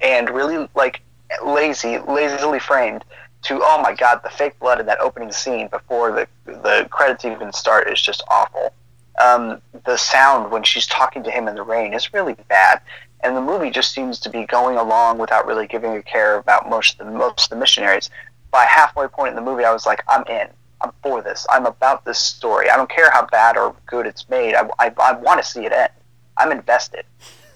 [0.00, 1.00] and really like
[1.44, 3.04] lazy, lazily framed,
[3.42, 7.24] to oh my god, the fake blood in that opening scene before the the credits
[7.24, 8.72] even start is just awful.
[9.20, 12.80] Um, the sound when she's talking to him in the rain is really bad,
[13.22, 16.68] and the movie just seems to be going along without really giving a care about
[16.68, 18.10] most of the most of the missionaries.
[18.50, 20.48] By halfway point in the movie, I was like, I'm in.
[20.82, 21.46] I'm for this.
[21.48, 22.68] I'm about this story.
[22.68, 24.54] I don't care how bad or good it's made.
[24.54, 25.92] I, I, I want to see it end.
[26.36, 27.04] I'm invested.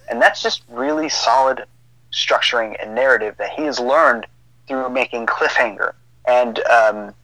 [0.08, 1.64] And that's just really solid
[2.12, 4.26] structuring and narrative that he has learned
[4.68, 5.92] through making Cliffhanger
[6.26, 7.14] and um,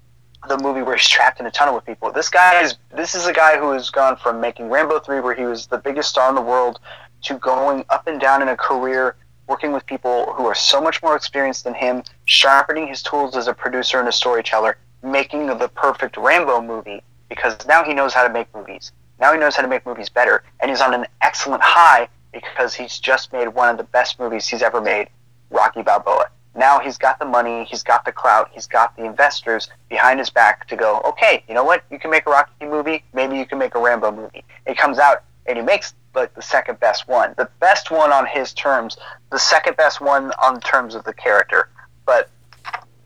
[0.48, 2.10] the movie where he's trapped in a tunnel with people.
[2.10, 5.34] This guy is this is a guy who has gone from making Rambo three, where
[5.34, 6.80] he was the biggest star in the world,
[7.22, 9.16] to going up and down in a career
[9.48, 13.48] working with people who are so much more experienced than him, sharpening his tools as
[13.48, 18.26] a producer and a storyteller, making the perfect Rambo movie because now he knows how
[18.26, 18.92] to make movies.
[19.18, 22.74] Now he knows how to make movies better, and he's on an excellent high because
[22.74, 25.08] he's just made one of the best movies he's ever made,
[25.50, 26.26] Rocky Balboa.
[26.54, 30.28] Now he's got the money, he's got the clout, he's got the investors behind his
[30.28, 31.82] back to go, okay, you know what?
[31.90, 34.44] You can make a Rocky movie, maybe you can make a Rambo movie.
[34.66, 37.34] It comes out and he makes like the second best one.
[37.36, 38.96] The best one on his terms,
[39.30, 41.68] the second best one on terms of the character.
[42.04, 42.30] But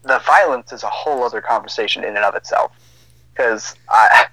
[0.03, 2.73] the violence is a whole other conversation in and of itself.
[3.33, 4.27] Because I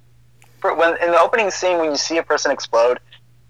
[0.60, 3.00] per- when in the opening scene when you see a person explode,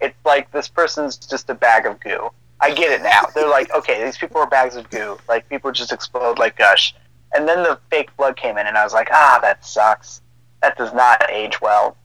[0.01, 2.29] it's like this person's just a bag of goo.
[2.59, 3.23] I get it now.
[3.33, 5.17] They're like, okay, these people are bags of goo.
[5.27, 6.95] Like people just explode like gush.
[7.33, 10.21] And then the fake blood came in, and I was like, ah, that sucks.
[10.61, 11.97] That does not age well.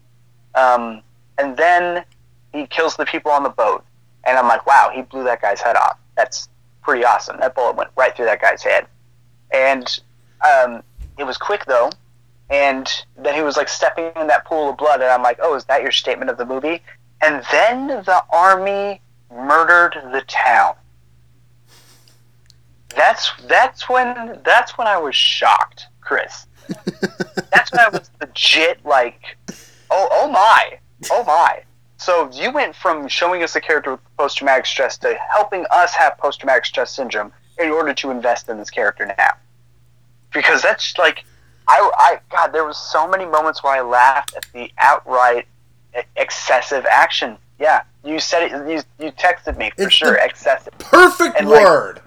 [0.57, 1.03] Um,
[1.39, 2.05] and then
[2.53, 3.85] he kills the people on the boat,
[4.25, 5.99] and I'm like, wow, he blew that guy's head off.
[6.17, 6.49] That's
[6.83, 7.39] pretty awesome.
[7.41, 8.87] That bullet went right through that guy's head,
[9.53, 10.01] and
[10.47, 10.83] um,
[11.19, 11.91] it was quick though.
[12.49, 15.55] And then he was like stepping in that pool of blood, and I'm like, oh,
[15.55, 16.83] is that your statement of the movie?
[17.23, 19.01] And then the army
[19.33, 20.75] murdered the town.
[22.97, 26.47] That's that's when that's when I was shocked, Chris.
[27.53, 29.21] that's when I was legit like,
[29.91, 30.79] oh oh my,
[31.11, 31.63] oh my.
[32.01, 35.93] So you went from showing us a character with post traumatic stress to helping us
[35.93, 39.33] have post traumatic stress syndrome in order to invest in this character now.
[40.33, 41.25] Because that's like,
[41.69, 45.47] I, I God, there was so many moments where I laughed at the outright
[46.17, 47.37] excessive action.
[47.59, 48.53] Yeah, you said it.
[48.53, 50.15] You, you texted me for It's sure.
[50.15, 52.01] Excessive Perfect And, like, word.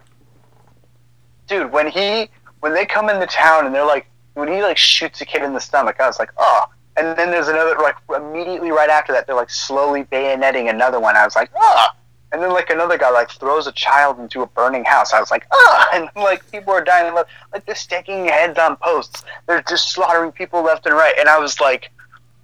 [1.46, 2.30] dude when he
[2.62, 5.54] when they come into town and they're like when he like shoots a kid in
[5.54, 6.66] the stomach i was like oh
[6.98, 11.16] and then there's another like immediately right after that they're like slowly bayoneting another one
[11.16, 11.96] i was like ah!
[12.32, 15.32] and then like another guy like throws a child into a burning house i was
[15.32, 15.90] like ah!
[15.94, 20.32] and like people are dying left like they're sticking heads on posts they're just slaughtering
[20.32, 21.92] people left and right and i was like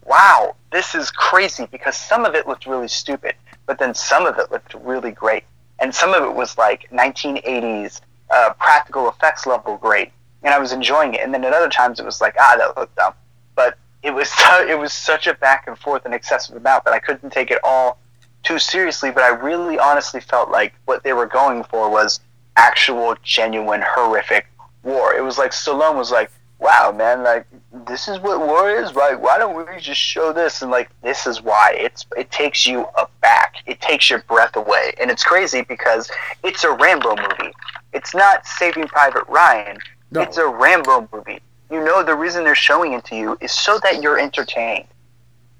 [0.06, 3.36] wow this is crazy because some of it looked really stupid
[3.66, 5.44] but then some of it looked really great
[5.80, 10.12] and some of it was like 1980s uh, practical effects level great,
[10.44, 11.22] and I was enjoying it.
[11.22, 13.14] And then at other times it was like, ah, that looked dumb.
[13.56, 16.94] But it was so, it was such a back and forth and excessive amount that
[16.94, 18.00] I couldn't take it all
[18.44, 19.12] too seriously.
[19.12, 22.20] But I really honestly felt like what they were going for was
[22.58, 24.48] actual, genuine, horrific
[24.84, 25.14] war.
[25.14, 27.46] It was like Stallone was like, wow, man, like
[27.88, 28.94] this is what war is.
[28.94, 30.62] Like, why don't we just show this?
[30.62, 33.56] And like, this is why it's it takes you aback.
[33.66, 36.10] It takes your breath away, and it's crazy because
[36.44, 37.54] it's a Rambo movie.
[37.94, 39.78] It's not Saving Private Ryan.
[40.12, 40.22] No.
[40.22, 41.40] It's a Rambo movie.
[41.72, 44.88] You know the reason they're showing it to you is so that you're entertained.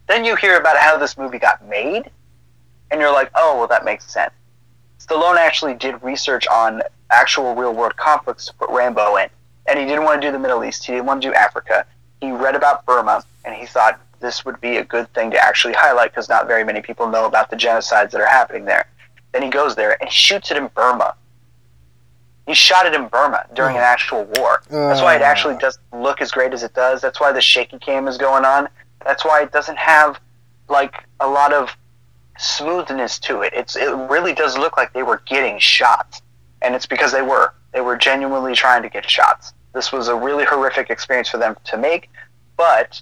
[0.08, 2.10] Then you hear about how this movie got made,
[2.90, 4.34] and you're like, oh, well, that makes sense.
[5.00, 6.82] Stallone actually did research on
[7.12, 9.30] actual real world conflicts to put Rambo in,
[9.68, 10.86] and he didn't want to do the Middle East.
[10.86, 11.86] He didn't want to do Africa.
[12.22, 15.74] He read about Burma, and he thought this would be a good thing to actually
[15.74, 18.88] highlight because not very many people know about the genocides that are happening there.
[19.32, 21.14] Then he goes there and shoots it in Burma.
[22.50, 24.64] He shot it in Burma during an actual war.
[24.72, 27.00] That's why it actually doesn't look as great as it does.
[27.00, 28.68] That's why the shaky cam is going on.
[29.06, 30.20] That's why it doesn't have
[30.68, 31.78] like a lot of
[32.40, 33.54] smoothness to it.
[33.54, 36.24] It's it really does look like they were getting shots,
[36.64, 37.54] and it's because they were.
[37.72, 39.54] They were genuinely trying to get shots.
[39.76, 42.10] This was a really horrific experience for them to make,
[42.58, 43.00] but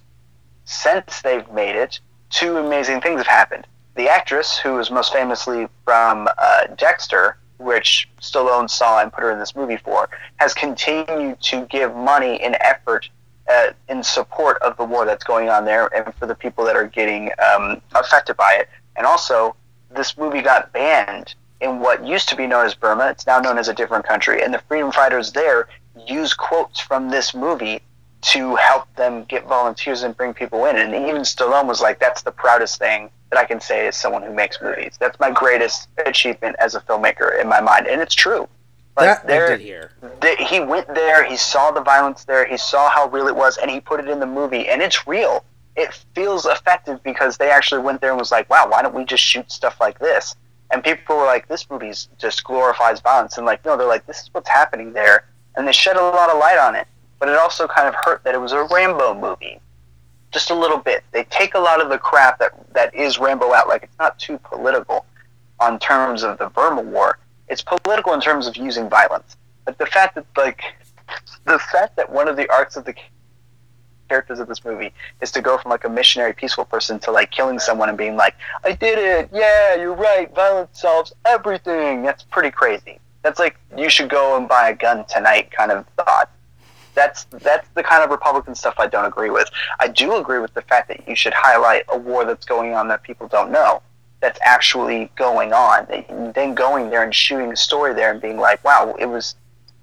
[0.66, 3.66] since they've made it, two amazing things have happened.
[3.96, 9.32] The actress, who is most famously from uh, Dexter, which Stallone saw and put her
[9.32, 13.10] in this movie for, has continued to give money and effort
[13.50, 16.76] uh, in support of the war that's going on there and for the people that
[16.76, 18.70] are getting um, affected by it.
[18.96, 19.56] And also,
[19.90, 23.08] this movie got banned in what used to be known as Burma.
[23.10, 24.44] It's now known as a different country.
[24.44, 25.70] And the freedom fighters there
[26.08, 27.82] use quotes from this movie
[28.20, 30.76] to help them get volunteers and bring people in.
[30.76, 34.24] And even Stallone was like, that's the proudest thing that I can say as someone
[34.24, 34.96] who makes movies.
[35.00, 37.88] That's my greatest achievement as a filmmaker in my mind.
[37.88, 38.48] And it's true.
[38.96, 39.92] Like, that I there- did hear.
[40.22, 43.58] th- he went there, he saw the violence there, he saw how real it was,
[43.58, 45.44] and he put it in the movie, and it's real.
[45.76, 49.06] It feels effective because they actually went there and was like, wow, why don't we
[49.06, 50.36] just shoot stuff like this?
[50.72, 53.38] And people were like, this movie just glorifies violence.
[53.38, 55.26] And like, no, they're like, this is what's happening there.
[55.56, 56.88] And they shed a lot of light on it.
[57.20, 59.60] But it also kind of hurt that it was a Rambo movie.
[60.32, 61.04] Just a little bit.
[61.12, 63.68] They take a lot of the crap that, that is Rambo out.
[63.68, 65.06] Like, it's not too political
[65.60, 67.18] on terms of the Burma War.
[67.48, 69.38] It's political in terms of using violence.
[69.66, 70.62] But the fact that, like,
[71.46, 72.94] the fact that one of the arcs of the
[74.10, 77.32] characters of this movie is to go from like a missionary peaceful person to like
[77.32, 82.24] killing someone and being like i did it yeah you're right violence solves everything that's
[82.24, 86.32] pretty crazy that's like you should go and buy a gun tonight kind of thought
[86.98, 90.54] that's that's the kind of republican stuff i don't agree with i do agree with
[90.54, 93.82] the fact that you should highlight a war that's going on that people don't know
[94.20, 95.86] that's actually going on
[96.34, 99.36] then going there and shooting a story there and being like wow it was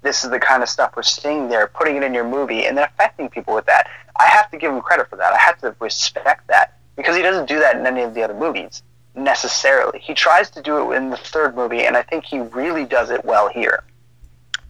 [0.05, 2.77] this is the kind of stuff we're seeing there, putting it in your movie, and
[2.77, 3.89] then affecting people with that.
[4.17, 5.33] I have to give him credit for that.
[5.33, 8.35] I have to respect that because he doesn't do that in any of the other
[8.35, 8.83] movies
[9.15, 9.99] necessarily.
[9.99, 13.09] He tries to do it in the third movie, and I think he really does
[13.09, 13.83] it well here.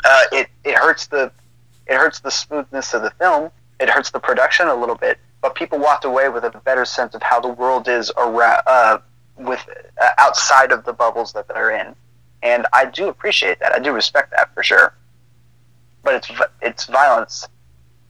[0.04, 1.32] Uh, it it hurts the
[1.88, 3.52] it hurts the smoothness of the film.
[3.80, 7.14] It hurts the production a little bit, but people walked away with a better sense
[7.14, 9.00] of how the world is around, uh,
[9.38, 9.68] with
[10.02, 11.96] uh, outside of the bubbles that they're in,
[12.42, 13.74] and I do appreciate that.
[13.74, 14.94] I do respect that for sure.
[16.04, 16.32] But its
[16.62, 17.48] its violence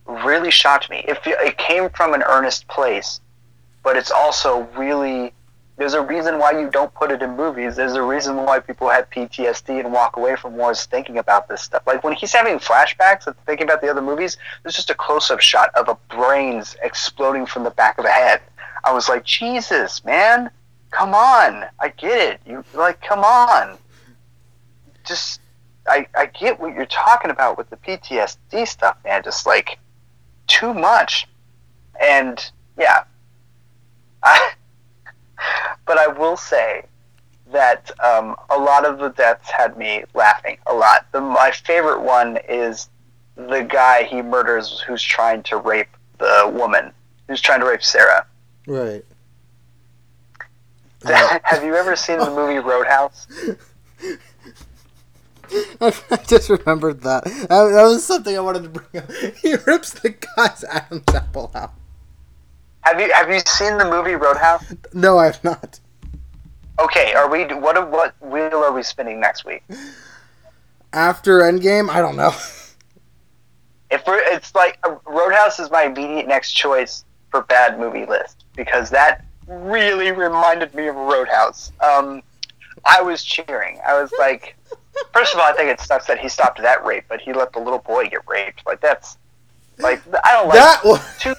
[0.06, 1.04] really shocked me.
[1.08, 3.22] It it came from an earnest place,
[3.84, 5.34] but it's also really
[5.78, 7.76] there's a reason why you don't put it in movies.
[7.76, 11.62] There's a reason why people have PTSD and walk away from wars thinking about this
[11.62, 11.84] stuff.
[11.86, 15.30] Like when he's having flashbacks and thinking about the other movies, there's just a close
[15.30, 18.42] up shot of a brains exploding from the back of a head.
[18.86, 20.50] I was like, Jesus, man,
[20.92, 21.66] come on.
[21.80, 22.42] I get it.
[22.46, 23.78] You like, come on.
[25.06, 25.42] Just,
[25.88, 29.24] I, I get what you're talking about with the PTSD stuff, man.
[29.24, 29.78] Just like,
[30.48, 31.28] too much.
[32.00, 32.40] And
[32.78, 33.04] yeah,
[34.24, 34.54] I
[35.86, 36.86] but I will say
[37.52, 41.06] that um, a lot of the deaths had me laughing a lot.
[41.12, 42.89] The, my favorite one is
[43.36, 46.91] the guy he murders who's trying to rape the woman,
[47.28, 48.26] who's trying to rape Sarah.
[48.68, 49.04] Right.
[51.06, 53.28] Have you ever seen the movie Roadhouse?
[55.80, 57.26] I just remembered that.
[57.26, 57.48] that.
[57.48, 59.12] That was something I wanted to bring up.
[59.41, 61.74] He rips the guy's Adam's apple out.
[62.86, 64.64] Have you have you seen the movie Roadhouse?
[64.94, 65.80] No, I have not.
[66.80, 67.44] Okay, are we?
[67.46, 69.64] What what wheel are we spinning next week?
[70.94, 72.34] After Endgame, I don't know.
[73.92, 78.44] If we're, it's like uh, Roadhouse is my immediate next choice for bad movie list
[78.56, 81.72] because that really reminded me of Roadhouse.
[81.80, 82.24] Um,
[82.84, 83.80] I was cheering.
[83.86, 84.58] I was like,
[85.14, 87.54] first of all, I think it sucks that he stopped that rape, but he let
[87.54, 88.66] the little boy get raped.
[88.66, 89.18] Like that's
[89.78, 90.82] like I don't like that.
[90.84, 91.36] Was- two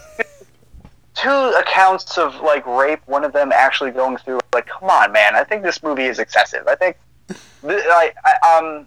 [1.17, 3.01] two accounts of like rape.
[3.07, 4.41] One of them actually going through.
[4.53, 5.35] Like, come on, man!
[5.35, 6.67] I think this movie is excessive.
[6.69, 6.97] I think,
[7.67, 8.87] I, I um,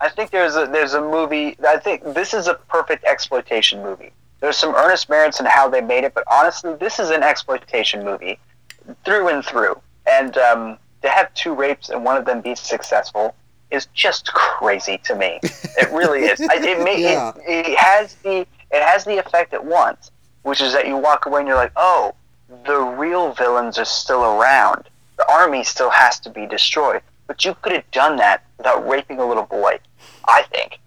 [0.00, 1.56] I think there's a there's a movie.
[1.66, 4.12] I think this is a perfect exploitation movie.
[4.40, 8.04] There's some earnest merits in how they made it, but honestly, this is an exploitation
[8.04, 8.38] movie
[9.04, 9.80] through and through.
[10.06, 13.34] And um, to have two rapes and one of them be successful
[13.70, 15.38] is just crazy to me.
[15.42, 16.40] It really is.
[16.40, 17.32] It, it, may, Yeah.
[17.46, 18.40] it, it has the
[18.72, 20.10] it has the effect at once,
[20.42, 22.14] which is that you walk away and you're like, oh,
[22.66, 24.88] the real villains are still around.
[25.16, 27.02] The army still has to be destroyed.
[27.26, 29.78] But you could have done that without raping a little boy.
[30.26, 30.78] I think.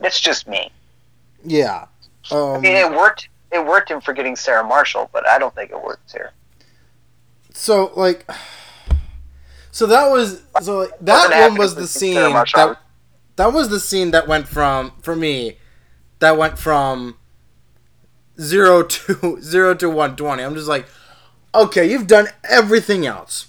[0.00, 0.70] That's just me.
[1.44, 1.86] yeah.
[2.30, 3.28] I Um, mean, it worked.
[3.52, 6.30] It worked in forgetting Sarah Marshall, but I don't think it works here.
[7.52, 8.28] so like,
[9.72, 12.78] so that was so like, that one was the scene that
[13.36, 15.58] that was the scene that went from for me
[16.20, 17.16] that went from
[18.40, 20.42] zero to zero to one twenty.
[20.42, 20.86] I'm just like,
[21.54, 23.48] okay, you've done everything else.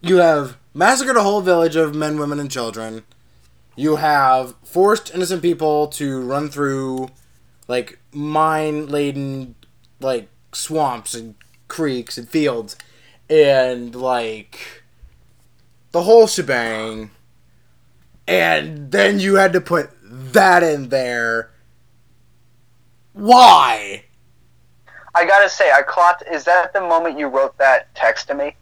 [0.00, 3.04] You have massacred a whole village of men, women, and children.
[3.76, 7.08] You have forced innocent people to run through
[7.68, 9.54] like mine laden
[10.00, 11.34] like swamps and
[11.68, 12.76] creeks and fields
[13.30, 14.82] and like
[15.92, 17.10] the whole shebang
[18.28, 21.50] and then you had to put that in there
[23.12, 24.04] why
[25.14, 26.24] I gotta say, I clocked.
[26.30, 28.56] Is that the moment you wrote that text to me?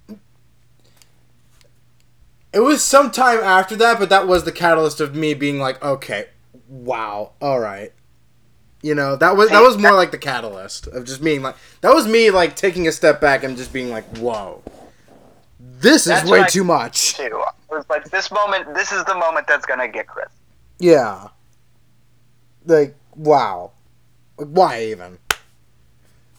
[2.52, 5.82] it was some time after that but that was the catalyst of me being like
[5.84, 6.26] okay
[6.68, 7.92] wow all right
[8.82, 11.94] you know that was that was more like the catalyst of just being like that
[11.94, 14.62] was me like taking a step back and just being like whoa
[15.60, 17.42] this is That's way too much Too.
[17.70, 18.74] I was like, this moment.
[18.74, 20.28] This is the moment that's gonna get Chris.
[20.78, 21.28] yeah
[22.66, 23.70] like wow
[24.40, 25.18] like, why even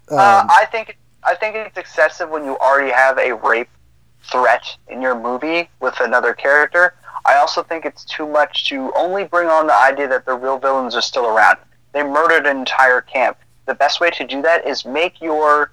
[0.09, 3.69] um, Uh, I think I think it's excessive when you already have a rape
[4.23, 6.93] threat in your movie with another character.
[7.25, 10.57] I also think it's too much to only bring on the idea that the real
[10.57, 11.57] villains are still around.
[11.91, 13.37] They murdered an entire camp.
[13.67, 15.71] The best way to do that is make your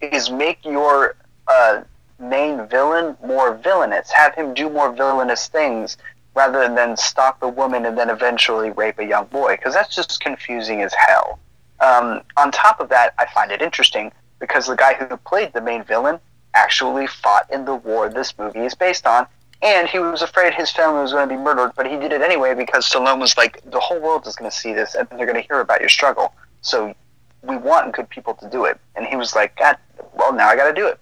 [0.00, 1.16] is make your
[1.48, 1.82] uh,
[2.20, 4.10] main villain more villainous.
[4.10, 5.96] Have him do more villainous things
[6.38, 10.20] rather than stalk the woman and then eventually rape a young boy, because that's just
[10.20, 11.40] confusing as hell.
[11.80, 15.60] Um, on top of that, I find it interesting because the guy who played the
[15.60, 16.20] main villain
[16.54, 19.26] actually fought in the war this movie is based on,
[19.62, 22.22] and he was afraid his family was going to be murdered, but he did it
[22.22, 25.26] anyway because Stallone was like, the whole world is going to see this and they're
[25.26, 26.32] going to hear about your struggle.
[26.60, 26.94] So
[27.42, 28.78] we want good people to do it.
[28.94, 29.76] And he was like, God,
[30.14, 31.00] well, now I got to do it.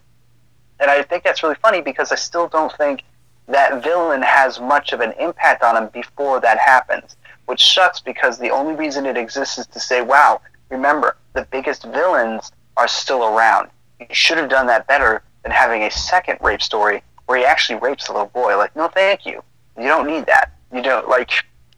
[0.81, 3.03] And I think that's really funny because I still don't think
[3.49, 7.17] that villain has much of an impact on him before that happens,
[7.47, 11.85] which sucks because the only reason it exists is to say, wow, remember, the biggest
[11.85, 13.71] villains are still around.
[14.01, 17.79] You should have done that better than having a second rape story where he actually
[17.79, 18.57] rapes a little boy.
[18.57, 19.43] Like, no, thank you.
[19.77, 20.53] You don't need that.
[20.73, 21.31] You don't, like,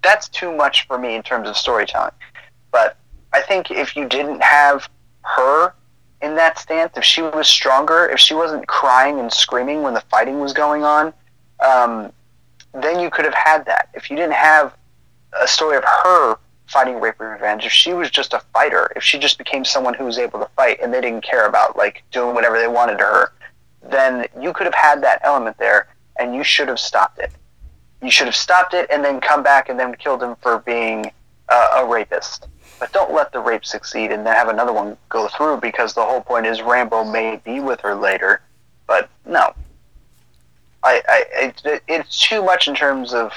[0.03, 2.13] that's too much for me in terms of storytelling.
[2.71, 2.97] But
[3.33, 4.89] I think if you didn't have
[5.23, 5.75] her
[6.23, 10.01] in that stance, if she was stronger, if she wasn't crying and screaming when the
[10.03, 11.13] fighting was going on,
[11.61, 12.13] um,
[12.75, 13.89] then you could have had that.
[13.95, 14.77] If you didn't have
[15.41, 16.37] a story of her
[16.67, 19.95] fighting rape and revenge, if she was just a fighter, if she just became someone
[19.95, 22.99] who was able to fight and they didn't care about like doing whatever they wanted
[22.99, 23.33] to her,
[23.83, 25.89] then you could have had that element there
[26.19, 27.33] and you should have stopped it.
[28.03, 31.11] You should have stopped it and then come back and then killed him for being
[31.49, 32.49] uh, a rapist.
[32.79, 36.05] But don't let the rape succeed and then have another one go through because the
[36.05, 38.41] whole point is Rambo may be with her later.
[38.87, 39.53] But no,
[40.83, 43.33] I, I it, it's too much in terms of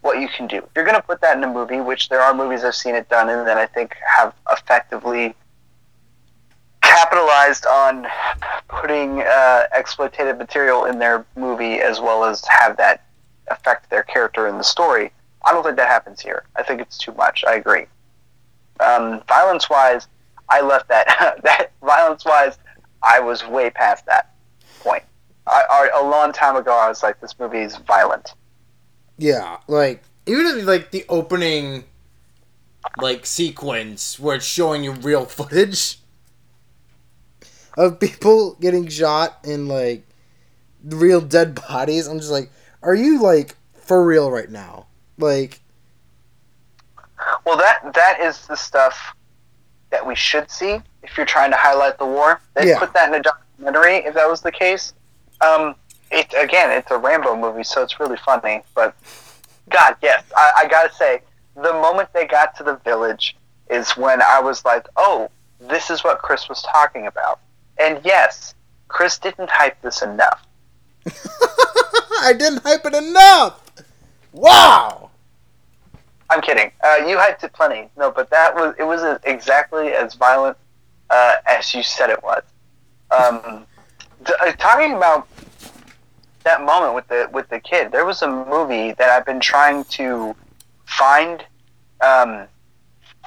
[0.00, 0.66] what you can do.
[0.74, 3.08] You're going to put that in a movie, which there are movies I've seen it
[3.08, 5.34] done in that I think have effectively
[6.80, 8.06] capitalized on
[8.68, 13.04] putting uh, exploitative material in their movie as well as have that
[13.50, 15.10] affect their character in the story.
[15.44, 16.44] I don't think that happens here.
[16.56, 17.44] I think it's too much.
[17.46, 17.86] I agree.
[18.80, 20.06] Um, violence wise,
[20.48, 22.58] I left that that violence wise,
[23.02, 24.34] I was way past that
[24.80, 25.02] point.
[25.48, 28.34] I, I, a long time ago, I was like, this movie is violent.
[29.16, 31.84] Yeah, like even like the opening,
[32.98, 35.98] like sequence where it's showing you real footage
[37.76, 40.04] of people getting shot in like
[40.84, 42.06] real dead bodies.
[42.06, 42.50] I'm just like,
[42.82, 44.86] are you like for real right now?
[45.18, 45.60] Like,
[47.44, 49.14] well, that that is the stuff
[49.90, 52.40] that we should see if you're trying to highlight the war.
[52.54, 52.78] They yeah.
[52.78, 54.92] put that in a documentary if that was the case.
[55.40, 55.74] Um,
[56.10, 58.62] it again, it's a Rambo movie, so it's really funny.
[58.74, 58.96] But
[59.70, 61.22] God, yes, I, I gotta say,
[61.54, 63.36] the moment they got to the village
[63.70, 65.30] is when I was like, oh,
[65.60, 67.40] this is what Chris was talking about.
[67.78, 68.54] And yes,
[68.88, 70.46] Chris didn't hype this enough.
[72.20, 73.60] I didn't hype it enough.
[74.32, 75.10] Wow.
[76.30, 76.70] I'm kidding.
[76.84, 77.88] Uh, you hyped it plenty.
[77.96, 80.56] No, but that was it was exactly as violent
[81.10, 82.42] uh, as you said it was.
[83.10, 83.66] Um,
[84.24, 85.28] talking about
[86.44, 89.84] that moment with the with the kid, there was a movie that I've been trying
[89.84, 90.34] to
[90.86, 91.44] find
[92.00, 92.46] um,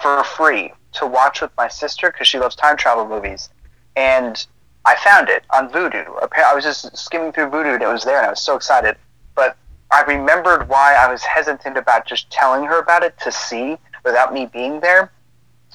[0.02, 3.50] for free to watch with my sister because she loves time travel movies,
[3.96, 4.46] and
[4.86, 6.06] I found it on Vudu.
[6.36, 8.96] I was just skimming through Vudu and it was there, and I was so excited.
[9.36, 9.56] But
[9.92, 14.34] I remembered why I was hesitant about just telling her about it to see without
[14.34, 15.12] me being there.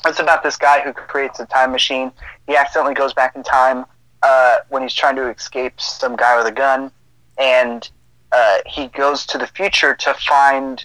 [0.05, 2.12] It's about this guy who creates a time machine.
[2.47, 3.87] He accidentally goes back in time
[4.27, 6.91] uh, when he's trying to escape some guy with a gun,
[7.39, 7.89] and
[8.33, 10.85] uh, he goes to the future to find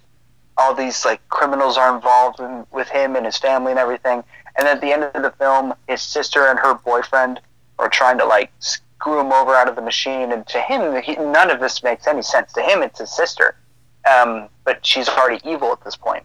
[0.57, 4.23] all these like criminals are involved in, with him and his family and everything.
[4.59, 7.39] And at the end of the film, his sister and her boyfriend
[7.79, 10.31] are trying to like screw him over out of the machine.
[10.31, 12.53] And to him, he, none of this makes any sense.
[12.53, 13.55] To him, it's his sister,
[14.13, 16.23] um, but she's already evil at this point.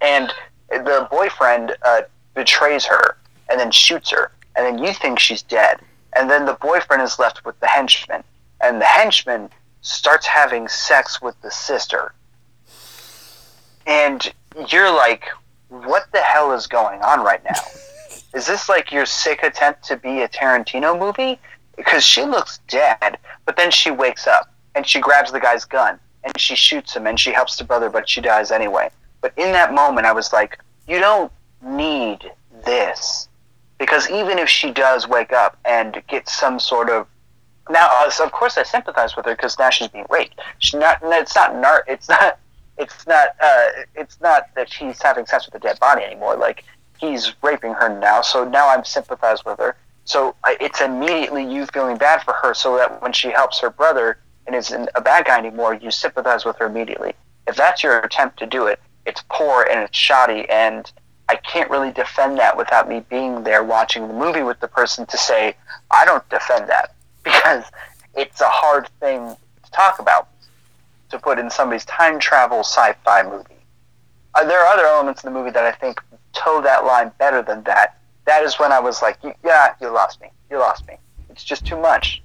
[0.00, 0.32] And
[0.70, 2.02] the boyfriend uh,
[2.34, 3.16] betrays her
[3.48, 5.78] and then shoots her, and then you think she's dead.
[6.16, 8.24] And then the boyfriend is left with the henchman,
[8.60, 9.50] and the henchman
[9.82, 12.12] starts having sex with the sister.
[13.86, 14.32] And
[14.68, 15.24] you're like,
[15.68, 17.60] what the hell is going on right now?
[18.34, 21.38] is this like your sick attempt to be a Tarantino movie?
[21.76, 25.98] Because she looks dead, but then she wakes up and she grabs the guy's gun
[26.24, 28.90] and she shoots him and she helps the brother, but she dies anyway.
[29.20, 31.32] But in that moment, I was like, you don't
[31.62, 32.30] need
[32.64, 33.28] this.
[33.78, 37.06] Because even if she does wake up and get some sort of
[37.68, 40.40] now, uh, of course, I sympathize with her because now she's being raped.
[40.58, 40.98] She's not.
[41.02, 41.84] It's not.
[41.88, 42.38] It's not
[42.78, 46.36] it's not uh, it's not that she's having sex with a dead body anymore.
[46.36, 46.64] Like
[46.98, 49.76] he's raping her now, so now I'm sympathize with her.
[50.04, 54.18] So it's immediately you feeling bad for her, so that when she helps her brother
[54.46, 57.14] and isn't a bad guy anymore, you sympathize with her immediately.
[57.48, 60.90] If that's your attempt to do it, it's poor and it's shoddy, and
[61.28, 65.06] I can't really defend that without me being there watching the movie with the person
[65.06, 65.56] to say
[65.90, 66.94] I don't defend that
[67.24, 67.64] because
[68.14, 70.28] it's a hard thing to talk about
[71.10, 73.44] to put in somebody's time travel sci-fi movie.
[74.34, 76.00] Uh, there are other elements in the movie that I think
[76.32, 77.98] toe that line better than that.
[78.26, 80.28] That is when I was like, yeah, you lost me.
[80.50, 80.96] You lost me.
[81.30, 82.22] It's just too much.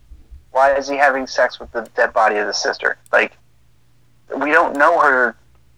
[0.52, 2.98] Why is he having sex with the dead body of the sister?
[3.12, 3.38] Like,
[4.38, 5.36] we don't know her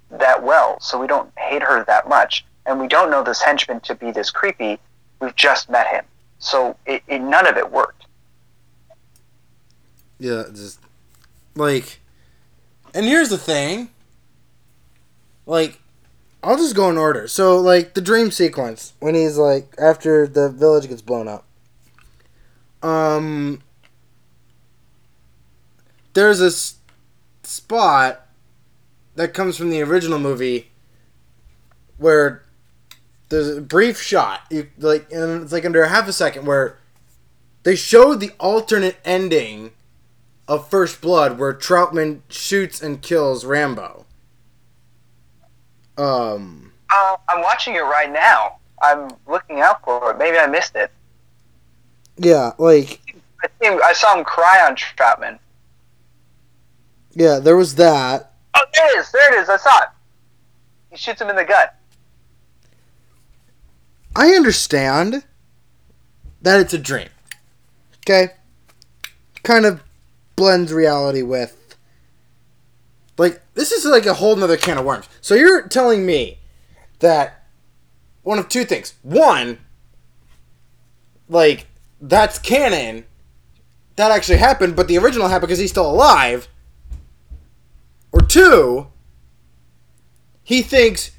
[0.09, 2.45] that well, so we don't hate her that much.
[2.65, 4.79] And we don't know this henchman to be this creepy.
[5.19, 6.05] We've just met him.
[6.39, 8.05] So it, it none of it worked.
[10.19, 10.79] Yeah, just
[11.55, 11.99] like
[12.93, 13.89] and here's the thing.
[15.45, 15.79] Like,
[16.43, 17.27] I'll just go in order.
[17.27, 21.45] So, like, the dream sequence when he's like after the village gets blown up.
[22.81, 23.61] Um,
[26.13, 26.75] there's a s-
[27.43, 28.27] spot
[29.15, 30.71] that comes from the original movie
[31.97, 32.42] where
[33.29, 36.77] there's a brief shot, you like, and it's like under half a second where
[37.63, 39.71] they showed the alternate ending
[40.47, 44.05] of First Blood where Troutman shoots and kills Rambo.
[45.97, 48.57] Um, Uh, I'm watching it right now.
[48.81, 50.17] I'm looking out for it.
[50.17, 50.91] Maybe I missed it.
[52.17, 52.99] yeah, like
[53.43, 55.39] I, think, I saw him cry on Troutman.
[57.13, 58.33] yeah, there was that.
[58.55, 59.11] Oh, there it is.
[59.11, 59.49] There it is.
[59.49, 59.87] I saw it.
[60.91, 61.75] He shoots him in the gut.
[64.15, 65.23] I understand
[66.41, 67.09] that it's a dream.
[67.99, 68.33] Okay?
[69.43, 69.83] Kind of
[70.35, 71.75] blends reality with.
[73.17, 75.07] Like, this is like a whole nother can of worms.
[75.21, 76.39] So you're telling me
[76.99, 77.45] that
[78.23, 78.93] one of two things.
[79.03, 79.59] One,
[81.29, 81.67] like,
[82.01, 83.05] that's canon.
[83.95, 86.47] That actually happened, but the original happened because he's still alive.
[88.11, 88.87] Or two,
[90.43, 91.11] he thinks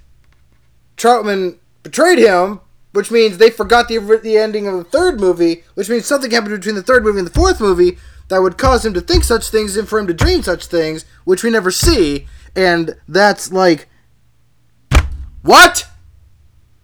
[0.96, 2.60] Troutman betrayed him,
[2.94, 6.54] which means they forgot the the ending of the third movie, which means something happened
[6.54, 7.98] between the third movie and the fourth movie
[8.28, 11.04] that would cause him to think such things and for him to dream such things,
[11.24, 13.88] which we never see, and that's like
[15.42, 15.88] what?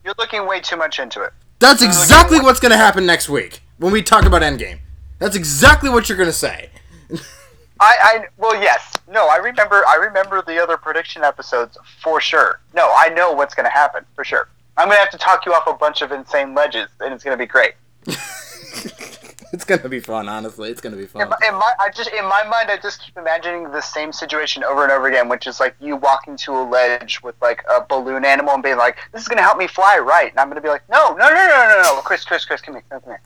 [0.05, 1.32] You're looking way too much into it.
[1.61, 4.81] That's exactly what's going to happen next week when we talk about Endgame.
[5.20, 6.70] That's exactly what you're going to say.
[7.81, 12.61] I, I well yes no I remember I remember the other prediction episodes for sure
[12.74, 15.66] no I know what's gonna happen for sure I'm gonna have to talk you off
[15.66, 17.74] a bunch of insane ledges and it's gonna be great.
[19.52, 20.70] It's going to be fun, honestly.
[20.70, 21.28] It's going to be in fun.
[21.28, 24.62] my, in my I just in my mind I just keep imagining the same situation
[24.62, 27.84] over and over again which is like you walking to a ledge with like a
[27.88, 30.30] balloon animal and being like this is gonna help me fly right.
[30.30, 32.74] And I'm gonna be like no no no no no no Chris Chris Chris come
[32.74, 33.20] here come here.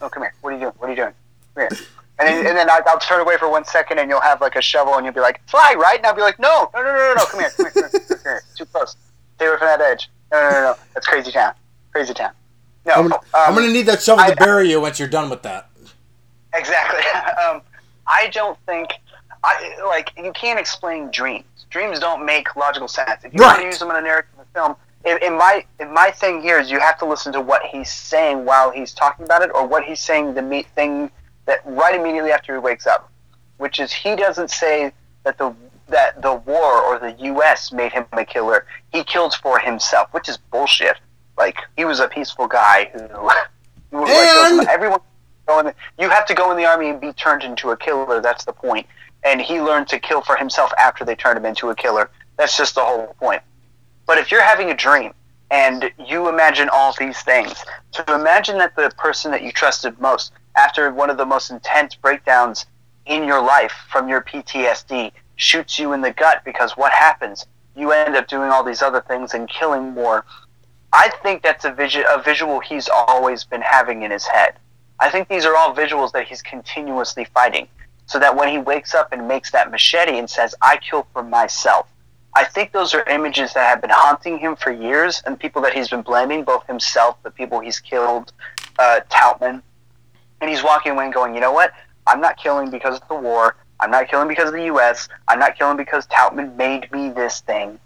[0.00, 0.34] No come here.
[0.40, 0.72] What are you doing?
[0.78, 1.14] What are you doing?
[1.54, 1.86] Come here.
[2.18, 4.54] And then, and then I, I'll turn away for one second, and you'll have like
[4.54, 6.92] a shovel, and you'll be like, "Fly right," and I'll be like, "No, no, no,
[6.92, 8.42] no, no, no, come here, come here, come here, come here, come here.
[8.58, 8.94] too close,
[9.36, 11.54] stay away from that edge." No, no, no, no, that's crazy town,
[11.92, 12.32] crazy town.
[12.86, 15.08] No, I'm, um, I'm going to need that shovel I- to bury you once you're
[15.08, 15.68] done with that.
[16.54, 17.00] exactly.
[17.44, 17.62] um,
[18.06, 18.90] I don't think,
[19.44, 21.44] I like, you can't explain dreams.
[21.70, 23.24] Dreams don't make logical sense.
[23.24, 25.64] If you want to use them in a narrative in a film, in, in my
[25.78, 28.92] in my thing here is you have to listen to what he's saying while he's
[28.92, 31.10] talking about it, or what he's saying the meat thing
[31.46, 33.10] that right immediately after he wakes up,
[33.58, 34.92] which is he doesn't say
[35.22, 35.54] that the
[35.90, 37.72] that the war or the U.S.
[37.72, 38.66] made him a killer.
[38.92, 40.96] He killed for himself, which is bullshit.
[41.36, 43.00] Like he was a peaceful guy who,
[43.90, 45.00] who And- goes- everyone
[45.46, 48.20] the, you have to go in the army and be turned into a killer.
[48.20, 48.86] That's the point.
[49.24, 52.08] And he learned to kill for himself after they turned him into a killer.
[52.36, 53.42] That's just the whole point.
[54.06, 55.12] But if you're having a dream
[55.50, 60.32] and you imagine all these things, to imagine that the person that you trusted most,
[60.56, 62.66] after one of the most intense breakdowns
[63.06, 65.10] in your life from your PTSD,
[65.40, 67.46] shoots you in the gut because what happens?
[67.74, 70.26] You end up doing all these other things and killing more.
[70.92, 74.54] I think that's a, vision, a visual he's always been having in his head.
[74.98, 77.68] I think these are all visuals that he's continuously fighting.
[78.04, 81.22] So that when he wakes up and makes that machete and says, I kill for
[81.22, 81.86] myself,
[82.34, 85.72] I think those are images that have been haunting him for years and people that
[85.72, 88.32] he's been blaming, both himself, the people he's killed,
[88.78, 89.00] uh.
[89.40, 89.62] And
[90.48, 91.72] he's walking away and going, you know what?
[92.06, 93.56] I'm not killing because of the war.
[93.80, 95.08] I'm not killing because of the U.S.
[95.26, 97.78] I'm not killing because Troutman made me this thing.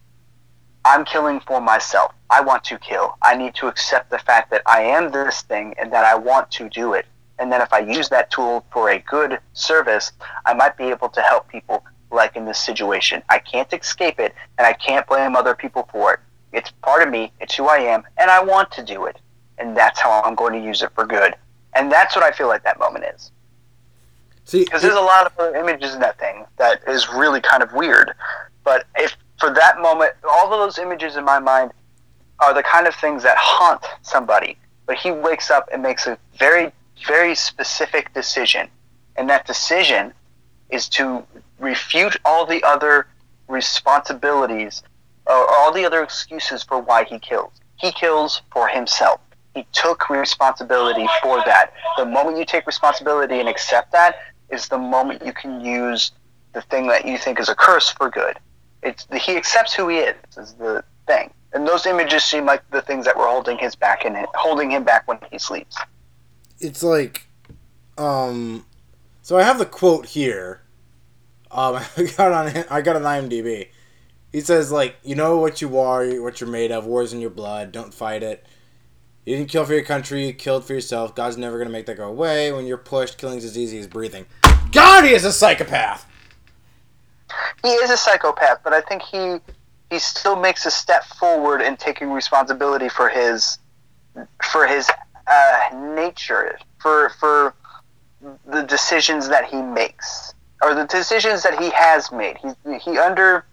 [0.84, 2.12] I'm killing for myself.
[2.28, 3.16] I want to kill.
[3.22, 6.50] I need to accept the fact that I am this thing and that I want
[6.52, 7.06] to do it.
[7.38, 10.12] And then if I use that tool for a good service,
[10.44, 13.22] I might be able to help people like in this situation.
[13.28, 16.20] I can't escape it and I can't blame other people for it.
[16.52, 19.18] It's part of me, it's who I am, and I want to do it.
[19.58, 21.34] And that's how I'm going to use it for good.
[21.74, 23.32] And that's what I feel like that moment is.
[24.44, 27.62] See, Because there's a lot of other images in that thing that is really kind
[27.62, 28.12] of weird.
[28.62, 31.72] But if for that moment, all of those images in my mind
[32.40, 34.56] are the kind of things that haunt somebody.
[34.86, 36.72] But he wakes up and makes a very,
[37.06, 38.68] very specific decision.
[39.16, 40.12] And that decision
[40.70, 41.24] is to
[41.58, 43.06] refute all the other
[43.48, 44.82] responsibilities
[45.26, 47.52] or all the other excuses for why he kills.
[47.76, 49.20] He kills for himself.
[49.54, 51.72] He took responsibility for that.
[51.96, 54.16] The moment you take responsibility and accept that
[54.50, 56.12] is the moment you can use
[56.52, 58.38] the thing that you think is a curse for good.
[58.82, 62.82] It's he accepts who he is is the thing, and those images seem like the
[62.82, 65.76] things that were holding his back and holding him back when he sleeps.
[66.60, 67.26] it's like
[67.98, 68.64] um
[69.22, 70.62] so i have the quote here
[71.50, 73.68] um i got on i got on imdb
[74.32, 77.30] he says like you know what you are what you're made of war's in your
[77.30, 78.44] blood don't fight it
[79.24, 81.14] you didn't kill for your country you killed for yourself.
[81.14, 82.52] God's never gonna make that go away.
[82.52, 84.26] When you're pushed killing's as easy as breathing.
[84.72, 86.06] God he is a psychopath!
[87.62, 89.38] He is a psychopath, but I think he
[89.90, 93.58] he still makes a step forward in taking responsibility for his
[94.52, 94.90] for his
[95.26, 97.54] uh, nature, for for
[98.46, 102.38] the decisions that he makes or the decisions that he has made.
[102.38, 103.46] He he under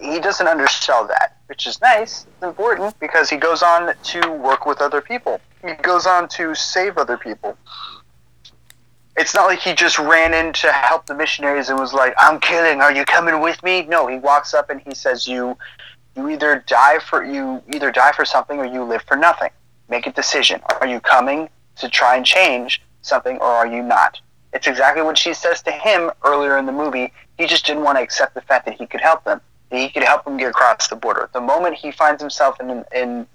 [0.00, 2.26] he doesn't undersell that, which is nice.
[2.26, 5.40] It's important because he goes on to work with other people.
[5.64, 7.56] He goes on to save other people.
[9.16, 12.40] It's not like he just ran in to help the missionaries and was like, "I'm
[12.40, 12.80] killing.
[12.80, 15.58] Are you coming with me?" No, he walks up and he says, "You,
[16.16, 19.50] you either die for you either die for something or you live for nothing.
[19.88, 20.62] Make a decision.
[20.80, 24.20] Are you coming to try and change something or are you not?"
[24.52, 27.12] It's exactly what she says to him earlier in the movie.
[27.36, 29.40] He just didn't want to accept the fact that he could help them.
[29.70, 31.30] That he could help him get across the border.
[31.32, 33.26] The moment he finds himself in in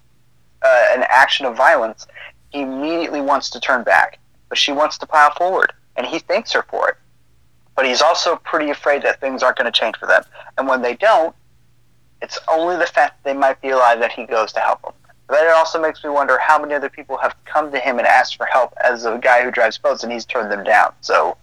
[0.61, 2.07] uh, an action of violence,
[2.49, 4.19] he immediately wants to turn back.
[4.49, 6.95] But she wants to plow forward, and he thanks her for it.
[7.75, 10.23] But he's also pretty afraid that things aren't going to change for them.
[10.57, 11.35] And when they don't,
[12.21, 14.93] it's only the fact that they might be alive that he goes to help them.
[15.27, 18.07] But it also makes me wonder how many other people have come to him and
[18.07, 20.93] asked for help as a guy who drives boats, and he's turned them down.
[21.01, 21.37] So,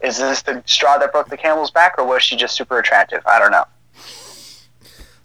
[0.00, 3.22] is this the straw that broke the camel's back, or was she just super attractive?
[3.26, 3.64] I don't know.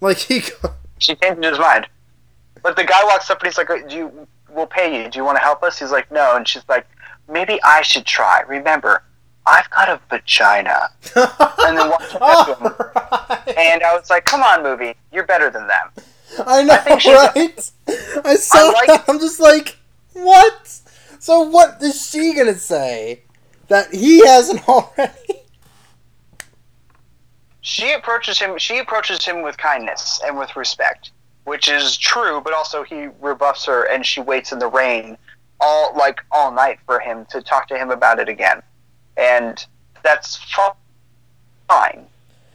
[0.05, 0.41] Like he.
[0.99, 1.87] She changed his mind.
[2.63, 4.27] But the guy walks up and he's like, uh, "Do you?
[4.49, 5.09] We'll pay you.
[5.09, 6.85] Do you want to help us?" He's like, "No," and she's like,
[7.27, 8.41] "Maybe I should try.
[8.47, 9.03] Remember,
[9.45, 12.71] I've got a vagina." and then walks up to him.
[12.71, 13.57] Alright.
[13.57, 15.91] And I was like, "Come on, movie, you're better than them."
[16.45, 17.71] I know, think right?
[18.25, 19.77] I saw I like- I'm just like,
[20.13, 20.67] what?
[21.19, 23.21] So what is she gonna say
[23.69, 25.41] that he hasn't already?
[27.65, 31.11] She approaches him she approaches him with kindness and with respect
[31.45, 35.17] which is true but also he rebuffs her and she waits in the rain
[35.59, 38.61] all like all night for him to talk to him about it again.
[39.17, 39.65] And
[40.03, 40.37] that's
[41.67, 42.05] fine.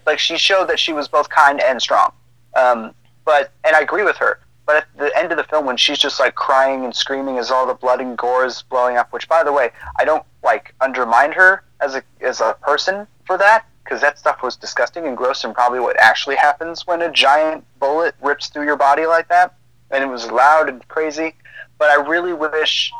[0.07, 2.12] Like she showed that she was both kind and strong.
[2.55, 5.77] Um, but and i agree with her but at the end of the film when
[5.77, 9.12] she's just like crying and screaming as all the blood and gore is blowing up
[9.12, 13.37] which by the way i don't like undermine her as a as a person for
[13.37, 17.11] that because that stuff was disgusting and gross and probably what actually happens when a
[17.11, 19.55] giant bullet rips through your body like that.
[19.90, 21.35] And it was loud and crazy.
[21.78, 22.93] But i really wish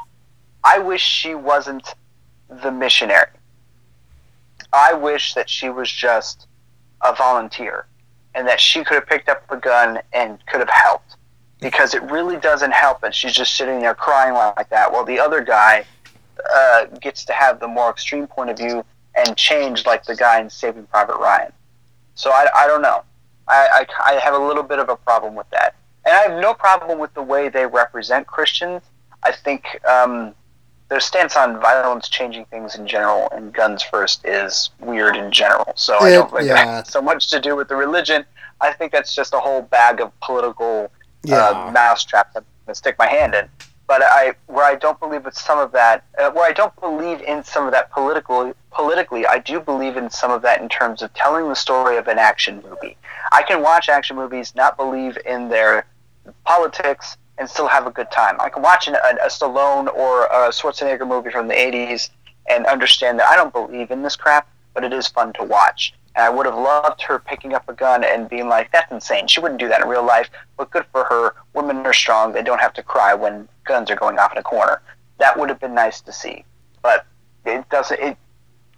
[0.65, 1.95] i wish she wasn't
[2.63, 3.29] the missionary.
[4.73, 6.47] I wish that she was just
[7.03, 7.87] a volunteer
[8.35, 11.17] and that she could have picked up a gun and could have helped.
[11.61, 15.19] Because it really doesn't help that she's just sitting there crying like that while the
[15.19, 15.85] other guy
[16.55, 18.85] uh, gets to have the more extreme point of view
[19.27, 21.53] and change like the guy in Saving Private Ryan.
[22.15, 23.03] So I, I don't know.
[23.49, 25.75] I, I, I have a little bit of a problem with that.
[26.05, 28.83] And I have no problem with the way they represent Christians.
[29.23, 30.35] I think um,
[30.89, 35.73] their stance on violence changing things in general and guns first is weird in general.
[35.77, 36.65] So I don't think yeah.
[36.65, 38.25] that so much to do with the religion.
[38.61, 40.91] I think that's just a whole bag of political
[41.23, 41.49] Yeah.
[41.49, 43.49] uh, mousetrap that I'm gonna stick my hand in.
[43.91, 47.23] But I, where I don't believe with some of that, uh, where I don't believe
[47.23, 51.03] in some of that politically, politically, I do believe in some of that in terms
[51.03, 52.97] of telling the story of an action movie.
[53.33, 55.87] I can watch action movies, not believe in their
[56.45, 58.41] politics, and still have a good time.
[58.41, 62.11] I can watch an, a, a Stallone or a Schwarzenegger movie from the '80s
[62.49, 65.95] and understand that I don't believe in this crap, but it is fun to watch.
[66.15, 69.27] And I would have loved her picking up a gun and being like, "That's insane."
[69.27, 71.35] She wouldn't do that in real life, but good for her.
[71.55, 74.43] Women are strong; they don't have to cry when guns are going off in a
[74.43, 74.83] corner.
[75.19, 76.45] That would have been nice to see,
[76.83, 77.07] but
[77.45, 78.01] it doesn't.
[78.01, 78.17] It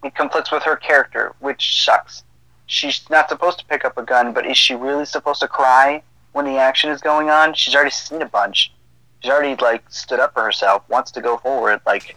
[0.05, 2.25] it conflicts with her character, which sucks.
[2.67, 6.03] She's not supposed to pick up a gun, but is she really supposed to cry
[6.33, 7.55] when the action is going on?
[7.55, 8.73] She's already seen a bunch.
[9.21, 11.81] She's already like stood up for herself, wants to go forward.
[11.87, 12.17] Like,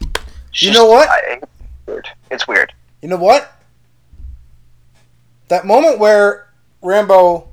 [0.56, 1.10] you know what?
[1.10, 1.48] I, it's
[1.88, 2.08] weird.
[2.32, 2.74] It's weird.
[3.02, 3.52] You know what?
[5.50, 6.48] That moment where
[6.82, 7.48] Rambo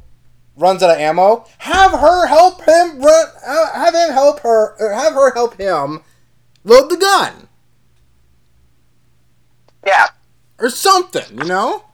[0.57, 3.27] runs out of ammo, have her help him run.
[3.47, 4.75] Uh, have him help her.
[4.79, 6.01] Or have her help him
[6.65, 7.49] load the gun
[9.87, 10.09] Yeah,
[10.59, 11.39] or something.
[11.39, 11.85] You know,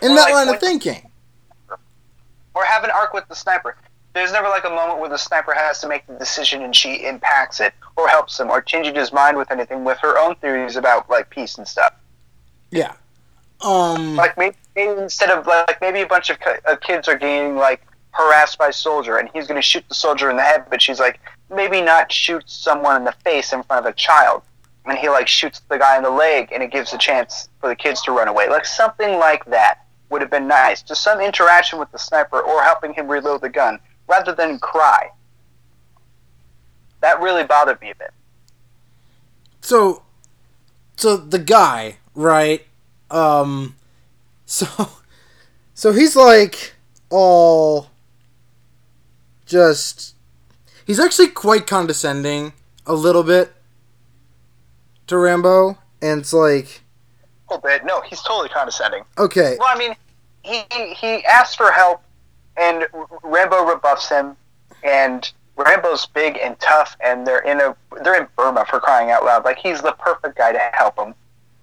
[0.00, 1.10] in Or that like line of thinking.
[2.54, 3.76] or have an arc with the sniper.
[4.14, 7.06] There's never like a moment where the sniper has to make the decision and she
[7.06, 10.76] impacts it, or helps him, or changes his mind with anything with her own theories
[10.76, 11.94] about like peace and stuff.
[12.70, 12.92] Yeah.
[13.62, 14.16] Um.
[14.16, 18.58] Like maybe, instead of like maybe a bunch of uh, kids are getting like harassed
[18.58, 21.00] by a soldier and he's going to shoot the soldier in the head, but she's
[21.00, 21.20] like
[21.50, 24.42] maybe not shoot someone in the face in front of a child,
[24.86, 27.68] and he like shoots the guy in the leg and it gives a chance for
[27.68, 28.48] the kids to run away.
[28.48, 30.82] Like something like that would have been nice.
[30.82, 33.78] Just some interaction with the sniper or helping him reload the gun
[34.08, 35.10] rather than cry.
[37.00, 38.10] That really bothered me a bit.
[39.60, 40.02] so
[40.96, 42.66] so the guy right
[43.12, 43.76] um
[44.46, 44.66] so
[45.74, 46.74] so he's like
[47.10, 47.88] all
[49.46, 50.14] just
[50.86, 52.52] he's actually quite condescending
[52.86, 53.52] a little bit
[55.06, 56.82] to rambo and it's like,
[57.48, 57.84] A little bit.
[57.84, 59.04] No, he's totally condescending.
[59.16, 59.94] okay, Well, I mean,
[60.42, 62.02] he he, he asks for help,
[62.56, 62.86] and
[63.22, 64.36] Rambo rebuffs him,
[64.82, 69.24] and Rambo's big and tough, and they're in a they're in Burma for crying out
[69.24, 69.44] loud.
[69.44, 71.14] Like he's the perfect guy to help him.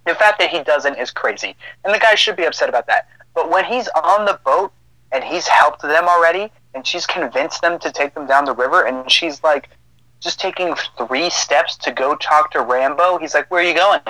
[0.10, 1.56] The fact that he doesn't is crazy,
[1.86, 3.08] and the guy should be upset about that.
[3.36, 4.74] But when he's on the boat
[5.12, 8.88] and he's helped them already, and she's convinced them to take them down the river,
[8.88, 9.70] and she's like
[10.20, 13.20] just taking three steps to go talk to Rambo.
[13.20, 14.02] He's like, "Where are you going?"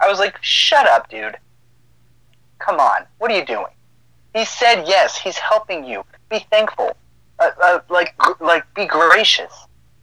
[0.00, 1.38] I was like, "Shut up, dude."
[2.58, 3.72] Come on, what are you doing?
[4.34, 5.16] He said yes.
[5.16, 6.04] He's helping you.
[6.28, 6.96] Be thankful.
[7.38, 9.52] Uh, uh, like, like, be gracious.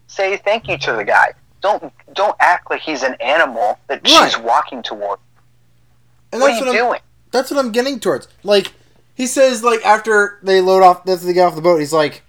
[0.07, 1.33] Say thank you to the guy.
[1.61, 5.19] Don't don't act like he's an animal that she's walking toward.
[6.31, 6.99] and What that's are what, you I'm, doing?
[7.31, 8.27] that's what I'm getting towards.
[8.43, 8.73] Like,
[9.13, 12.23] he says, like after they load off, after they get off the boat, he's like,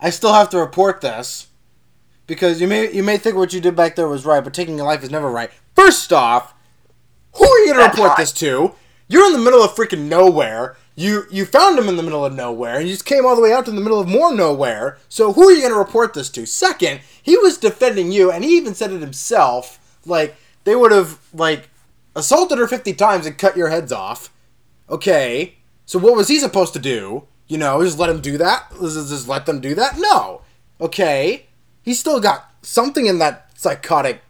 [0.00, 1.46] I still have to report this
[2.26, 4.78] because you may you may think what you did back there was right, but taking
[4.80, 5.50] a life is never right.
[5.76, 6.54] First off,
[7.34, 8.18] who are you gonna That's report right.
[8.18, 8.74] this to?
[9.08, 10.76] You're in the middle of freaking nowhere.
[10.98, 13.40] You you found him in the middle of nowhere, and you just came all the
[13.42, 14.98] way out to the middle of more nowhere.
[15.08, 16.44] So who are you gonna report this to?
[16.44, 19.78] Second, he was defending you, and he even said it himself.
[20.04, 20.34] Like
[20.64, 21.70] they would have like
[22.16, 24.32] assaulted her fifty times and cut your heads off.
[24.90, 25.54] Okay,
[25.86, 27.28] so what was he supposed to do?
[27.46, 28.68] You know, just let him do that?
[28.80, 29.98] Just just let them do that?
[29.98, 30.42] No.
[30.80, 31.46] Okay,
[31.80, 34.20] he still got something in that psychotic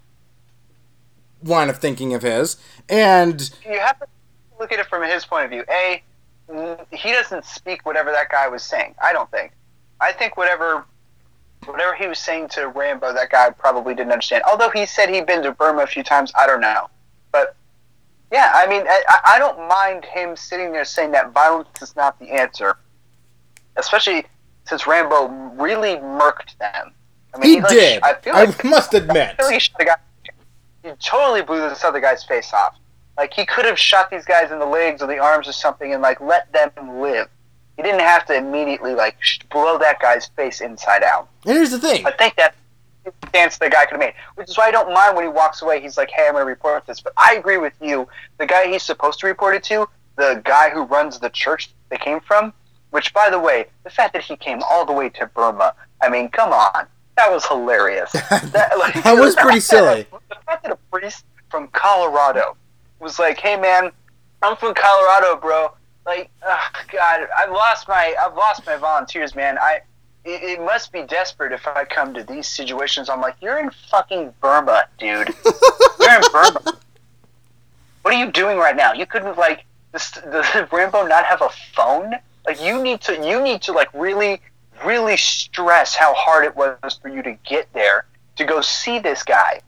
[1.42, 2.58] line of thinking of his,
[2.90, 4.06] and You have to
[4.60, 5.64] look at it from his point of view.
[5.70, 6.02] A,
[6.90, 8.94] he doesn't speak whatever that guy was saying.
[9.02, 9.52] I don't think.
[10.00, 10.84] I think whatever
[11.66, 14.44] whatever he was saying to Rambo, that guy probably didn't understand.
[14.50, 16.88] Although he said he'd been to Burma a few times, I don't know.
[17.32, 17.56] But
[18.32, 21.94] yeah, I mean, I, I- I don't mind him sitting there saying that violence is
[21.96, 22.76] not the answer,
[23.76, 24.24] especially
[24.66, 25.28] since Rambo
[25.62, 26.92] really murked them.
[27.34, 28.02] I he like, did.
[28.02, 29.36] I feel I like must I admit.
[29.36, 29.96] feel like he guy.
[30.82, 32.76] He totally blew this other guy's face off.
[33.18, 35.92] Like he could have shot these guys in the legs or the arms or something,
[35.92, 37.28] and like let them live.
[37.76, 39.16] He didn't have to immediately like
[39.50, 41.28] blow that guy's face inside out.
[41.44, 42.06] And here's the thing.
[42.06, 42.54] I think that
[43.28, 45.62] stance the guy could have made, which is why I don't mind when he walks
[45.62, 45.80] away.
[45.80, 48.06] He's like, "Hey, I'm going to report this," but I agree with you.
[48.38, 51.96] The guy he's supposed to report it to, the guy who runs the church they
[51.96, 52.52] came from,
[52.90, 56.08] which, by the way, the fact that he came all the way to Burma, I
[56.08, 56.86] mean, come on,
[57.16, 58.12] that was hilarious.
[58.52, 60.06] That, like, That was pretty silly.
[60.28, 62.56] The fact that a priest from Colorado
[63.00, 63.92] was like, "Hey, man,
[64.42, 65.72] I'm from Colorado, bro.
[66.06, 69.58] Like, ugh, God, I've lost my, I've lost my volunteers, man.
[69.58, 69.80] I,
[70.24, 73.08] it, it must be desperate if I come to these situations.
[73.08, 75.34] I'm like, you're in fucking Burma, dude.
[76.00, 76.78] You're in Burma.
[78.02, 78.92] What are you doing right now?
[78.92, 82.14] You couldn't like, this, the Rambo not have a phone?
[82.46, 84.40] Like, you need to, you need to like really,
[84.84, 88.06] really stress how hard it was for you to get there
[88.36, 89.60] to go see this guy.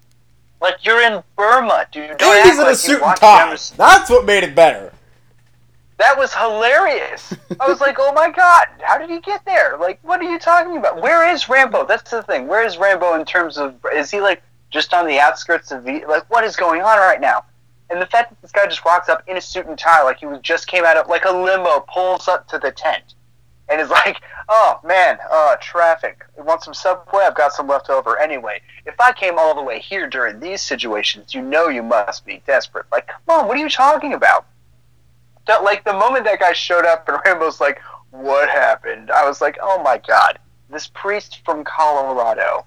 [0.60, 2.18] Like, you're in Burma, dude.
[2.18, 3.56] Don't he's in a like you suit and tie.
[3.76, 4.92] That's what made it better.
[5.98, 7.34] that was hilarious.
[7.60, 9.76] I was like, oh my god, how did he get there?
[9.78, 11.00] Like, what are you talking about?
[11.00, 11.86] Where is Rambo?
[11.86, 12.46] That's the thing.
[12.46, 16.04] Where is Rambo in terms of, is he like just on the outskirts of the,
[16.08, 17.44] like, what is going on right now?
[17.90, 20.18] And the fact that this guy just walks up in a suit and tie, like
[20.18, 23.14] he was just came out of, like a limo, pulls up to the tent,
[23.70, 26.24] and is like, oh man, uh, traffic.
[26.36, 27.22] Want some Subway?
[27.24, 28.18] I've got some left over.
[28.18, 32.26] Anyway, if I came all the way here during these situations, you know you must
[32.26, 32.86] be desperate.
[32.92, 34.46] Like, come on, what are you talking about?
[35.46, 37.80] That- like the moment that guy showed up and Rambo's like,
[38.10, 40.38] "What happened?" I was like, "Oh my god,
[40.68, 42.66] this priest from Colorado."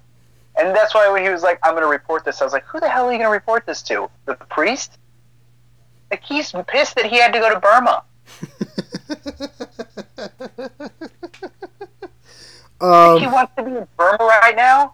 [0.56, 2.66] And that's why when he was like, "I'm going to report this," I was like,
[2.66, 4.10] "Who the hell are you going to report this to?
[4.26, 4.98] The priest?"
[6.12, 8.04] Like he's pissed that he had to go to Burma.
[9.08, 9.16] He
[12.82, 14.94] um, wants to be in Burma right now.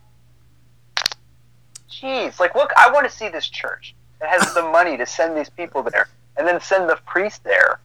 [1.90, 5.38] Jeez, like look, I want to see this church that has the money to send
[5.38, 6.08] these people there,
[6.38, 7.80] and then send the priest there.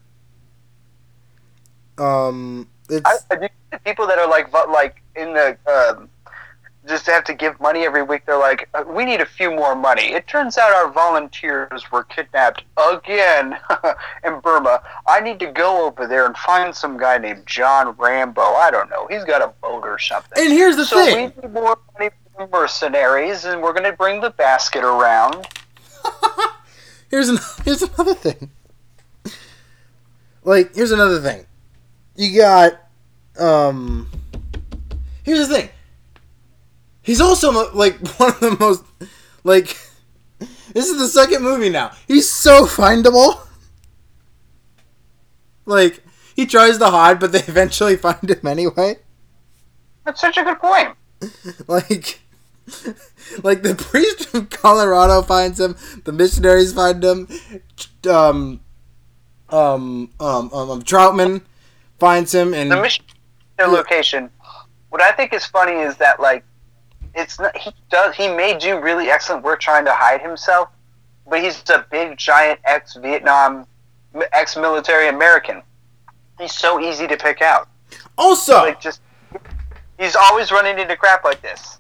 [1.99, 3.37] um, it's I,
[3.71, 6.09] the people that are like like in the um,
[6.87, 8.27] just have to give money every week.
[8.27, 10.13] They're like, uh, we need a few more money.
[10.13, 13.57] It turns out our volunteers were kidnapped again
[14.25, 14.83] in Burma.
[15.07, 18.43] I need to go over there and find some guy named John Rambo.
[18.43, 19.07] I don't know.
[19.09, 20.33] He's got a boat or something.
[20.37, 21.33] and here's the so thing.
[21.37, 25.47] we need more money for mercenaries, and we're going to bring the basket around.
[27.11, 28.51] here's an, here's another thing.
[30.43, 31.47] Like, here's another thing.
[32.17, 32.75] You got,
[33.39, 34.11] um,
[35.23, 35.69] here's the thing.
[37.05, 38.85] He's also like one of the most,
[39.45, 39.79] like,
[40.73, 41.93] this is the second movie now.
[42.09, 43.41] He's so findable.
[45.67, 46.03] Like,
[46.35, 48.97] he tries to hide, but they eventually find him anyway.
[50.05, 50.97] That's such a good point.
[51.69, 52.21] Like,
[53.43, 57.29] like the priest from Colorado finds him, the missionaries find him,
[58.09, 58.61] um,
[59.49, 61.43] um, um, um, um Troutman
[61.99, 63.05] finds him, and the mission
[63.57, 64.31] their location.
[64.91, 66.45] What I think is funny is that like
[67.15, 70.69] it's not, he does he may do really excellent work trying to hide himself,
[71.29, 73.67] but he's a big giant ex Vietnam
[74.33, 75.63] ex military American.
[76.39, 77.69] He's so easy to pick out.
[78.19, 79.01] Also, like just
[79.99, 81.79] he's always running into crap like this.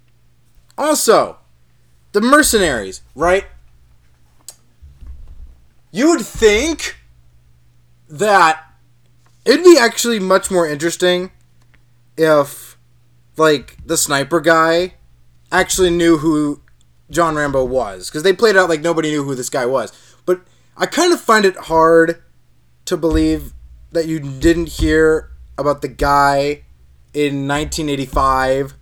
[0.77, 1.39] Also,
[2.12, 3.44] the mercenaries, right?
[5.90, 6.97] You would think
[8.09, 8.65] that
[9.44, 11.31] it'd be actually much more interesting
[12.16, 12.77] if,
[13.36, 14.94] like, the sniper guy
[15.50, 16.60] actually knew who
[17.10, 18.08] John Rambo was.
[18.08, 19.92] Because they played out like nobody knew who this guy was.
[20.26, 20.42] But
[20.76, 22.22] I kind of find it hard
[22.86, 23.52] to believe
[23.92, 26.64] that you didn't hear about the guy
[27.12, 28.74] in 1985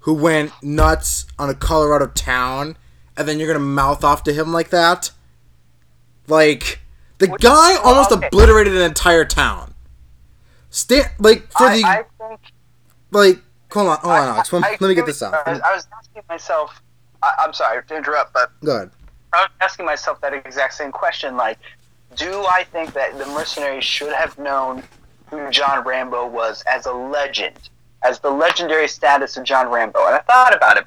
[0.00, 2.76] who went nuts on a Colorado town,
[3.16, 5.10] and then you're gonna mouth off to him like that?
[6.28, 6.80] Like,
[7.18, 8.26] the Which, guy almost okay.
[8.26, 9.74] obliterated an entire town.
[10.68, 12.40] Stand like for I, the I think,
[13.10, 13.38] like.
[13.74, 14.52] Hold on, hold on, Alex.
[14.52, 15.34] I, let me get this out.
[15.46, 16.80] I was, I was asking myself.
[17.22, 18.90] I, am sorry to interrupt, but go ahead.
[19.32, 21.36] I was asking myself that exact same question.
[21.36, 21.58] Like,
[22.16, 24.82] do I think that the mercenaries should have known
[25.30, 27.68] who John Rambo was as a legend?
[28.04, 30.06] as the legendary status of John Rambo.
[30.06, 30.84] And I thought about it.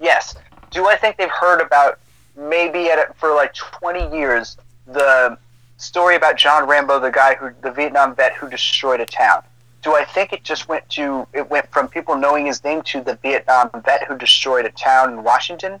[0.00, 0.34] Yes.
[0.70, 2.00] Do I think they've heard about
[2.36, 4.56] maybe at for like 20 years
[4.86, 5.38] the
[5.76, 9.42] story about John Rambo, the guy who the Vietnam vet who destroyed a town?
[9.82, 13.00] Do I think it just went to it went from people knowing his name to
[13.02, 15.80] the Vietnam vet who destroyed a town in Washington?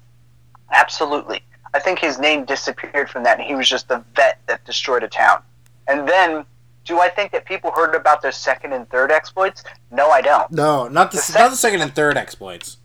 [0.72, 1.42] Absolutely.
[1.74, 5.02] I think his name disappeared from that and he was just the vet that destroyed
[5.04, 5.42] a town.
[5.86, 6.44] And then
[6.84, 9.62] do I think that people heard about their second and third exploits?
[9.90, 10.50] No, I don't.
[10.50, 12.78] No, not the, the sec- not the second and third exploits.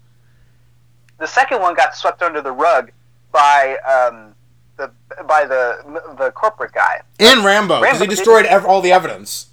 [1.17, 2.91] The second one got swept under the rug
[3.31, 4.35] by um,
[4.77, 4.91] the
[5.27, 9.47] by the the corporate guy and Rambo because he destroyed ev- all the evidence.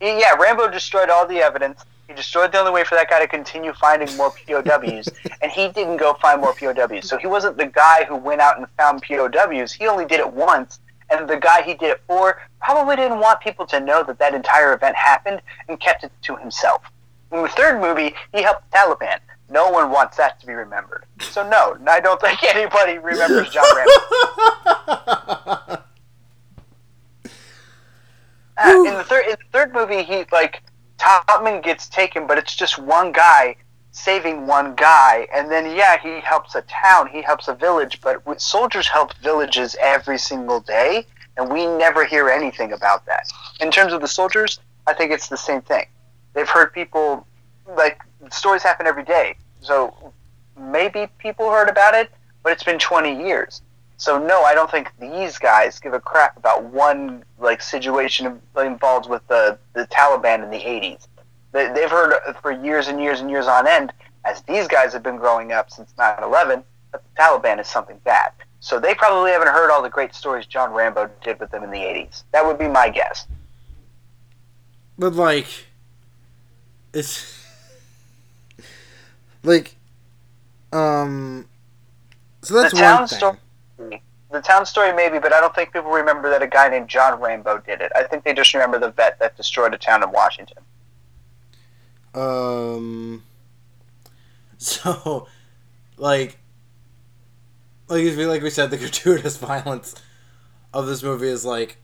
[0.00, 1.84] Yeah, Rambo destroyed all the evidence.
[2.06, 5.08] He destroyed the only way for that guy to continue finding more POWs,
[5.42, 7.08] and he didn't go find more POWs.
[7.08, 9.72] So he wasn't the guy who went out and found POWs.
[9.72, 10.80] He only did it once,
[11.10, 14.34] and the guy he did it for probably didn't want people to know that that
[14.34, 16.82] entire event happened and kept it to himself.
[17.30, 19.18] In the third movie, he helped the Taliban.
[19.50, 21.04] No one wants that to be remembered.
[21.20, 23.92] So no, I don't think anybody remembers John Rambo.
[28.58, 30.62] uh, in the third in the third movie, he like
[30.98, 33.56] Troutman gets taken, but it's just one guy
[33.98, 38.22] saving one guy, and then yeah, he helps a town, he helps a village, but
[38.40, 41.04] soldiers help villages every single day,
[41.36, 43.26] and we never hear anything about that.
[43.60, 45.86] In terms of the soldiers, I think it's the same thing.
[46.34, 47.26] They've heard people
[47.76, 50.12] like stories happen every day, so
[50.58, 52.10] maybe people heard about it,
[52.42, 53.62] but it's been 20 years.
[53.98, 59.10] So no, I don't think these guys give a crap about one like situation involved
[59.10, 61.08] with the the Taliban in the 80s.
[61.52, 63.92] They've heard for years and years and years on end,
[64.24, 66.62] as these guys have been growing up since 9 11,
[66.92, 68.30] that the Taliban is something bad.
[68.60, 71.70] So they probably haven't heard all the great stories John Rambo did with them in
[71.70, 72.24] the 80s.
[72.32, 73.26] That would be my guess.
[74.98, 75.46] But, like,
[76.92, 77.44] it's.
[79.42, 79.76] like,
[80.72, 81.46] um.
[82.42, 83.18] So that's the one thing.
[83.18, 83.36] Story,
[84.30, 87.20] the town story, maybe, but I don't think people remember that a guy named John
[87.20, 87.90] Rambo did it.
[87.94, 90.58] I think they just remember the vet that destroyed a town in Washington.
[92.14, 93.22] Um.
[94.60, 95.28] So,
[95.98, 96.36] like,
[97.86, 99.94] like we like we said, the gratuitous violence
[100.74, 101.76] of this movie is like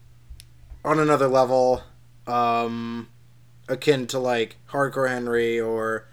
[0.84, 1.84] on another level,
[2.26, 3.08] um,
[3.68, 6.08] akin to like Hardcore Henry or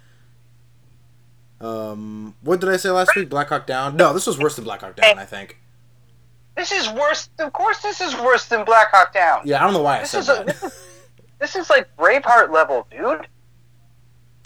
[1.62, 3.28] um, what did I say last week?
[3.28, 3.96] Black Hawk Down.
[3.96, 5.18] No, this was worse than Black Hawk Down.
[5.18, 5.58] I think.
[6.56, 7.28] This is worse.
[7.38, 9.40] Of course, this is worse than Black Hawk Down.
[9.44, 10.42] Yeah, I don't know why this I said is that.
[10.42, 10.86] A, this, is,
[11.38, 13.26] this is like Braveheart level, dude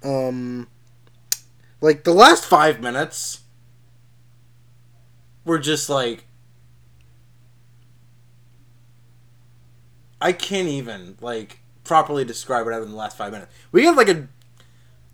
[0.06, 0.68] um
[1.80, 3.40] like the last five minutes
[5.44, 6.26] were just like
[10.20, 13.52] I can't even like properly describe what happened in the last five minutes.
[13.70, 14.28] We have like a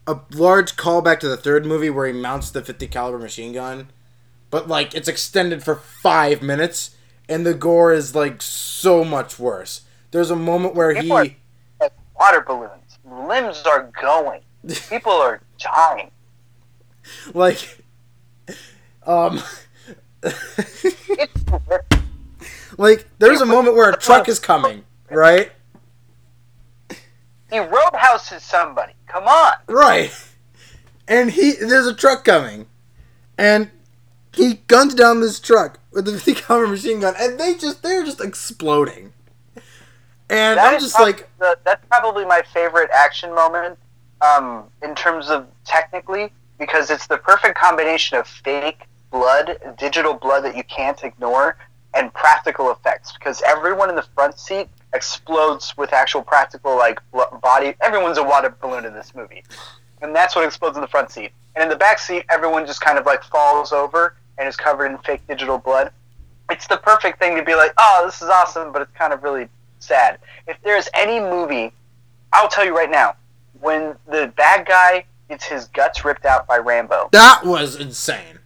[0.07, 3.91] a large callback to the third movie where he mounts the 50 caliber machine gun,
[4.53, 6.95] but like it's extended for five minutes,
[7.29, 9.81] and the gore is like so much worse.
[10.13, 11.37] There's a moment where People he
[12.15, 14.43] water balloons, limbs are going.
[14.91, 16.11] People are dying.
[17.35, 17.83] Like,
[19.07, 19.43] um,
[22.79, 25.51] like there's a moment where a truck is coming, right?
[27.51, 28.93] He roadhouses somebody.
[29.07, 29.55] Come on.
[29.67, 30.13] Right.
[31.09, 32.67] And he there's a truck coming,
[33.39, 33.71] and
[34.35, 38.05] he guns down this truck with the 50 caliber machine gun, and they just they're
[38.05, 39.13] just exploding.
[40.31, 43.79] And That I'm just like, the, that's probably my favorite action moment
[44.23, 50.43] um, in terms of technically because it's the perfect combination of fake blood, digital blood
[50.45, 51.59] that you can't ignore,
[51.93, 53.13] and practical effects.
[53.13, 56.99] Because everyone in the front seat explodes with actual practical like
[57.43, 57.75] body.
[57.83, 59.43] Everyone's a water balloon in this movie,
[60.01, 61.33] and that's what explodes in the front seat.
[61.55, 64.87] And in the back seat, everyone just kind of like falls over and is covered
[64.87, 65.91] in fake digital blood.
[66.51, 69.23] It's the perfect thing to be like, oh, this is awesome, but it's kind of
[69.23, 69.49] really
[69.79, 70.19] sad.
[70.47, 71.73] If there's any movie,
[72.33, 73.15] I'll tell you right now,
[73.61, 78.39] when the bad guy gets his guts ripped out by Rambo, that was insane.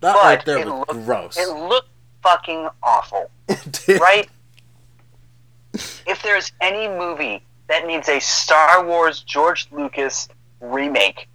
[0.00, 1.36] That But right there was looked- gross.
[1.36, 1.88] it looked
[2.22, 4.00] fucking awful, It did.
[4.00, 4.28] right?
[5.74, 10.28] if there's any movie that needs a Star Wars George Lucas
[10.60, 11.28] remake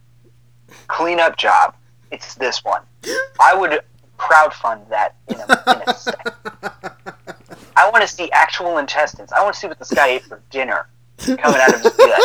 [0.88, 1.76] cleanup job,
[2.12, 2.82] it's this one.
[3.40, 3.80] I would
[4.18, 6.34] crowdfund that in a, in a second.
[7.76, 9.32] I want to see actual intestines.
[9.32, 10.88] I want to see what this guy ate for dinner
[11.18, 12.22] coming out of his gut.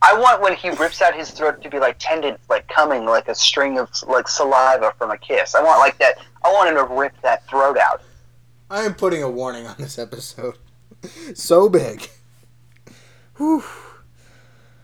[0.00, 3.28] I want when he rips out his throat to be like tendons, like coming like
[3.28, 5.54] a string of like saliva from a kiss.
[5.54, 6.18] I want like that.
[6.44, 8.02] I want him to rip that throat out.
[8.70, 10.56] I am putting a warning on this episode.
[11.34, 12.08] so big.
[13.36, 13.64] Whew.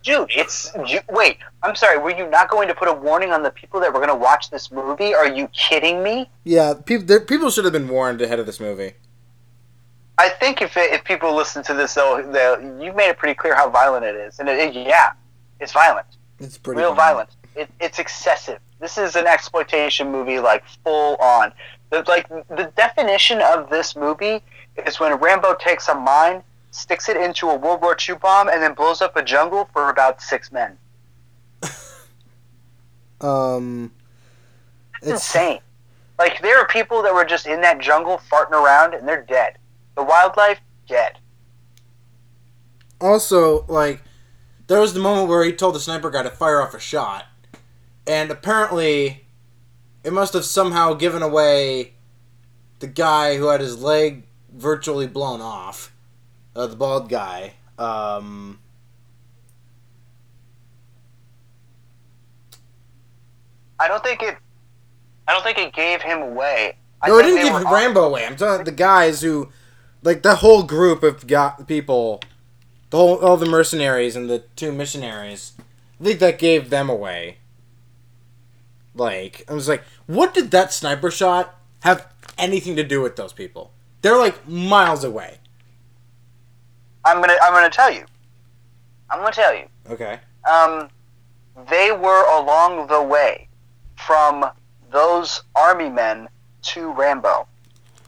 [0.05, 1.39] Dude, it's you, wait.
[1.63, 1.97] I'm sorry.
[1.99, 4.15] Were you not going to put a warning on the people that were going to
[4.15, 5.15] watch this movie?
[5.15, 6.31] Are you kidding me?
[6.45, 8.93] Yeah, people people should have been warned ahead of this movie.
[10.19, 13.35] I think if it, if people listen to this, they'll, they'll you've made it pretty
[13.35, 15.13] clear how violent it is, and it, it- yeah,
[15.59, 16.07] it's violent,
[16.39, 17.31] It's pretty real violent.
[17.57, 18.59] It, it's excessive.
[18.81, 21.53] This is an exploitation movie, like full on.
[21.91, 24.43] The, like the definition of this movie
[24.87, 26.43] is when Rambo takes a mine,
[26.75, 29.91] sticks it into a World War II bomb, and then blows up a jungle for
[29.91, 30.79] about six men.
[33.21, 33.93] Um,
[35.03, 35.61] It's insane.
[36.19, 39.59] Like there are people that were just in that jungle farting around, and they're dead.
[39.97, 41.19] The wildlife dead.
[43.01, 44.03] also like
[44.67, 47.27] there was the moment where he told the sniper guy to fire off a shot,
[48.07, 49.27] and apparently,
[50.03, 51.95] it must have somehow given away
[52.81, 55.94] the guy who had his leg virtually blown off,
[56.55, 57.55] uh, the bald guy.
[57.79, 58.59] Um,
[63.79, 64.37] I don't think it.
[65.27, 66.77] I don't think it gave him away.
[67.01, 68.25] I no, it didn't give Rambo away.
[68.25, 69.51] I'm talking the guys who,
[70.03, 72.21] like the whole group of got people,
[72.91, 75.53] the whole all the mercenaries and the two missionaries.
[76.01, 77.39] I think that gave them away.
[78.95, 82.07] Like I was like, what did that sniper shot have
[82.39, 83.73] anything to do with those people?
[84.03, 85.39] They're like miles away.
[87.05, 87.37] I'm gonna.
[87.43, 88.05] I'm gonna tell you.
[89.11, 89.67] I'm gonna tell you.
[89.91, 90.21] Okay.
[90.49, 90.89] Um,
[91.69, 93.49] they were along the way
[93.97, 94.47] from
[94.91, 96.29] those army men
[96.63, 97.47] to Rambo.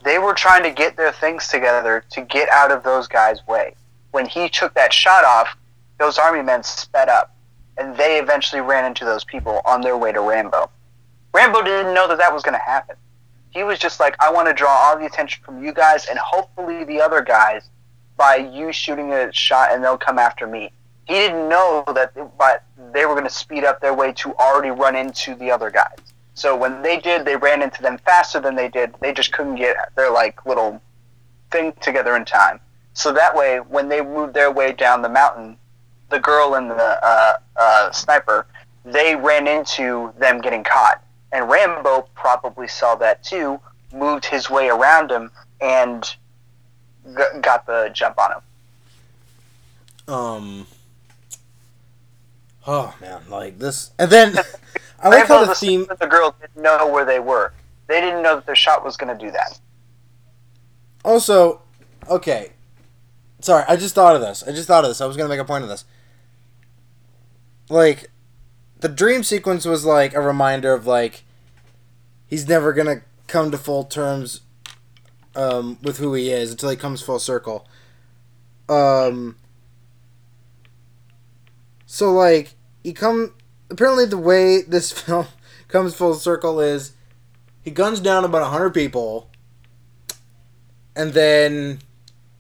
[0.03, 3.75] They were trying to get their things together to get out of those guys' way.
[4.13, 5.57] When he took that shot off,
[5.99, 7.35] those army men sped up,
[7.77, 10.71] and they eventually ran into those people on their way to Rambo.
[11.35, 12.97] Rambo didn't know that that was going to happen.
[13.51, 16.19] He was just like, I want to draw all the attention from you guys and
[16.19, 17.69] hopefully the other guys
[18.17, 20.71] by you shooting a shot and they'll come after me.
[21.07, 24.71] He didn't know that but they were going to speed up their way to already
[24.71, 25.99] run into the other guys.
[26.35, 28.95] So when they did, they ran into them faster than they did.
[29.01, 30.83] They just couldn't get their like little
[31.51, 32.61] thing together in time.
[32.93, 35.57] So that way, when they moved their way down the mountain,
[36.09, 38.47] the girl and the uh, uh, sniper,
[38.85, 41.03] they ran into them getting caught.
[41.33, 43.61] And Rambo probably saw that too,
[43.93, 45.31] moved his way around him,
[45.61, 46.17] and
[47.07, 50.15] g- got the jump on him.
[50.15, 50.67] Um.
[52.67, 54.37] Oh man, like this, and then
[55.01, 55.87] I like how the theme.
[55.99, 57.53] The girl didn't know where they were.
[57.87, 59.61] They didn't know that their shot was going to do that.
[61.05, 61.61] Also,
[62.09, 62.53] okay.
[63.41, 64.43] Sorry, I just thought of this.
[64.43, 65.01] I just thought of this.
[65.01, 65.85] I was gonna make a point of this.
[67.69, 68.11] Like,
[68.81, 71.23] the dream sequence was like a reminder of like
[72.27, 74.41] he's never gonna come to full terms
[75.37, 77.69] um, with who he is until he comes full circle.
[78.69, 79.37] Um.
[81.87, 83.35] So like he come
[83.71, 85.27] apparently the way this film
[85.69, 86.93] comes full circle is
[87.63, 89.31] he guns down about a hundred people
[90.97, 91.81] and then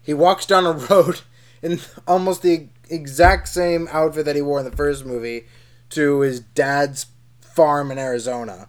[0.02, 1.20] he walks down a road
[1.62, 5.46] in almost the exact same outfit that he wore in the first movie
[5.90, 7.06] to his dad's
[7.40, 8.68] farm in Arizona.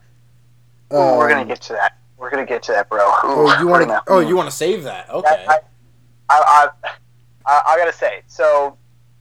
[0.93, 1.97] Ooh, we're Um, going to get to that.
[2.17, 3.05] We're going to get to that, bro.
[3.07, 4.01] Ooh, Oh, you want to?
[4.07, 5.09] Oh, you want to save that?
[5.09, 5.45] Okay.
[5.47, 5.59] I,
[6.29, 6.69] I,
[7.45, 8.75] I, I, gotta say, so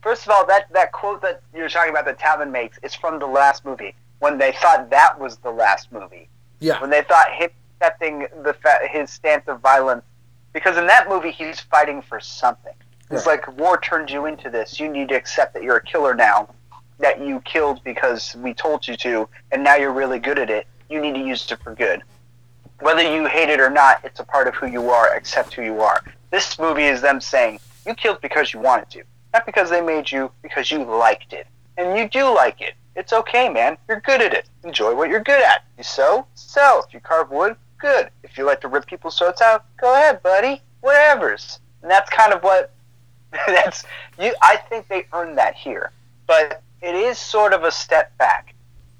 [0.06, 3.18] First of all, that, that quote that you're talking about that Trautman makes is from
[3.18, 6.28] the last movie when they thought that was the last movie.
[6.60, 6.80] Yeah.
[6.80, 7.50] When they thought him
[7.80, 10.04] accepting the fa- his stance of violence,
[10.52, 12.72] because in that movie he's fighting for something.
[13.10, 13.40] It's Right.
[13.44, 14.78] like war turned you into this.
[14.78, 16.54] You need to accept that you're a killer now.
[17.00, 20.68] That you killed because we told you to, and now you're really good at it.
[20.88, 22.02] You need to use it for good.
[22.80, 25.14] Whether you hate it or not, it's a part of who you are.
[25.14, 26.02] Accept who you are.
[26.30, 30.10] This movie is them saying you killed because you wanted to, not because they made
[30.10, 31.46] you, because you liked it,
[31.78, 32.74] and you do like it.
[32.94, 33.76] It's okay, man.
[33.88, 34.48] You're good at it.
[34.64, 35.64] Enjoy what you're good at.
[35.78, 36.82] You sew, sew.
[36.86, 38.10] If you carve wood, good.
[38.22, 40.62] If you like to rip people's throats out, go ahead, buddy.
[40.80, 41.60] Whatever's.
[41.82, 42.72] And that's kind of what
[43.46, 43.84] that's
[44.18, 44.34] you.
[44.42, 45.92] I think they earned that here,
[46.26, 48.54] but it is sort of a step back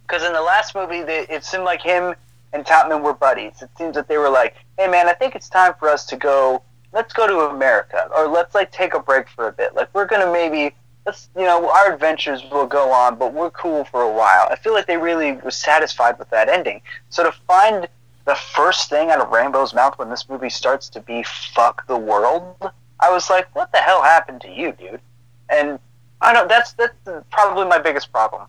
[0.06, 2.14] because in the last movie, it seemed like him
[2.56, 3.60] and Trautman were buddies.
[3.60, 6.16] It seems that they were like, "Hey, man, I think it's time for us to
[6.16, 6.62] go.
[6.92, 9.74] Let's go to America, or let's like take a break for a bit.
[9.74, 10.74] Like we're gonna maybe."
[11.04, 14.48] Let's, you know, our adventures will go on, but we're cool for a while.
[14.50, 16.82] I feel like they really were satisfied with that ending.
[17.10, 17.86] So to find
[18.24, 21.96] the first thing out of Rambo's mouth when this movie starts to be "fuck the
[21.96, 25.00] world," I was like, "What the hell happened to you, dude?"
[25.48, 25.78] And
[26.20, 26.48] I don't.
[26.48, 26.94] That's that's
[27.30, 28.48] probably my biggest problem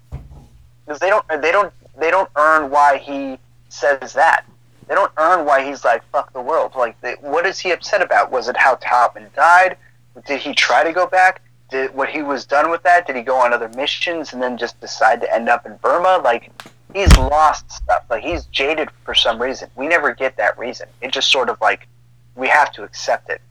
[0.84, 3.38] because they don't they don't they don't earn why he
[3.70, 4.46] says that.
[4.88, 8.02] They don't earn why he's like "fuck the world." Like, they, what is he upset
[8.02, 8.32] about?
[8.32, 9.78] Was it how Trautman died?
[10.26, 11.42] Did he try to go back?
[11.70, 13.06] Did what he was done with that?
[13.06, 16.22] Did he go on other missions and then just decide to end up in Burma?
[16.24, 16.50] Like,
[16.94, 18.04] he's lost stuff.
[18.10, 19.70] Like, he's jaded for some reason.
[19.76, 20.88] We never get that reason.
[21.02, 21.88] It just sort of like
[22.36, 23.42] we have to accept it.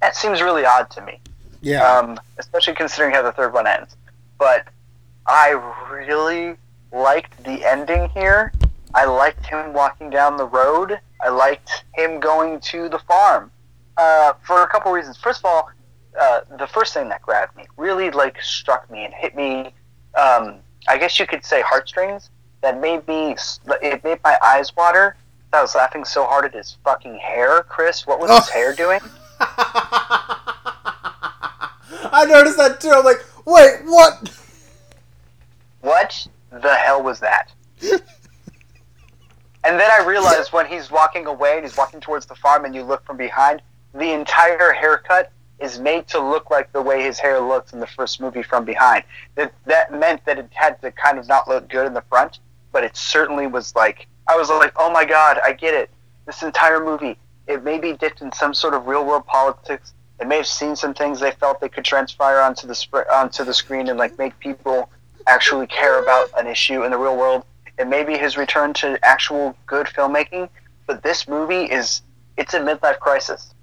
[0.00, 1.20] That seems really odd to me
[1.60, 1.86] Yeah.
[1.86, 3.94] um, especially considering how the third one ends.
[4.38, 4.66] But
[5.26, 5.50] I
[5.90, 6.56] really
[6.92, 8.52] liked the ending here.
[8.94, 10.98] I liked him walking down the road.
[11.20, 13.50] I liked him going to the farm
[13.96, 15.16] uh, for a couple reasons.
[15.16, 15.70] First of all,
[16.20, 19.72] uh, the first thing that grabbed me really like struck me and hit me.
[20.14, 20.56] Um,
[20.88, 22.30] I guess you could say heartstrings.
[22.62, 23.36] That made me.
[23.82, 25.16] It made my eyes water.
[25.52, 28.06] I was laughing so hard at his fucking hair, Chris.
[28.06, 29.00] What was his hair doing?
[32.12, 32.90] I noticed that too.
[32.90, 34.30] I'm like, wait, what?
[35.80, 37.52] What the hell was that?
[39.64, 42.74] and then I realized when he's walking away and he's walking towards the farm and
[42.74, 43.62] you look from behind,
[43.94, 47.86] the entire haircut is made to look like the way his hair looks in the
[47.86, 49.04] first movie from behind.
[49.34, 52.38] That that meant that it had to kind of not look good in the front,
[52.72, 55.90] but it certainly was like I was like, "Oh my god, I get it."
[56.24, 59.92] This entire movie, it may be dipped in some sort of real-world politics.
[60.20, 63.44] It may have seen some things they felt they could transpire onto the sp- onto
[63.44, 64.90] the screen and like make people
[65.26, 67.44] actually care about an issue in the real world.
[67.80, 70.50] It may be his return to actual good filmmaking,
[70.86, 72.02] but this movie is
[72.36, 73.54] it's a midlife crisis.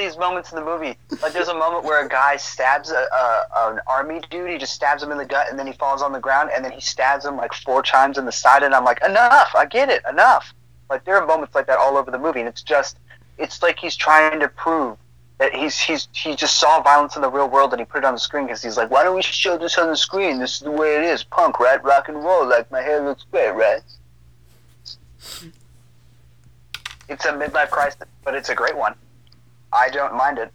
[0.00, 0.96] these moments in the movie.
[1.22, 4.50] Like there's a moment where a guy stabs a, a, an army dude.
[4.50, 6.64] He just stabs him in the gut, and then he falls on the ground, and
[6.64, 8.62] then he stabs him like four times in the side.
[8.62, 9.50] And I'm like, enough!
[9.54, 10.52] I get it, enough.
[10.88, 12.98] Like there are moments like that all over the movie, and it's just,
[13.38, 14.96] it's like he's trying to prove
[15.38, 18.04] that he's he's he just saw violence in the real world and he put it
[18.04, 20.38] on the screen because he's like, why don't we show this on the screen?
[20.38, 21.82] This is the way it is, punk, right?
[21.82, 22.46] Rock and roll.
[22.46, 23.80] Like my hair looks great, right?
[27.08, 28.94] It's a midlife crisis, but it's a great one.
[29.72, 30.52] I don't mind it.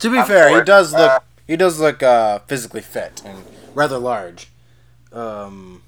[0.00, 3.44] to be I'm fair, he does look Uh, he does look uh, physically fit and
[3.74, 4.50] rather large.
[5.12, 5.82] Um,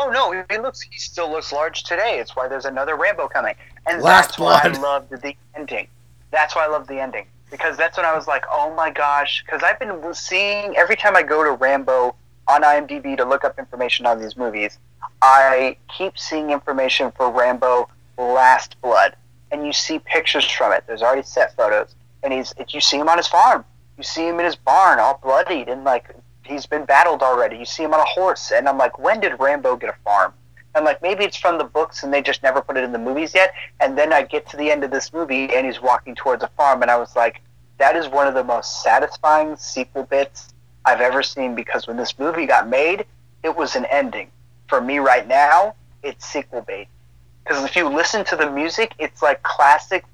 [0.00, 2.18] Oh no, he looks he still looks large today.
[2.20, 3.54] It's why there's another Rambo coming.
[3.86, 4.82] And Last that's why I Blood.
[5.10, 5.88] loved the ending.
[6.30, 7.26] That's why I loved the ending.
[7.50, 9.42] Because that's when I was like, oh my gosh.
[9.44, 12.14] Because I've been seeing, every time I go to Rambo
[12.46, 14.78] on IMDb to look up information on these movies,
[15.22, 17.88] I keep seeing information for Rambo
[18.18, 19.16] Last Blood.
[19.50, 20.84] And you see pictures from it.
[20.86, 21.94] There's already set photos.
[22.22, 23.64] And he's you see him on his farm.
[23.96, 26.14] You see him in his barn all bloodied and like
[26.44, 27.56] he's been battled already.
[27.56, 30.32] You see him on a horse, and I'm like, when did Rambo get a farm?
[30.74, 32.98] I'm like, maybe it's from the books and they just never put it in the
[32.98, 33.52] movies yet.
[33.80, 36.48] And then I get to the end of this movie and he's walking towards a
[36.56, 37.42] farm, and I was like,
[37.78, 40.48] that is one of the most satisfying sequel bits
[40.84, 43.06] I've ever seen because when this movie got made,
[43.42, 44.30] it was an ending.
[44.68, 46.88] For me right now, it's sequel bait.
[47.48, 50.04] Because if you listen to the music, it's like classic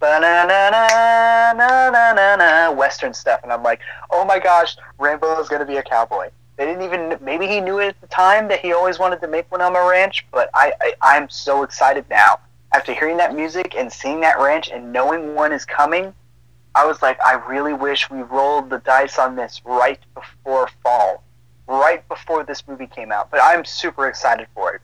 [2.77, 3.81] western stuff, and I'm like,
[4.13, 6.31] oh my gosh, Rambo is gonna be a cowboy.
[6.57, 9.27] They didn't even maybe he knew it at the time that he always wanted to
[9.27, 12.39] make one on a ranch, but I, I I'm so excited now
[12.73, 16.15] after hearing that music and seeing that ranch and knowing one is coming.
[16.77, 21.25] I was like, I really wish we rolled the dice on this right before fall,
[21.67, 23.33] right before this movie came out.
[23.33, 24.83] But I'm super excited for it.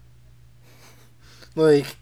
[1.55, 1.97] Like,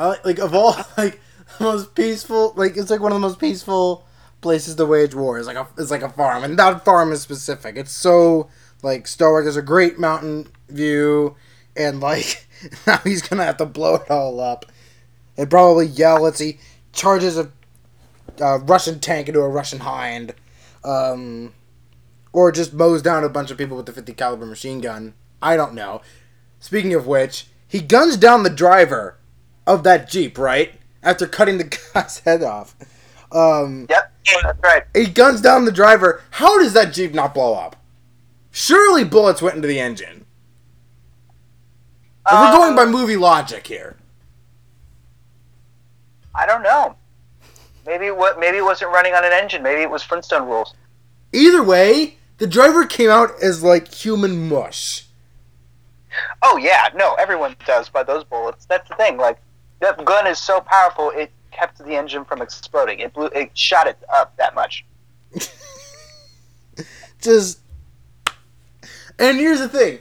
[0.00, 1.20] I like of all like
[1.58, 2.54] the most peaceful.
[2.56, 4.06] Like it's like one of the most peaceful
[4.40, 5.38] places to wage war.
[5.38, 7.76] It's like a it's like a farm, and that farm is specific.
[7.76, 8.48] It's so
[8.82, 9.44] like stoic.
[9.44, 11.36] There's a great mountain view,
[11.76, 12.46] and like
[12.86, 14.64] now he's gonna have to blow it all up,
[15.36, 16.58] and probably yell as he
[16.94, 17.50] charges a
[18.40, 20.34] uh, Russian tank into a Russian hind,
[20.82, 21.52] um,
[22.32, 25.12] or just mows down a bunch of people with the 50 caliber machine gun.
[25.42, 26.00] I don't know.
[26.58, 29.18] Speaking of which, he guns down the driver
[29.74, 30.72] of that jeep, right?
[31.02, 31.64] After cutting the
[31.94, 32.74] guy's head off.
[33.32, 34.82] Um, Yep, that's right.
[34.94, 36.22] he guns down the driver.
[36.30, 37.76] How does that jeep not blow up?
[38.50, 40.26] Surely bullets went into the engine.
[42.26, 43.96] If we're going by Um, movie logic here.
[46.34, 46.96] I don't know.
[47.86, 48.38] Maybe what?
[48.38, 49.62] Maybe it wasn't running on an engine.
[49.62, 50.74] Maybe it was Flintstone rules.
[51.32, 55.06] Either way, the driver came out as like human mush.
[56.42, 58.64] Oh yeah, no, everyone does by those bullets.
[58.66, 59.16] That's the thing.
[59.16, 59.38] Like
[59.80, 63.00] that gun is so powerful, it kept the engine from exploding.
[63.00, 64.84] It blew, it shot it up that much.
[67.20, 67.60] just
[69.18, 69.98] and here's the thing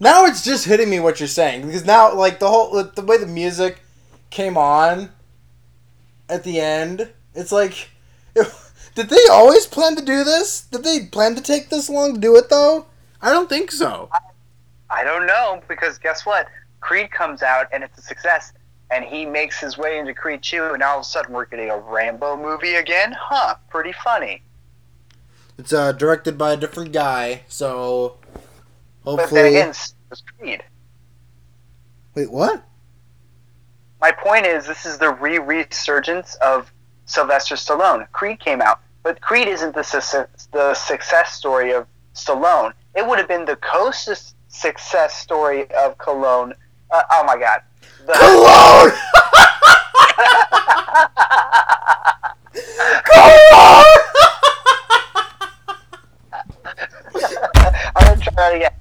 [0.00, 3.18] now it's just hitting me what you're saying because now like the whole the way
[3.18, 3.82] the music
[4.30, 5.10] came on
[6.28, 7.90] at the end it's like
[8.94, 12.20] did they always plan to do this did they plan to take this long to
[12.20, 12.86] do it though
[13.20, 14.08] i don't think so
[14.90, 16.46] I don't know because guess what?
[16.80, 18.52] Creed comes out and it's a success,
[18.90, 21.70] and he makes his way into Creed 2, and all of a sudden we're getting
[21.70, 23.14] a Rambo movie again?
[23.18, 23.56] Huh?
[23.68, 24.42] Pretty funny.
[25.58, 28.16] it's uh directed by a different guy so
[29.04, 30.62] But hopefully then again, so was Creed.
[32.14, 32.62] wait what
[34.00, 36.72] My point is, this is the re-resurgence of
[37.06, 38.06] Sylvester Stallone.
[38.12, 42.72] Creed came out, but Creed isn't the success, the success story of Stallone.
[42.94, 46.54] It would have been the co-success story of Cologne.
[46.90, 47.60] Uh, oh my God.
[48.06, 48.92] The- Cologne!
[53.04, 53.84] Cologne!
[57.96, 58.72] I'm gonna try that again.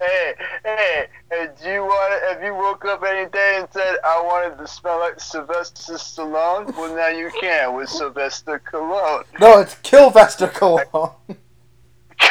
[0.00, 0.34] hey,
[0.64, 4.58] hey, hey, do you want if you woke up any day and said, I wanted
[4.58, 9.24] to smell like Sylvester Stallone, well, now you can with Sylvester Cologne.
[9.40, 11.10] no, it's Killvester Cologne.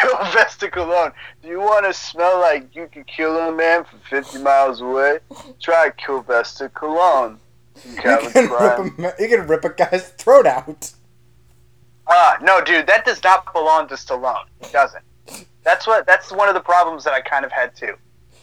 [0.02, 1.12] Sylvester Cologne.
[1.42, 5.20] Do you want to smell like you could kill a man from 50 miles away?
[5.62, 7.40] Try Sylvester Cologne.
[7.88, 10.92] You can, rip a, you can rip a guy's throat out.
[12.08, 14.46] Ah, no, dude, that does not belong to Stallone.
[14.62, 15.04] It doesn't.
[15.64, 16.06] That's what.
[16.06, 17.96] That's one of the problems that I kind of had too,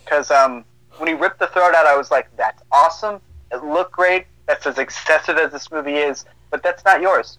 [0.04, 0.64] because um,
[0.96, 3.20] when he ripped the throat out, I was like, "That's awesome.
[3.52, 4.24] It looked great.
[4.46, 7.38] That's as excessive as this movie is, but that's not yours.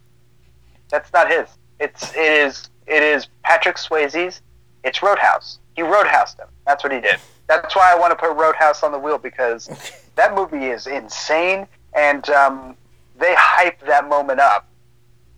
[0.90, 1.48] That's not his.
[1.80, 4.42] It's it is it is Patrick Swayze's.
[4.84, 5.60] It's Roadhouse.
[5.76, 6.48] He Roadhoused him.
[6.68, 7.18] That's what he did.
[7.48, 9.70] That's why I want to put Roadhouse on the wheel because
[10.16, 12.76] that movie is insane, and um,
[13.18, 14.68] they hype that moment up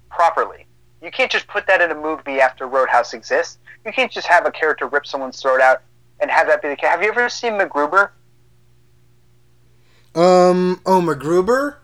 [0.09, 0.65] properly.
[1.01, 3.59] You can't just put that in a movie after Roadhouse exists.
[3.85, 5.81] You can't just have a character rip someone's throat out
[6.19, 6.89] and have that be the case.
[6.89, 8.09] Have you ever seen MacGruber?
[10.15, 11.75] Um, oh, MacGruber?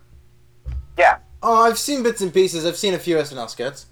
[0.98, 1.18] Yeah.
[1.44, 2.66] Oh, I've seen bits and pieces.
[2.66, 3.88] I've seen a few SNL skits.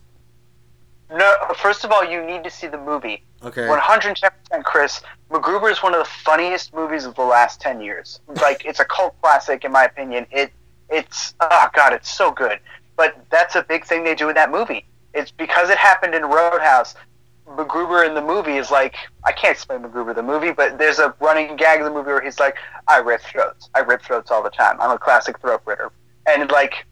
[1.09, 1.35] No.
[1.55, 3.23] First of all, you need to see the movie.
[3.43, 3.67] Okay.
[3.67, 5.01] One hundred ten percent, Chris.
[5.29, 8.19] MacGruber is one of the funniest movies of the last ten years.
[8.41, 10.27] Like it's a cult classic, in my opinion.
[10.31, 10.51] It
[10.89, 12.59] it's oh god, it's so good.
[12.95, 14.85] But that's a big thing they do in that movie.
[15.13, 16.95] It's because it happened in Roadhouse.
[17.47, 21.15] MacGruber in the movie is like I can't explain MacGruber the movie, but there's a
[21.19, 22.57] running gag in the movie where he's like,
[22.88, 23.69] "I rip throats.
[23.73, 24.79] I rip throats all the time.
[24.81, 25.91] I'm a classic throat ritter,"
[26.25, 26.85] and like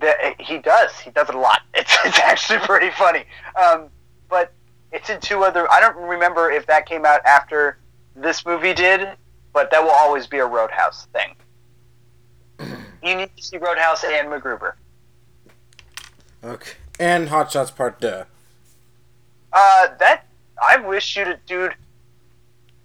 [0.00, 0.98] the, he does.
[0.98, 1.62] He does it a lot.
[1.74, 3.24] It's it's actually pretty funny.
[3.60, 3.88] Um,
[4.28, 4.52] but
[4.92, 5.70] it's in two other.
[5.70, 7.78] I don't remember if that came out after
[8.16, 9.08] this movie did,
[9.52, 11.34] but that will always be a Roadhouse thing.
[13.00, 14.72] You need to see Roadhouse and MacGruber.
[16.42, 16.72] Okay.
[16.98, 18.08] And Hot Shots Part 2.
[18.08, 18.24] Uh,
[19.52, 20.26] that
[20.60, 21.74] I wish you to, dude.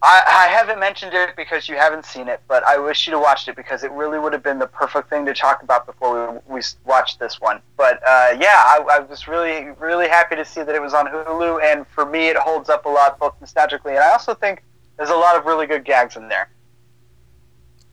[0.03, 3.21] I, I haven't mentioned it because you haven't seen it, but I wish you'd have
[3.21, 6.41] watched it because it really would have been the perfect thing to talk about before
[6.45, 7.61] we, we watched this one.
[7.77, 11.07] But uh, yeah, I, I was really really happy to see that it was on
[11.07, 14.61] Hulu, and for me, it holds up a lot both nostalgically, and I also think
[14.97, 16.49] there's a lot of really good gags in there.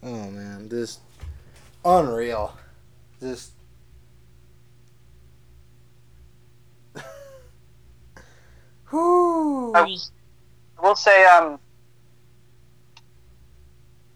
[0.03, 0.69] Oh, man.
[0.69, 0.99] This.
[1.85, 2.57] Unreal.
[3.23, 3.37] I
[8.93, 9.99] will, I
[10.83, 11.61] will say, um,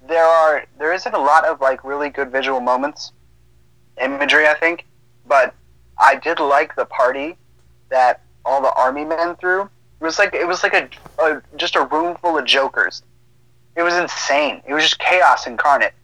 [0.06, 3.12] there are there isn't a lot of like really good visual moments,
[4.00, 4.86] imagery, I think,
[5.26, 5.54] but
[5.98, 7.36] I did like the party
[7.90, 9.62] that all the army men threw.
[9.62, 10.88] It was like it was like a,
[11.22, 13.02] a just a room full of jokers.
[13.76, 14.62] It was insane.
[14.66, 15.94] It was just chaos incarnate.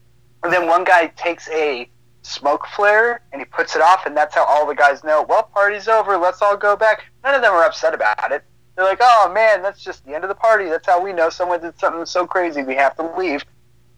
[0.43, 1.89] And then one guy takes a
[2.23, 5.25] smoke flare and he puts it off, and that's how all the guys know.
[5.29, 6.17] Well, party's over.
[6.17, 7.05] Let's all go back.
[7.23, 8.43] None of them are upset about it.
[8.75, 10.69] They're like, "Oh man, that's just the end of the party.
[10.69, 13.45] That's how we know someone did something so crazy we have to leave."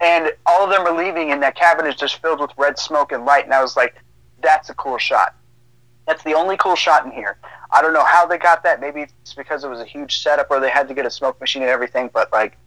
[0.03, 3.13] And all of them are leaving, and that cabin is just filled with red smoke
[3.13, 3.45] and light.
[3.45, 3.95] And I was like,
[4.43, 5.35] "That's a cool shot."
[6.07, 7.39] That's the only cool shot in here.
[7.71, 8.81] I don't know how they got that.
[8.81, 11.41] Maybe it's because it was a huge setup or they had to get a smoke
[11.41, 12.11] machine and everything.
[12.13, 12.59] But like,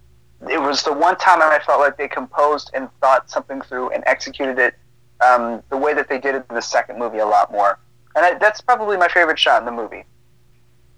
[0.49, 4.03] it was the one time I felt like they composed and thought something through and
[4.07, 4.75] executed it
[5.21, 7.79] um, the way that they did it in the second movie a lot more.
[8.15, 10.05] And I, that's probably my favorite shot in the movie.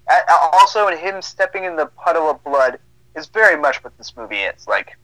[0.09, 2.79] I, also, him stepping in the puddle of blood
[3.15, 4.67] is very much what this movie is.
[4.67, 4.95] Like,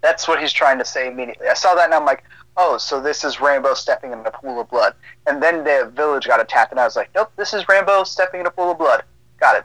[0.00, 1.48] that's what he's trying to say immediately.
[1.48, 2.24] I saw that and I'm like,
[2.58, 4.94] oh, so this is Rambo stepping in a pool of blood.
[5.26, 8.40] And then the village got attacked, and I was like, nope, this is Rambo stepping
[8.40, 9.04] in a pool of blood.
[9.38, 9.64] Got it.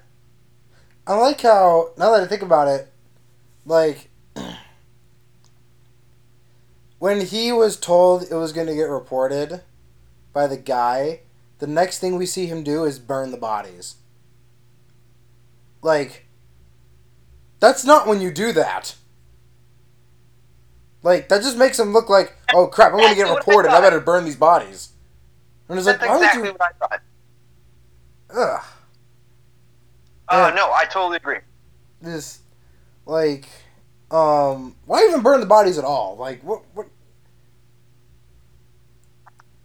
[1.06, 2.92] I like how, now that I think about it,
[3.66, 4.10] like,
[7.00, 9.62] when he was told it was going to get reported
[10.32, 11.22] by the guy,
[11.60, 13.96] the next thing we see him do is burn the bodies.
[15.82, 16.28] Like,
[17.60, 18.96] that's not when you do that.
[21.04, 23.70] Like that just makes him look like, oh crap, I'm gonna get reported.
[23.70, 24.90] I, I better burn these bodies.
[25.68, 26.52] And it's like, why exactly you?
[26.54, 27.02] What I thought.
[28.36, 28.64] Ugh.
[30.30, 31.40] Oh uh, no, I totally agree.
[32.02, 32.40] This,
[33.06, 33.48] like,
[34.12, 36.16] um, why even burn the bodies at all?
[36.18, 36.64] Like, what?
[36.74, 36.88] What?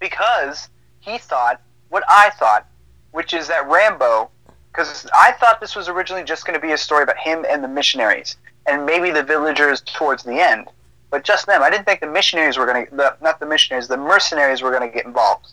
[0.01, 0.69] Because
[1.01, 2.66] he thought what I thought,
[3.12, 4.31] which is that Rambo,
[4.73, 7.62] because I thought this was originally just going to be a story about him and
[7.62, 8.36] the missionaries,
[8.66, 10.69] and maybe the villagers towards the end
[11.10, 11.62] but just them.
[11.62, 14.89] I didn't think the missionaries were going to, not the missionaries, the mercenaries were going
[14.89, 15.47] to get involved.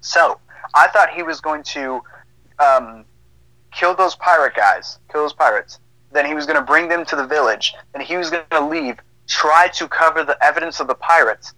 [0.00, 0.38] So
[0.74, 2.00] I thought he was going to
[2.58, 3.04] um,
[3.72, 5.78] kill those pirate guys, kill those pirates.
[6.12, 7.74] Then he was going to bring them to the village.
[7.92, 11.54] Then he was going to leave, try to cover the evidence of the pirates,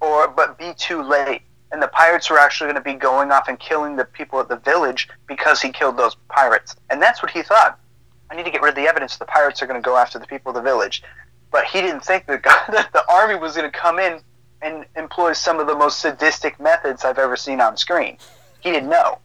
[0.00, 1.42] or but be too late.
[1.72, 4.48] And the pirates were actually going to be going off and killing the people at
[4.48, 6.74] the village because he killed those pirates.
[6.88, 7.78] And that's what he thought.
[8.30, 9.16] I need to get rid of the evidence.
[9.16, 11.02] The pirates are going to go after the people of the village
[11.50, 14.20] but he didn't think that, that the army was going to come in
[14.62, 18.18] and employ some of the most sadistic methods I've ever seen on screen.
[18.60, 19.18] He didn't know.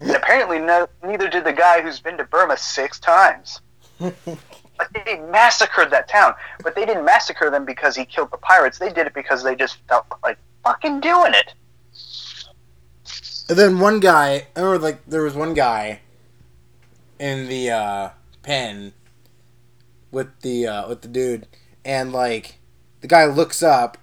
[0.00, 3.60] And apparently, no, neither did the guy who's been to Burma six times.
[4.76, 6.34] But they massacred that town.
[6.62, 8.78] But they didn't massacre them because he killed the pirates.
[8.78, 11.54] They did it because they just felt like fucking doing it.
[13.48, 16.00] And then one guy, I remember like there was one guy
[17.18, 18.08] in the uh,
[18.42, 18.92] pen
[20.14, 21.46] with the uh, with the dude,
[21.84, 22.58] and like
[23.00, 23.98] the guy looks up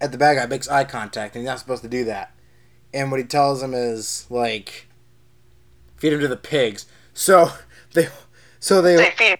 [0.00, 2.32] at the bad guy, makes eye contact, and he's not supposed to do that.
[2.94, 4.86] And what he tells him is like,
[5.96, 6.86] feed him to the pigs.
[7.12, 7.50] So
[7.92, 8.08] they,
[8.60, 9.38] so they, they feed,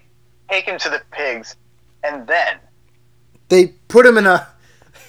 [0.50, 1.56] take him to the pigs,
[2.02, 2.58] and then
[3.48, 4.48] they put him in a,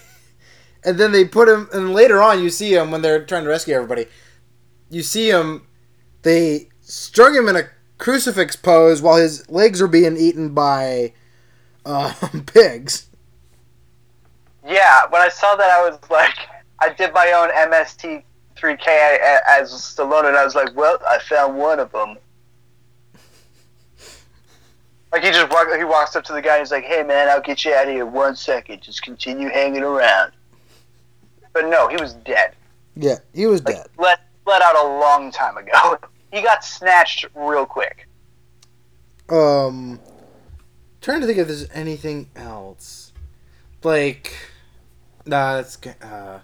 [0.85, 3.49] and then they put him, and later on you see him when they're trying to
[3.49, 4.05] rescue everybody.
[4.91, 5.67] You see him,
[6.21, 7.63] they strung him in a
[7.99, 11.13] crucifix pose while his legs are being eaten by
[11.85, 12.13] uh,
[12.47, 13.07] pigs.
[14.65, 16.35] Yeah, when I saw that, I was like,
[16.79, 18.23] I did my own MST
[18.55, 18.87] 3K
[19.47, 22.17] as Stallone, and I was like, well, I found one of them.
[25.11, 27.29] Like he just walk, he walks up to the guy and he's like, "Hey man,
[27.29, 28.83] I'll get you out of here one second.
[28.83, 30.33] Just continue hanging around."
[31.51, 32.53] But no, he was dead.
[32.95, 33.87] Yeah, he was like, dead.
[33.97, 35.97] Let let out a long time ago.
[36.31, 38.07] he got snatched real quick.
[39.29, 39.99] Um,
[41.01, 43.13] trying to think if there's anything else.
[43.83, 44.33] Like,
[45.25, 46.39] nah, that's uh,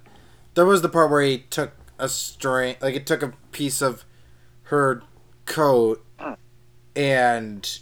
[0.53, 4.05] there was the part where he took a string, like it took a piece of
[4.63, 5.03] her
[5.45, 6.37] coat mm.
[6.95, 7.79] and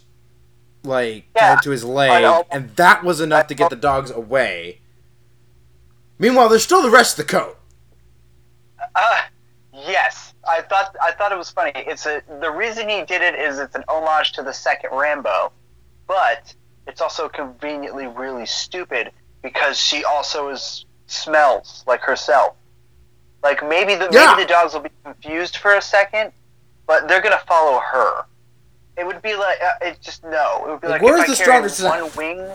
[0.83, 1.55] like yeah.
[1.55, 4.81] tied to his leg, and that was enough to get the dogs away.
[6.17, 7.57] Meanwhile, there's still the rest of the coat.
[8.95, 9.21] Uh,
[9.73, 10.32] yes.
[10.47, 11.71] I thought I thought it was funny.
[11.75, 15.51] It's a the reason he did it is it's an homage to the second Rambo,
[16.07, 16.53] but
[16.87, 19.11] it's also conveniently really stupid
[19.41, 22.55] because she also is smells like herself.
[23.41, 24.31] Like maybe the yeah.
[24.31, 26.31] maybe the dogs will be confused for a second,
[26.87, 28.25] but they're gonna follow her.
[28.97, 30.65] It would be like uh, it just no.
[30.65, 32.47] It would be like, like if I carried one wing.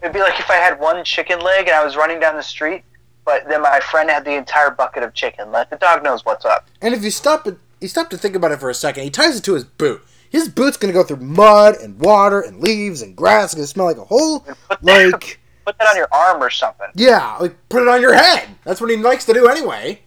[0.00, 2.42] It'd be like if I had one chicken leg and I was running down the
[2.42, 2.84] street
[3.28, 5.52] but then my friend had the entire bucket of chicken.
[5.52, 6.66] Like the dog knows what's up.
[6.80, 9.04] And if you stop it, you stop to think about it for a second.
[9.04, 10.00] He ties it to his boot.
[10.30, 13.52] His boot's gonna go through mud and water and leaves and grass.
[13.52, 14.46] It's gonna smell like a whole
[14.80, 16.86] like put that on your arm or something.
[16.94, 18.48] Yeah, like put it on your head.
[18.64, 20.00] That's what he likes to do anyway.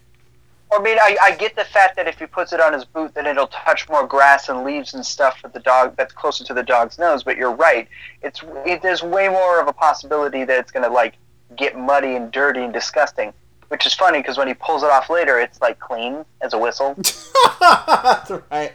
[0.74, 3.14] I mean, I, I get the fact that if he puts it on his boot,
[3.14, 6.56] then it'll touch more grass and leaves and stuff for the dog that's closer to
[6.56, 7.24] the dog's nose.
[7.24, 7.88] But you're right;
[8.24, 11.18] it's it, there's way more of a possibility that it's gonna like
[11.56, 13.34] get muddy and dirty and disgusting.
[13.70, 16.58] Which is funny because when he pulls it off later, it's like clean as a
[16.58, 16.94] whistle.
[17.60, 18.74] That's right.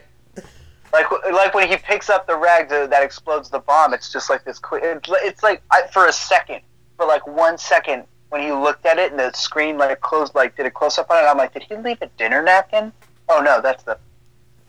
[0.91, 4.27] like like when he picks up the rag to, that explodes the bomb, it's just
[4.27, 4.57] like this.
[4.57, 6.61] Quick, it's like I, for a second,
[6.95, 10.57] for like one second, when he looked at it and the screen like closed, like
[10.57, 11.27] did a close up on it.
[11.27, 12.91] I'm like, did he leave a dinner napkin?
[13.29, 13.99] Oh no, that's the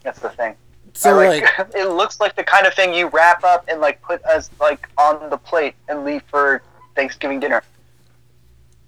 [0.02, 0.54] that's the thing.
[0.92, 1.44] So I, like,
[1.74, 4.88] it looks like the kind of thing you wrap up and like put as like
[4.98, 6.62] on the plate and leave for
[6.94, 7.62] Thanksgiving dinner.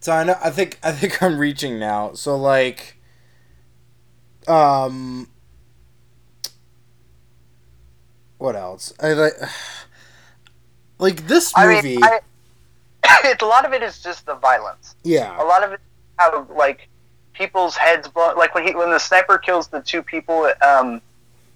[0.01, 0.36] So I know.
[0.43, 2.12] I think I think I'm reaching now.
[2.14, 2.97] So like,
[4.48, 5.28] um,
[8.39, 8.93] what else?
[9.01, 9.35] I like,
[10.98, 11.97] like this I movie.
[11.97, 14.97] mean, I, a lot of it is just the violence.
[15.05, 15.40] Yeah.
[15.43, 15.81] A lot of it
[16.20, 16.89] how like
[17.32, 18.35] people's heads blow.
[18.36, 21.01] Like when he when the sniper kills the two people um,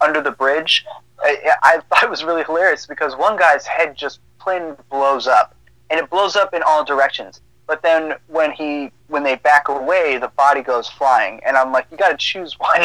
[0.01, 0.85] under the bridge,
[1.21, 5.55] I, I thought it was really hilarious because one guy's head just plain blows up,
[5.91, 7.41] and it blows up in all directions.
[7.67, 11.87] But then when he when they back away, the body goes flying, and I'm like,
[11.91, 12.83] you got to choose one.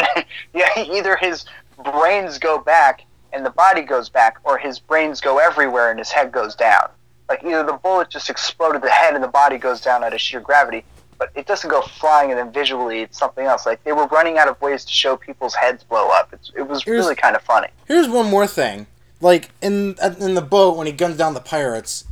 [0.54, 1.44] yeah, either his
[1.84, 6.10] brains go back and the body goes back, or his brains go everywhere and his
[6.10, 6.88] head goes down.
[7.28, 10.20] Like either the bullet just exploded the head and the body goes down out of
[10.20, 10.84] sheer gravity,
[11.16, 13.66] but it doesn't go flying and then visually it's something else.
[13.66, 16.30] Like they were running out of ways to show people's heads blow up.
[16.32, 17.68] It's, it was Here's- really kind of funny.
[17.86, 18.86] Here's one more thing.
[19.20, 22.04] Like in in the boat when he guns down the pirates,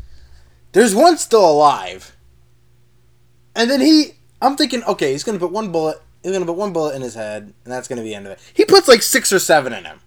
[0.73, 2.15] there's one still alive.
[3.59, 6.73] And then he I'm thinking, okay, he's gonna put one bullet he's gonna put one
[6.73, 8.39] bullet in his head, and that's gonna be the end of it.
[8.55, 10.01] He puts like six or seven in him.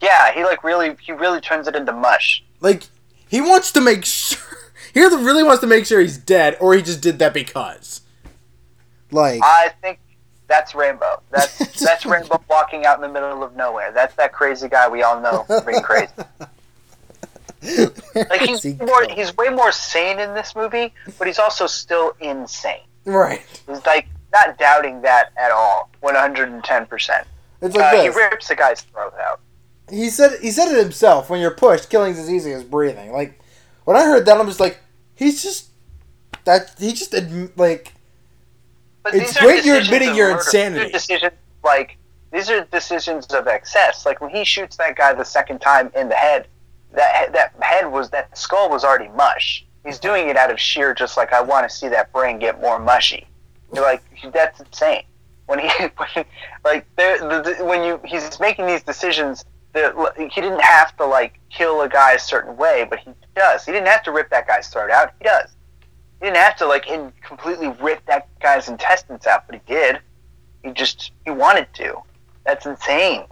[0.00, 2.44] Yeah, he like really he really turns it into mush.
[2.60, 2.84] Like
[3.28, 4.38] he wants to make sure
[4.94, 8.02] he really wants to make sure he's dead or he just did that because.
[9.10, 9.98] Like I think
[10.48, 11.22] that's Rambo.
[11.30, 13.92] That's that's Rambo walking out in the middle of nowhere.
[13.92, 16.12] That's that crazy guy we all know being crazy.
[18.14, 22.80] Like he's more he's way more sane in this movie, but he's also still insane.
[23.04, 23.42] right.
[23.68, 25.90] He's like not doubting that at all.
[26.00, 27.26] One hundred and ten percent.
[27.62, 29.40] It's like Uh, he rips the guy's throat out.
[29.90, 31.28] he said he said it himself.
[31.30, 33.12] When you're pushed, killing's as easy as breathing.
[33.12, 33.38] Like
[33.84, 34.78] when I heard that, I'm just like,
[35.14, 35.70] he's just
[36.44, 37.14] that he just
[37.56, 37.92] like
[39.02, 40.38] But It's great you're admitting your murder.
[40.40, 40.92] insanity.
[40.92, 41.32] Decisions
[41.64, 41.96] like
[42.32, 44.04] these are decisions of excess.
[44.04, 46.46] Like when he shoots that guy the second time in the head,
[46.92, 49.64] that that head was that skull was already mush.
[49.84, 52.60] He's doing it out of sheer just like I want to see that brain get
[52.60, 53.26] more mushy.
[53.72, 54.02] You're like
[54.32, 55.04] that's insane.
[55.46, 56.24] When he when,
[56.64, 59.44] like there the, when you he's making these decisions.
[59.72, 63.64] that he didn't have to like kill a guy a certain way, but he does.
[63.64, 65.12] He didn't have to rip that guy's throat out.
[65.18, 65.50] He does.
[66.20, 70.00] He didn't have to like in, completely rip that guy's intestines out, but he did.
[70.62, 72.02] He just he wanted to.
[72.44, 73.24] That's insane.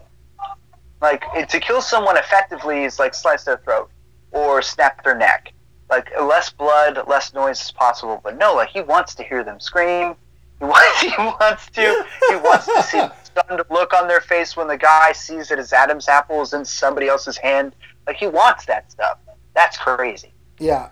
[1.05, 3.90] Like it, to kill someone effectively is like slice their throat
[4.32, 5.52] or snap their neck.
[5.90, 8.22] Like less blood, less noise as possible.
[8.24, 10.14] But no, like he wants to hear them scream.
[10.60, 12.06] He wants, he wants to.
[12.31, 15.59] He wants to see the stunned look on their face when the guy sees that
[15.59, 17.76] his Adam's apple is in somebody else's hand.
[18.06, 19.18] Like he wants that stuff.
[19.52, 20.32] That's crazy.
[20.59, 20.89] yeah,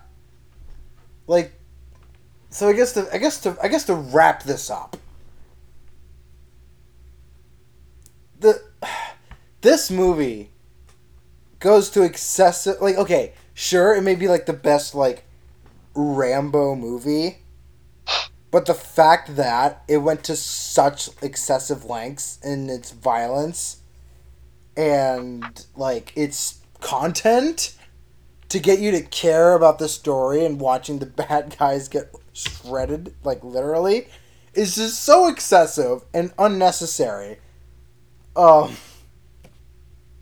[1.25, 1.59] like
[2.51, 2.69] so.
[2.69, 4.95] I guess to I guess to I guess to wrap this up,
[8.39, 8.61] the
[9.63, 10.51] this movie
[11.59, 12.79] goes to excessive.
[12.79, 15.25] Like okay, sure, it may be like the best like
[15.95, 17.39] Rambo movie.
[18.51, 23.77] But the fact that it went to such excessive lengths in its violence
[24.77, 27.75] and like its content
[28.49, 33.15] to get you to care about the story and watching the bad guys get shredded,
[33.23, 34.07] like literally,
[34.53, 37.39] is just so excessive and unnecessary.
[38.35, 38.75] Um,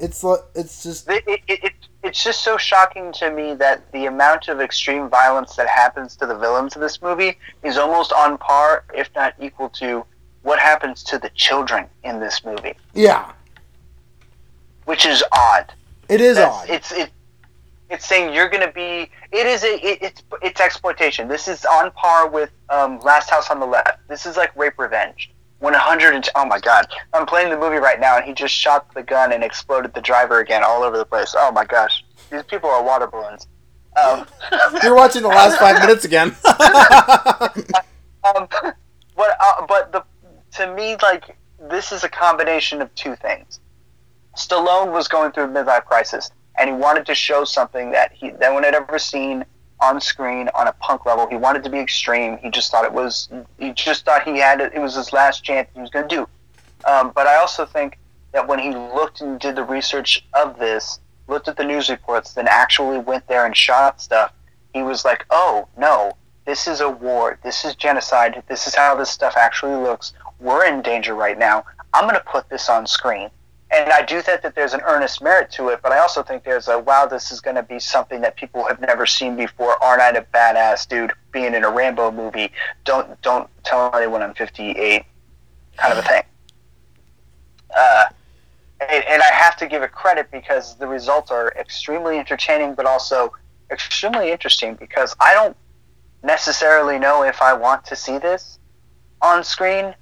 [0.02, 0.23] it's
[0.56, 1.73] it's just it, it, it,
[2.03, 6.26] it's just so shocking to me that the amount of extreme violence that happens to
[6.26, 10.03] the villains of this movie is almost on par, if not equal to,
[10.41, 13.32] what happens to the children in this movie, yeah,
[14.86, 15.72] which is odd.
[16.10, 16.69] it is That's- odd.
[16.69, 17.10] It's it,
[17.91, 19.10] it's saying you're going to be.
[19.32, 19.76] It is a.
[19.86, 21.28] It, it's it's exploitation.
[21.28, 23.99] This is on par with um, Last House on the Left.
[24.07, 25.30] This is like rape revenge.
[25.62, 26.88] One hundred and oh my god!
[27.14, 30.02] I'm playing the movie right now, and he just shot the gun and exploded the
[30.02, 31.36] driver again all over the place.
[31.38, 32.04] Oh my gosh!
[32.32, 33.48] These people are water balloons.
[33.96, 34.26] Um,
[34.84, 36.30] You're watching the last five minutes again.
[38.24, 38.48] um,
[39.16, 40.04] but uh, but the
[40.54, 41.38] to me like
[41.70, 43.60] this is a combination of two things.
[44.36, 48.32] Stallone was going through a midlife crisis, and he wanted to show something that he
[48.42, 49.46] no one had ever seen
[49.82, 51.28] on screen on a punk level.
[51.28, 52.38] He wanted to be extreme.
[52.38, 53.30] He just thought it was.
[53.58, 54.74] He just thought he had it.
[54.74, 55.68] It was his last chance.
[55.74, 56.28] He was going to do.
[56.90, 57.98] Um, but I also think
[58.32, 62.34] that when he looked and did the research of this, looked at the news reports,
[62.34, 64.34] then actually went there and shot stuff,
[64.74, 66.14] he was like, "Oh no,
[66.45, 67.40] this is a war.
[67.44, 68.41] This is genocide.
[68.48, 70.14] This is how this stuff actually looks.
[70.40, 71.66] We're in danger right now.
[71.94, 73.30] I'm going to put this on screen."
[73.73, 76.43] And I do think that there's an earnest merit to it, but I also think
[76.43, 79.81] there's a wow, this is going to be something that people have never seen before.
[79.81, 82.52] Aren't I a badass dude being in a Rambo movie?
[82.84, 85.03] Don't don't tell anyone I'm 58,
[85.77, 86.23] kind of a thing.
[87.73, 88.03] Uh,
[88.81, 92.85] and, and I have to give it credit because the results are extremely entertaining, but
[92.85, 93.31] also
[93.72, 95.56] extremely interesting because I don't
[96.23, 98.60] necessarily know if I want to see this
[99.22, 99.95] on screen.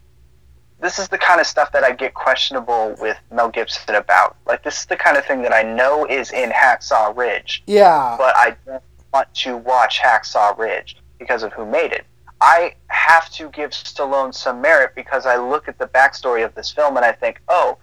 [0.82, 4.38] This is the kind of stuff that I get questionable with Mel Gibson about.
[4.46, 8.16] Like, this is the kind of thing that I know is in Hacksaw Ridge, Yeah.
[8.18, 8.84] but I don't
[9.14, 12.06] want to watch Hacksaw Ridge because of who made it.
[12.42, 16.72] I have to give Stallone some merit because I look at the backstory of this
[16.72, 17.78] film and I think, oh,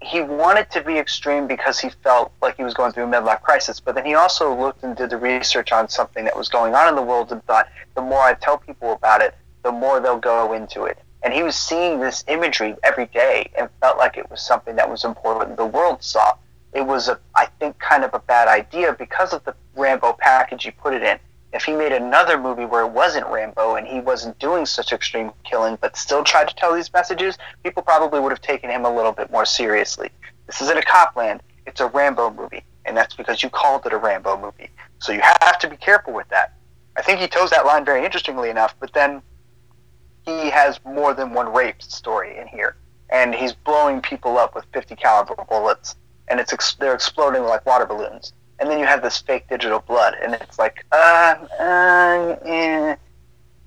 [0.00, 3.42] he wanted to be extreme because he felt like he was going through a midlife
[3.42, 6.74] crisis, but then he also looked and did the research on something that was going
[6.74, 10.00] on in the world and thought, the more I tell people about it, the more
[10.00, 10.98] they'll go into it.
[11.22, 14.90] And he was seeing this imagery every day and felt like it was something that
[14.90, 16.34] was important the world saw.
[16.72, 20.64] It was, a, I think, kind of a bad idea because of the Rambo package
[20.64, 21.18] he put it in.
[21.52, 25.32] If he made another movie where it wasn't Rambo and he wasn't doing such extreme
[25.44, 28.94] killing but still tried to tell these messages, people probably would have taken him a
[28.94, 30.08] little bit more seriously.
[30.46, 33.92] This isn't a Cop Land, it's a Rambo movie, and that's because you called it
[33.92, 34.70] a Rambo movie.
[34.98, 36.54] So you have to be careful with that.
[36.96, 39.22] I think he toes that line very interestingly enough, but then
[40.24, 42.76] he has more than one rape story in here,
[43.10, 45.96] and he's blowing people up with 50 caliber bullets,
[46.28, 48.32] and it's ex- they're exploding like water balloons.
[48.58, 52.96] And then you have this fake digital blood, and it's like, uh, uh, eh,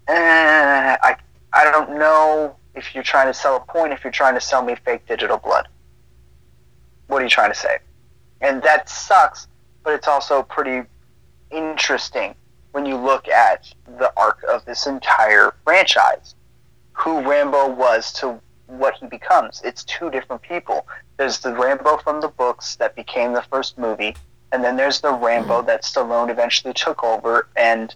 [0.07, 1.17] uh, I,
[1.51, 4.63] I don't know if you're trying to sell a point, if you're trying to sell
[4.63, 5.67] me fake digital blood.
[7.07, 7.79] What are you trying to say?
[8.41, 9.47] And that sucks,
[9.83, 10.87] but it's also pretty
[11.51, 12.35] interesting
[12.71, 16.35] when you look at the arc of this entire franchise.
[16.97, 19.61] Who Rambo was to what he becomes.
[19.63, 20.87] It's two different people.
[21.17, 24.15] There's the Rambo from the books that became the first movie,
[24.51, 25.67] and then there's the Rambo mm-hmm.
[25.67, 27.93] that Stallone eventually took over and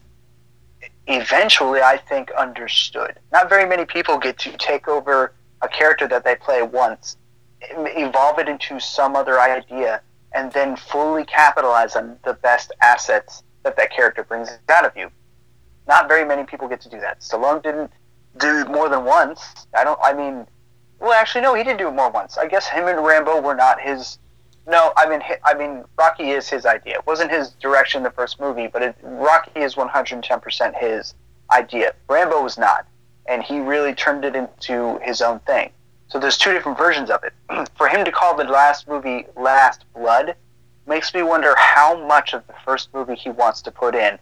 [1.08, 3.20] eventually, I think, understood.
[3.32, 7.18] Not very many people get to take over a character that they play once,
[7.62, 10.02] evolve it into some other idea,
[10.34, 15.10] and then fully capitalize on the best assets that that character brings out of you.
[15.88, 17.22] Not very many people get to do that.
[17.22, 17.92] Stallone didn't
[18.40, 19.68] do more than once.
[19.76, 19.99] I don't.
[20.02, 20.48] I mean,
[20.99, 22.38] well, actually, no, he didn't do it more once.
[22.38, 24.18] I guess him and Rambo were not his.
[24.68, 26.95] No, I mean, I mean, Rocky is his idea.
[26.95, 30.40] It wasn't his direction in the first movie, but it, Rocky is one hundred ten
[30.40, 31.14] percent his
[31.52, 31.94] idea.
[32.07, 32.86] Rambo was not,
[33.26, 35.72] and he really turned it into his own thing.
[36.10, 37.34] So there's two different versions of it.
[37.78, 40.36] For him to call the last movie Last Blood
[40.88, 44.18] makes me wonder how much of the first movie he wants to put in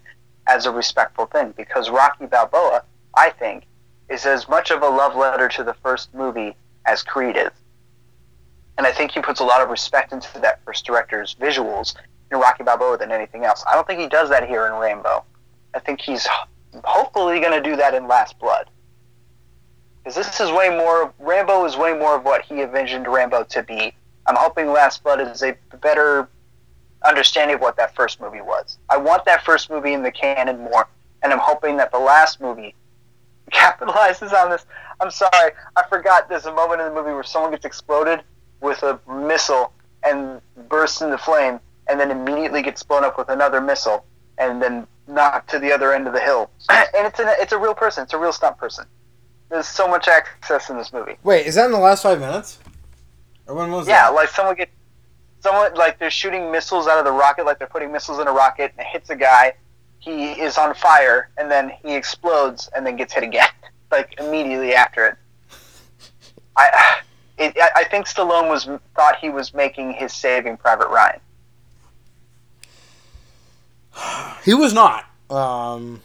[0.48, 1.54] as a respectful thing.
[1.56, 2.84] Because Rocky Balboa,
[3.16, 3.64] I think,
[4.10, 6.56] is as much of a love letter to the first movie
[6.86, 7.52] as Creed is.
[8.78, 11.96] And I think he puts a lot of respect into that first director's visuals
[12.32, 13.64] in Rocky Balboa than anything else.
[13.70, 15.24] I don't think he does that here in Rambo.
[15.74, 16.28] I think he's
[16.84, 18.70] hopefully going to do that in Last Blood.
[20.04, 23.64] Because this is way more, Rambo is way more of what he envisioned Rambo to
[23.64, 23.94] be.
[24.26, 26.30] I'm hoping Last Blood is a better
[27.04, 28.78] understanding of what that first movie was.
[28.90, 30.88] I want that first movie in the canon more,
[31.24, 32.76] and I'm hoping that the last movie
[33.52, 34.66] capitalizes on this.
[35.00, 38.22] I'm sorry, I forgot there's a moment in the movie where someone gets exploded
[38.62, 41.60] with a missile and bursts into flame,
[41.90, 44.06] and then immediately gets blown up with another missile,
[44.38, 46.50] and then knocked to the other end of the hill.
[46.70, 48.04] and it's a, it's a real person.
[48.04, 48.86] It's a real stunt person.
[49.50, 51.18] There's so much access in this movie.
[51.24, 52.60] Wait, is that in the last five minutes?
[53.48, 54.10] Or when was Yeah, that?
[54.12, 54.72] Yeah, like someone gets
[55.40, 58.32] someone like they're shooting missiles out of the rocket, like they're putting missiles in a
[58.32, 59.54] rocket, and it hits a guy.
[60.00, 63.50] He is on fire, and then he explodes, and then gets hit again,
[63.92, 65.16] like immediately after it.
[66.56, 67.02] I,
[67.38, 71.20] it, I think Stallone was thought he was making his Saving Private Ryan.
[74.44, 75.04] He was not.
[75.30, 76.02] Um,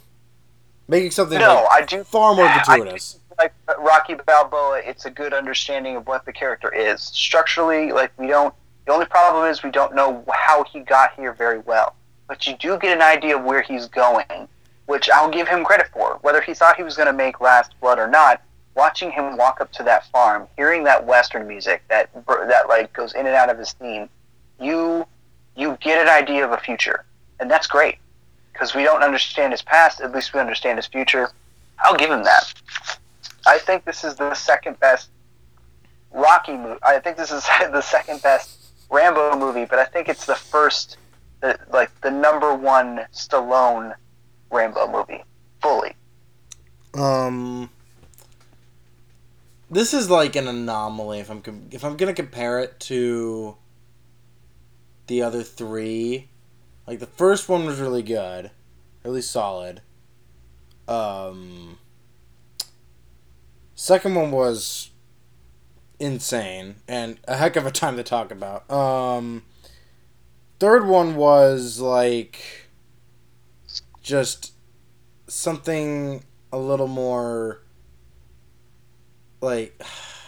[0.88, 3.18] making something No, like I do far more gratuitous.
[3.38, 7.02] like Rocky Balboa, it's a good understanding of what the character is.
[7.02, 8.52] Structurally, like we don't.
[8.86, 11.94] The only problem is we don't know how he got here very well.
[12.32, 14.48] But you do get an idea of where he's going,
[14.86, 16.18] which I'll give him credit for.
[16.22, 18.40] Whether he thought he was going to make Last Blood or not,
[18.74, 23.12] watching him walk up to that farm, hearing that Western music that that like goes
[23.12, 24.08] in and out of his theme,
[24.58, 25.06] you
[25.56, 27.04] you get an idea of a future,
[27.38, 27.98] and that's great.
[28.54, 30.00] because we don't understand his past.
[30.00, 31.30] At least we understand his future.
[31.80, 32.50] I'll give him that.
[33.44, 35.10] I think this is the second best
[36.12, 36.78] Rocky movie.
[36.82, 38.56] I think this is the second best
[38.90, 40.96] Rambo movie, but I think it's the first,
[41.42, 43.94] the, like the number one Stallone
[44.50, 45.22] Rambo movie,
[45.60, 45.94] fully.
[46.94, 47.68] Um,
[49.70, 51.20] this is like an anomaly.
[51.20, 53.56] If I'm if I'm gonna compare it to
[55.08, 56.28] the other three,
[56.86, 58.50] like the first one was really good,
[59.04, 59.82] really solid.
[60.88, 61.78] Um,
[63.74, 64.90] second one was
[65.98, 68.70] insane and a heck of a time to talk about.
[68.70, 69.44] Um,
[70.62, 72.68] third one was like
[74.00, 74.52] just
[75.26, 76.22] something
[76.52, 77.60] a little more
[79.40, 79.82] like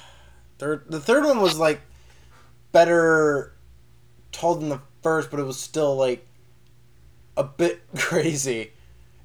[0.59, 1.81] third the third one was like
[2.73, 3.55] better
[4.33, 6.27] told than the first but it was still like
[7.37, 8.73] a bit crazy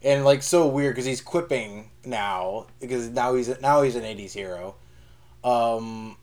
[0.03, 4.33] and like so weird because he's quipping now because now he's now he's an 80s
[4.33, 4.75] hero.
[5.43, 6.17] Um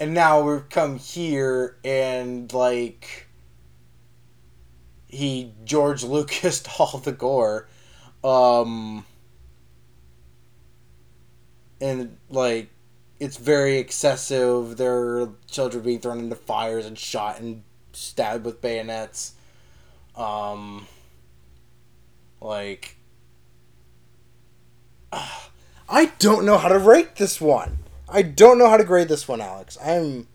[0.00, 3.28] and now we've come here and like
[5.10, 7.68] he george lucas all the gore
[8.24, 9.04] um
[11.80, 12.68] and like
[13.18, 14.78] it's very excessive.
[14.78, 17.62] There are children being thrown into fires and shot and
[17.92, 19.34] stabbed with bayonets.
[20.16, 20.86] Um
[22.40, 22.96] like
[25.88, 27.78] i don't know how to rate this one.
[28.08, 29.76] I don't know how to grade this one alex.
[29.82, 30.26] I'm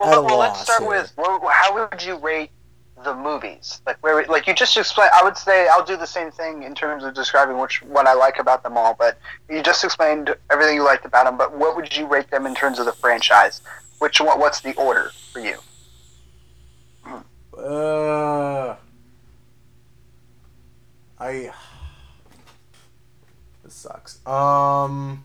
[0.00, 0.90] at a Well, well let's loss start here.
[0.90, 1.12] with
[1.52, 2.50] how would you rate
[3.04, 3.80] the movies?
[3.86, 5.10] Like where, like you just explained.
[5.14, 8.14] I would say I'll do the same thing in terms of describing which what I
[8.14, 8.94] like about them all.
[8.98, 9.18] But
[9.48, 11.36] you just explained everything you liked about them.
[11.36, 13.62] But what would you rate them in terms of the franchise?
[13.98, 14.38] Which one?
[14.40, 15.58] What's the order for you?
[17.56, 18.76] Uh,
[21.18, 21.52] I.
[23.64, 24.26] This sucks.
[24.26, 25.22] Um.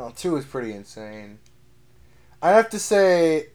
[0.00, 1.40] Oh, two is pretty insane.
[2.40, 3.48] I have to say.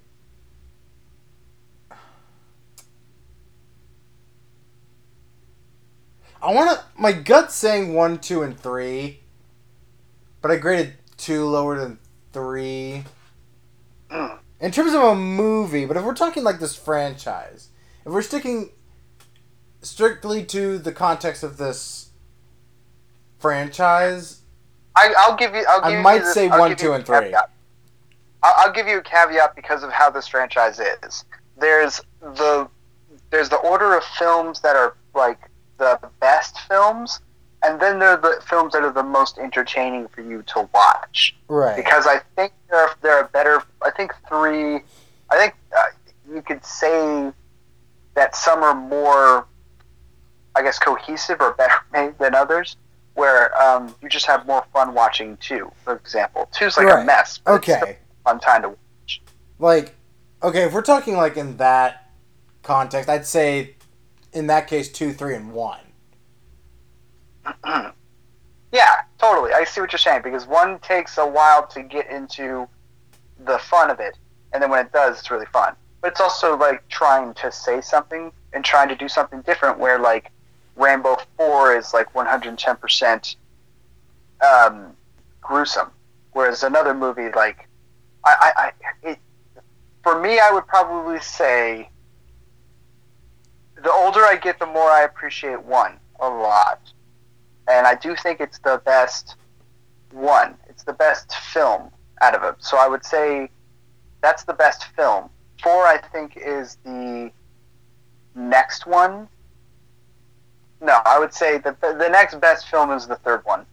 [6.41, 6.83] I want to.
[6.97, 9.21] My gut's saying one, two, and three,
[10.41, 11.97] but I graded two lower than
[12.33, 13.05] three.
[14.11, 17.69] In terms of a movie, but if we're talking like this franchise,
[18.05, 18.71] if we're sticking
[19.81, 22.09] strictly to the context of this
[23.39, 24.42] franchise,
[24.95, 25.65] I, I'll give you.
[25.67, 27.33] I'll I give you might this- say I'll one, two, and three.
[27.33, 27.47] I'll,
[28.43, 31.25] I'll give you a caveat because of how this franchise is.
[31.59, 32.67] There's the
[33.29, 35.39] there's the order of films that are like
[35.77, 37.21] the best films,
[37.63, 41.35] and then there are the films that are the most entertaining for you to watch.
[41.47, 41.75] right?
[41.75, 43.63] Because I think there are, there are better.
[43.81, 44.81] I think three.
[45.31, 45.83] I think uh,
[46.31, 47.31] you could say
[48.13, 49.47] that some are more,
[50.55, 52.75] I guess, cohesive or better made than others.
[53.15, 56.49] Where um, you just have more fun watching two, for example.
[56.51, 57.03] Two's like Right.
[57.03, 57.37] a mess.
[57.37, 59.21] But It's okay, a fun time to watch.
[59.59, 59.95] like
[60.41, 62.09] okay, if we're talking like in that
[62.63, 63.75] context, I'd say
[64.33, 65.79] in that case two, three, and one.
[68.71, 69.53] yeah, totally.
[69.53, 72.67] I see what you're saying because one takes a while to get into
[73.45, 74.17] the fun of it,
[74.53, 75.75] and then when it does, it's really fun.
[76.01, 79.77] But it's also like trying to say something and trying to do something different.
[79.79, 80.31] Where like
[80.75, 83.35] Rambo Four is like 110 percent
[84.41, 84.95] um,
[85.41, 85.91] gruesome,
[86.31, 87.67] whereas another movie like
[88.25, 89.19] I, I, I it,
[90.03, 91.89] for me, I would probably say
[93.75, 96.79] the older I get, the more I appreciate one a lot
[97.67, 99.35] and I do think it's the best
[100.11, 100.55] one.
[100.67, 101.89] It's the best film
[102.21, 102.55] out of it.
[102.59, 103.49] So I would say
[104.21, 105.29] that's the best film.
[105.61, 107.31] Four, I think, is the
[108.35, 109.29] next one.
[110.83, 113.65] No, I would say the the next best film is the third one.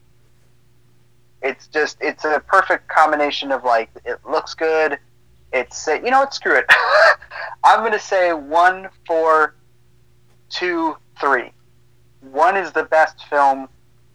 [1.42, 4.96] It's just it's a perfect combination of like it looks good.
[5.52, 6.32] It's you know what?
[6.32, 6.66] Screw it.
[7.64, 9.56] I'm gonna say one, four,
[10.50, 11.50] two, three.
[12.20, 13.68] One is the best film.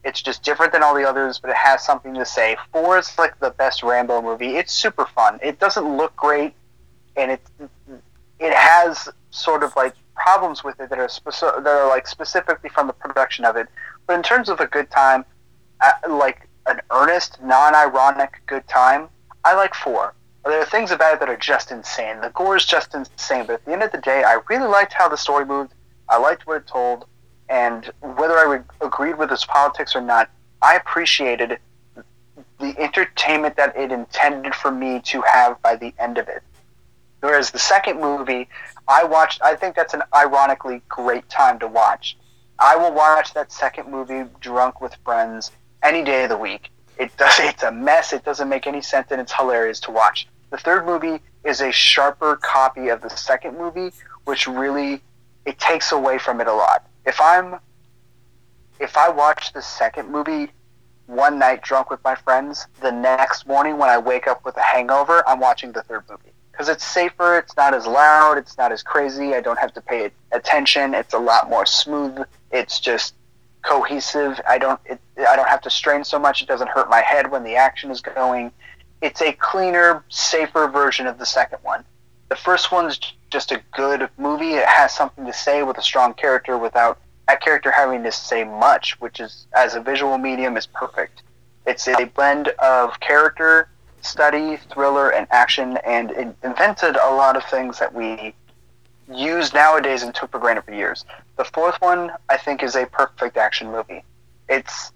[0.05, 2.55] It's just different than all the others, but it has something to say.
[2.71, 4.55] Four is like the best Rambo movie.
[4.55, 5.39] It's super fun.
[5.43, 6.53] It doesn't look great,
[7.17, 7.41] and it
[8.39, 12.69] it has sort of like problems with it that are speci- that are like specifically
[12.69, 13.67] from the production of it.
[14.07, 15.25] But in terms of a good time,
[15.81, 19.09] uh, like an earnest, non-ironic good time,
[19.43, 20.13] I like four.
[20.43, 22.21] There are things about it that are just insane.
[22.21, 24.93] The gore is just insane, but at the end of the day, I really liked
[24.93, 25.73] how the story moved.
[26.07, 27.05] I liked what it told,
[27.49, 30.29] and whether I agreed with its politics or not,
[30.61, 31.59] I appreciated
[32.59, 36.43] the entertainment that it intended for me to have by the end of it.
[37.25, 38.47] Whereas the second movie,
[38.87, 39.41] I watched.
[39.41, 42.15] I think that's an ironically great time to watch.
[42.59, 45.49] I will watch that second movie drunk with friends
[45.81, 46.69] any day of the week.
[46.99, 47.39] It does.
[47.39, 48.13] It's a mess.
[48.13, 50.27] It doesn't make any sense, and it's hilarious to watch.
[50.51, 53.91] The third movie is a sharper copy of the second movie,
[54.25, 55.01] which really
[55.45, 56.87] it takes away from it a lot.
[57.07, 57.55] If I'm
[58.79, 60.51] if I watch the second movie
[61.07, 64.61] one night drunk with my friends, the next morning when I wake up with a
[64.61, 67.37] hangover, I'm watching the third movie because it's safer.
[67.37, 68.37] It's not as loud.
[68.37, 69.35] It's not as crazy.
[69.35, 70.93] I don't have to pay attention.
[70.93, 72.19] It's a lot more smooth.
[72.49, 73.13] It's just
[73.61, 74.39] cohesive.
[74.47, 74.79] I don't.
[74.85, 76.41] It, I don't have to strain so much.
[76.41, 78.51] It doesn't hurt my head when the action is going.
[79.01, 81.83] It's a cleaner, safer version of the second one.
[82.29, 82.99] The first one's
[83.29, 84.53] just a good movie.
[84.53, 88.45] It has something to say with a strong character without that character having to say
[88.45, 91.21] much, which is as a visual medium is perfect.
[91.67, 93.67] It's a blend of character
[94.05, 98.33] study, thriller, and action, and it invented a lot of things that we
[99.11, 101.05] use nowadays and took for granted for years.
[101.37, 104.03] The fourth one, I think, is a perfect action movie.
[104.49, 104.91] It's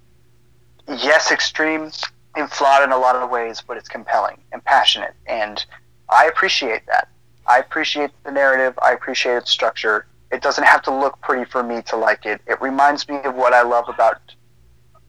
[0.87, 1.91] yes, extreme
[2.35, 5.65] and flawed in a lot of ways, but it's compelling and passionate, and
[6.09, 7.09] I appreciate that.
[7.47, 8.77] I appreciate the narrative.
[8.83, 10.05] I appreciate its structure.
[10.31, 12.41] It doesn't have to look pretty for me to like it.
[12.45, 14.21] It reminds me of what I love about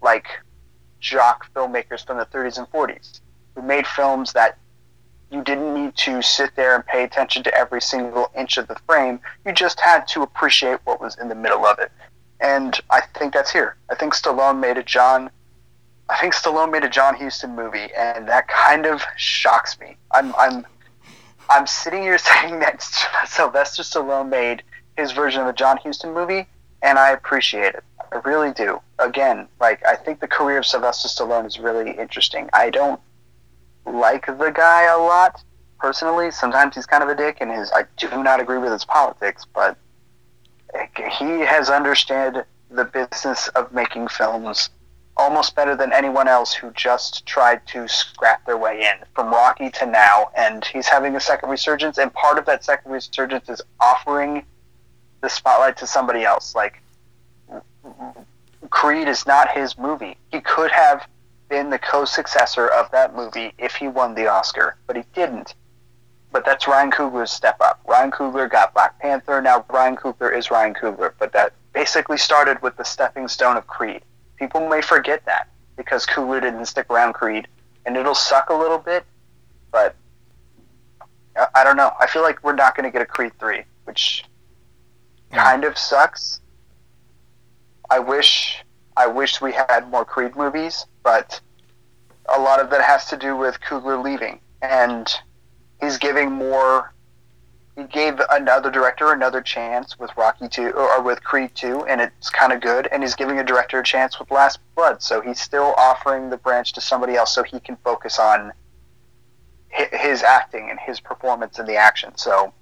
[0.03, 0.27] like
[1.01, 3.21] jock filmmakers from the 30s and 40s
[3.55, 4.59] who made films that
[5.31, 8.77] you didn't need to sit there and pay attention to every single inch of the
[8.87, 9.21] frame.
[9.47, 11.93] You just had to appreciate what was in the middle of it.
[12.41, 13.77] And I think that's here.
[13.91, 15.31] I think Stallone made a John
[16.09, 19.97] I think Stallone made a John Huston movie and that kind of shocks me.
[20.11, 20.67] I'm I'm
[21.49, 22.83] I'm sitting here saying that
[23.27, 24.63] Sylvester Stallone made
[24.97, 26.47] his version of a John Huston movie
[26.83, 27.85] and I appreciate it.
[28.13, 28.81] I really do.
[28.99, 32.51] Again, like I think the career of Sylvester Stallone is really interesting.
[32.53, 33.01] I don't
[33.87, 35.43] like the guy a lot
[35.79, 36.31] personally.
[36.31, 39.45] Sometimes he's kind of a dick, and his I do not agree with his politics,
[39.55, 39.77] but
[40.95, 44.71] he has understood the business of making films
[45.17, 49.71] almost better than anyone else who just tried to scrap their way in from Rocky
[49.71, 50.31] to now.
[50.37, 54.45] And he's having a second resurgence, and part of that second resurgence is offering
[55.21, 56.55] the spotlight to somebody else.
[56.55, 56.81] Like
[58.71, 60.17] Creed is not his movie.
[60.31, 61.07] He could have
[61.51, 65.55] been the co-successor of that movie if he won the Oscar, but he didn't.
[66.33, 67.81] But that's Ryan Coogler's step up.
[67.87, 69.43] Ryan Coogler got Black Panther.
[69.43, 73.67] Now Ryan Coogler is Ryan Coogler, but that basically started with the stepping stone of
[73.67, 74.03] Creed.
[74.37, 77.49] People may forget that because Coogler didn't stick around Creed,
[77.85, 79.05] and it'll suck a little bit,
[79.73, 79.97] but
[81.55, 81.93] I don't know.
[81.99, 84.25] I feel like we're not going to get a Creed three, which
[85.33, 86.41] kind of sucks.
[87.91, 88.63] I wish
[88.97, 91.41] I wish we had more Creed movies, but
[92.35, 95.09] a lot of that has to do with Coogler leaving, and
[95.81, 96.93] he's giving more.
[97.77, 102.29] He gave another director another chance with Rocky two or with Creed two, and it's
[102.29, 102.89] kind of good.
[102.93, 106.37] And he's giving a director a chance with Last Blood, so he's still offering the
[106.37, 108.53] branch to somebody else, so he can focus on
[109.71, 112.17] his acting and his performance in the action.
[112.17, 112.53] So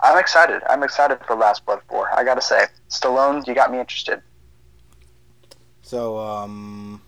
[0.00, 0.62] I'm excited.
[0.68, 2.10] I'm excited for Last Blood four.
[2.12, 4.20] I gotta say, Stallone, you got me interested.
[5.88, 7.00] So, um,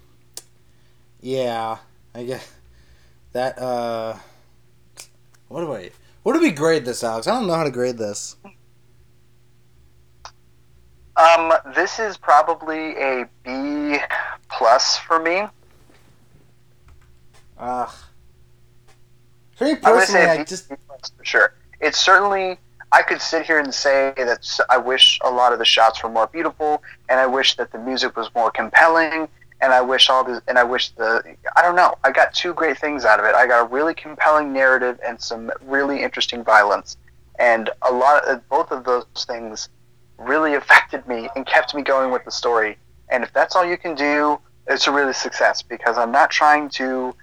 [1.20, 1.77] yeah,
[2.15, 2.51] I guess
[3.32, 4.16] that, uh,
[5.48, 5.90] what do I,
[6.23, 7.27] what do we grade this, Alex?
[7.27, 8.36] I don't know how to grade this.
[11.15, 13.98] Um, this is probably a B
[14.48, 15.43] plus for me.
[17.59, 17.85] Uh,
[19.57, 21.52] for me personally, I, I just for sure.
[21.82, 22.57] It's certainly
[22.93, 26.09] I could sit here and say that I wish a lot of the shots were
[26.09, 29.29] more beautiful, and I wish that the music was more compelling,
[29.61, 31.23] and I wish all this, and I wish the,
[31.57, 33.35] I don't know, I got two great things out of it.
[33.35, 36.97] I got a really compelling narrative and some really interesting violence,
[37.39, 39.69] and a lot of both of those things
[40.19, 42.77] really affected me and kept me going with the story.
[43.09, 46.69] And if that's all you can do, it's a really success because I'm not trying
[46.71, 47.15] to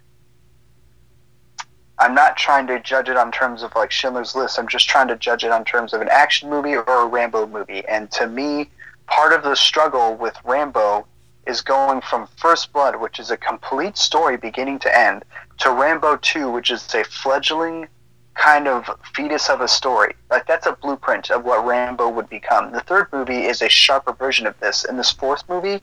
[2.00, 4.60] I'm not trying to judge it on terms of like Schindler's List.
[4.60, 7.48] I'm just trying to judge it on terms of an action movie or a Rambo
[7.48, 7.84] movie.
[7.88, 8.70] And to me,
[9.08, 11.08] part of the struggle with Rambo
[11.48, 15.26] is going from First Blood, which is a complete story beginning to end,
[15.60, 17.88] to Rambo 2, which is a fledgling
[18.36, 20.14] kind of fetus of a story.
[20.30, 22.72] Like that's a blueprint of what Rambo would become.
[22.72, 25.82] The third movie is a sharper version of this, and this fourth movie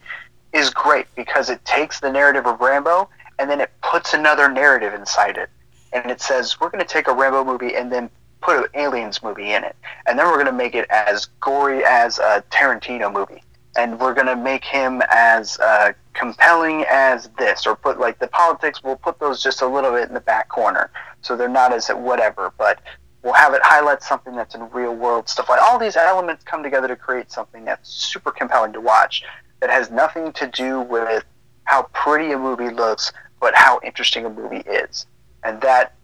[0.53, 3.09] is great because it takes the narrative of Rambo
[3.41, 5.51] and then it puts another narrative inside it
[5.95, 8.11] and it says we're going to take a Rambo movie and then
[8.41, 9.77] put an aliens movie in it,
[10.07, 13.43] and then we're going to make it as gory as a Tarantino movie,
[13.77, 18.29] and we're going to make him as uh, compelling as this, or put like the
[18.29, 18.83] politics.
[18.83, 20.91] We'll put those just a little bit in the back corner,
[21.23, 22.53] so they're not as whatever.
[22.59, 22.81] But
[23.25, 25.49] We'll have it highlight something that's in real world stuff.
[25.49, 29.25] Like all these elements come together to create something that's super compelling to watch.
[29.61, 31.25] That has nothing to do with
[31.65, 35.07] how pretty a movie looks, but how interesting a movie is,
[35.45, 35.95] and that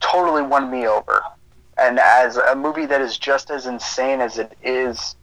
[0.00, 1.22] totally won me over.
[1.78, 5.16] And as a movie that is just as insane as it is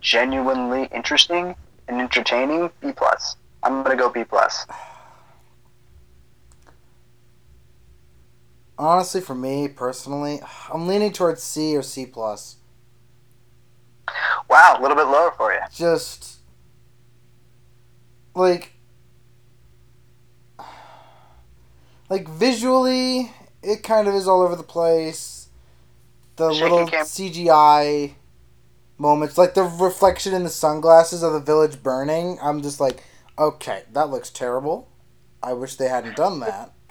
[0.00, 1.54] genuinely interesting
[1.88, 3.36] and entertaining, B plus.
[3.62, 4.66] I'm gonna go B plus.
[8.76, 10.40] Honestly, for me personally,
[10.72, 12.56] I'm leaning towards C or C plus.
[14.50, 15.60] Wow, a little bit lower for you.
[15.72, 16.40] Just
[18.34, 18.72] like
[22.12, 23.32] like visually,
[23.62, 25.48] it kind of is all over the place.
[26.36, 28.12] The Shaky little cam- CGI
[28.98, 32.38] moments, like the reflection in the sunglasses of the village burning.
[32.42, 33.02] I'm just like,
[33.38, 34.90] okay, that looks terrible.
[35.42, 36.72] I wish they hadn't done that.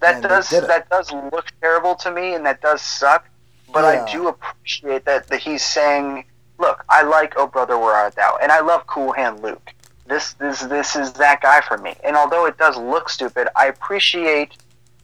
[0.00, 3.26] That And does that does look terrible to me, and that does suck.
[3.72, 4.04] But Yeah.
[4.04, 6.26] I do appreciate that that he's saying,
[6.58, 9.72] "Look, I like Oh Brother Where Art Thou," and I love Cool Hand Luke.
[10.06, 11.94] This this this is that guy for me.
[12.04, 14.56] And although it does look stupid, I appreciate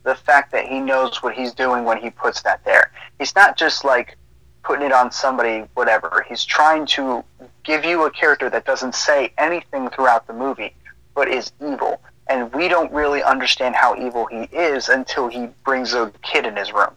[0.03, 2.91] the fact that he knows what he's doing when he puts that there.
[3.19, 4.17] He's not just like
[4.63, 6.25] putting it on somebody, whatever.
[6.27, 7.23] He's trying to
[7.63, 10.75] give you a character that doesn't say anything throughout the movie,
[11.15, 12.01] but is evil.
[12.27, 16.55] And we don't really understand how evil he is until he brings a kid in
[16.55, 16.95] his room.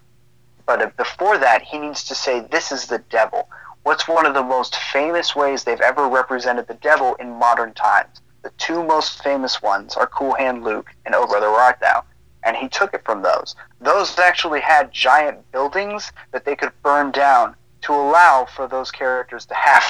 [0.67, 3.49] But uh, before that, he needs to say, This is the devil.
[3.85, 8.23] What's one of the most famous ways they've ever represented the devil in modern times?
[8.43, 12.03] The two most famous ones are Cool Hand Luke and Oh Brother Art Thou.
[12.45, 13.55] And he took it from those.
[13.83, 19.45] Those actually had giant buildings that they could burn down to allow for those characters
[19.47, 19.85] to have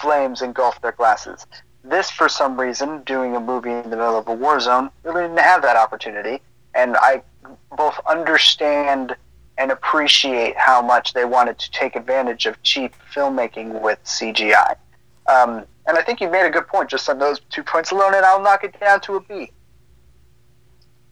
[0.00, 1.44] flames engulf their glasses.
[1.82, 5.22] This, for some reason, doing a movie in the middle of a war zone, really
[5.22, 6.40] didn't have that opportunity.
[6.72, 7.22] And I
[7.76, 9.16] both understand
[9.60, 14.74] and appreciate how much they wanted to take advantage of cheap filmmaking with CGI.
[15.26, 18.14] Um, and I think you made a good point just on those two points alone,
[18.14, 19.52] and I'll knock it down to a B.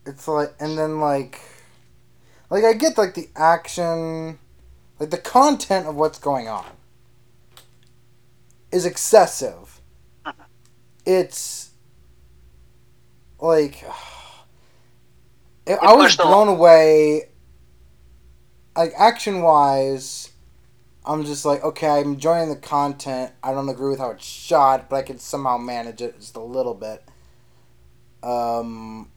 [0.06, 1.42] It's like, and then like,
[2.48, 4.38] like I get like the action,
[4.98, 6.64] like the content of what's going on
[8.72, 9.82] is excessive.
[11.04, 11.70] It's
[13.38, 13.84] like,
[15.66, 16.46] I I was pushed a lot.
[16.46, 17.28] blown away.
[18.78, 20.30] Like action wise,
[21.04, 23.32] I'm just like, okay, I'm enjoying the content.
[23.42, 26.40] I don't agree with how it's shot, but I can somehow manage it just a
[26.40, 27.02] little bit.
[28.22, 29.10] Um,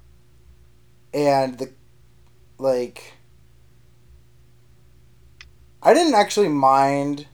[1.13, 1.71] and the
[2.57, 3.13] like
[5.83, 7.27] I didn't actually mind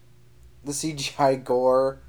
[0.65, 1.99] the CGI gore.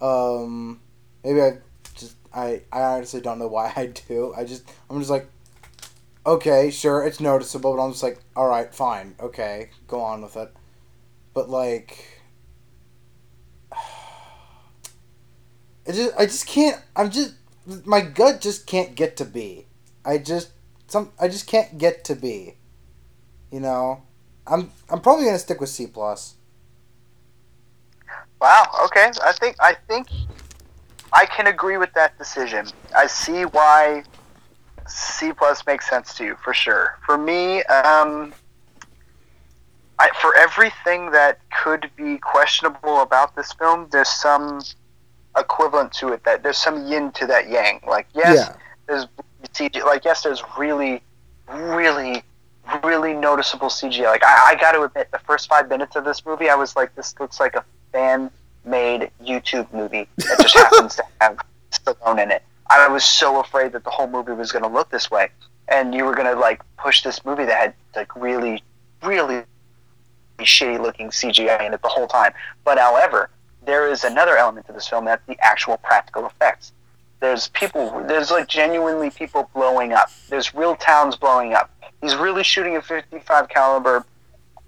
[0.00, 0.80] Um
[1.22, 1.58] maybe I
[1.94, 4.34] just I I honestly don't know why I do.
[4.36, 5.28] I just I'm just like
[6.26, 9.14] okay, sure, it's noticeable, but I'm just like all right, fine.
[9.20, 10.52] Okay, go on with it.
[11.34, 12.22] But like
[13.72, 17.34] I just I just can't I'm just
[17.84, 19.66] my gut just can't get to B.
[20.04, 20.50] I just
[20.86, 22.54] some I just can't get to B.
[23.50, 24.02] You know,
[24.46, 26.34] I'm I'm probably gonna stick with C plus.
[28.40, 28.66] Wow.
[28.86, 29.10] Okay.
[29.22, 30.08] I think I think
[31.12, 32.66] I can agree with that decision.
[32.96, 34.04] I see why
[34.90, 36.98] C plus makes sense to you for sure.
[37.06, 38.32] For me, um,
[39.98, 44.60] I, for everything that could be questionable about this film, there's some
[45.36, 46.24] equivalent to it.
[46.24, 47.80] That there's some yin to that yang.
[47.86, 48.50] Like yes,
[48.86, 49.06] there's
[49.52, 49.84] CG.
[49.84, 51.02] Like yes, there's really,
[51.48, 52.22] really,
[52.82, 54.04] really noticeable CGI.
[54.04, 56.76] Like I, I got to admit, the first five minutes of this movie, I was
[56.76, 61.38] like, this looks like a fan-made YouTube movie that just happens to have
[61.70, 62.42] Stallone in it.
[62.70, 65.30] I was so afraid that the whole movie was going to look this way,
[65.68, 68.62] and you were going to like push this movie that had like really,
[69.02, 69.42] really
[70.38, 72.32] shitty-looking CGI in it the whole time.
[72.64, 73.30] But however,
[73.64, 76.72] there is another element to this film that's the actual practical effects.
[77.20, 78.04] There's people.
[78.06, 80.10] There's like genuinely people blowing up.
[80.28, 81.70] There's real towns blowing up.
[82.00, 84.06] He's really shooting a 55 caliber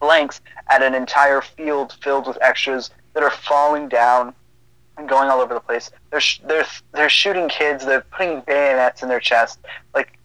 [0.00, 4.34] blanks at an entire field filled with extras that are falling down
[5.06, 5.90] going all over the place.
[6.10, 7.84] They're sh- they're they're shooting kids.
[7.84, 9.60] They're putting bayonets in their chest.
[9.94, 10.18] Like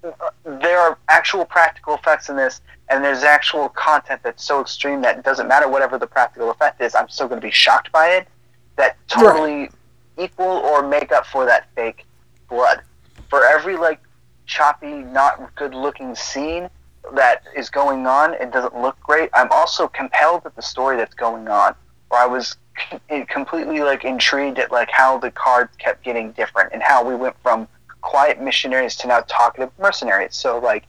[0.43, 5.17] there are actual practical effects in this, and there's actual content that's so extreme that
[5.17, 6.95] it doesn't matter whatever the practical effect is.
[6.95, 8.27] I'm still going to be shocked by it.
[8.75, 9.69] That totally
[10.17, 12.05] equal or make up for that fake
[12.49, 12.81] blood.
[13.29, 13.99] For every like
[14.45, 16.69] choppy, not good looking scene
[17.13, 19.29] that is going on, it doesn't look great.
[19.33, 21.75] I'm also compelled at the story that's going on.
[22.09, 22.57] Where I was
[23.29, 27.35] completely like intrigued at like how the cards kept getting different and how we went
[27.41, 27.67] from
[28.01, 30.35] quiet missionaries to now talkative mercenaries.
[30.35, 30.85] So like,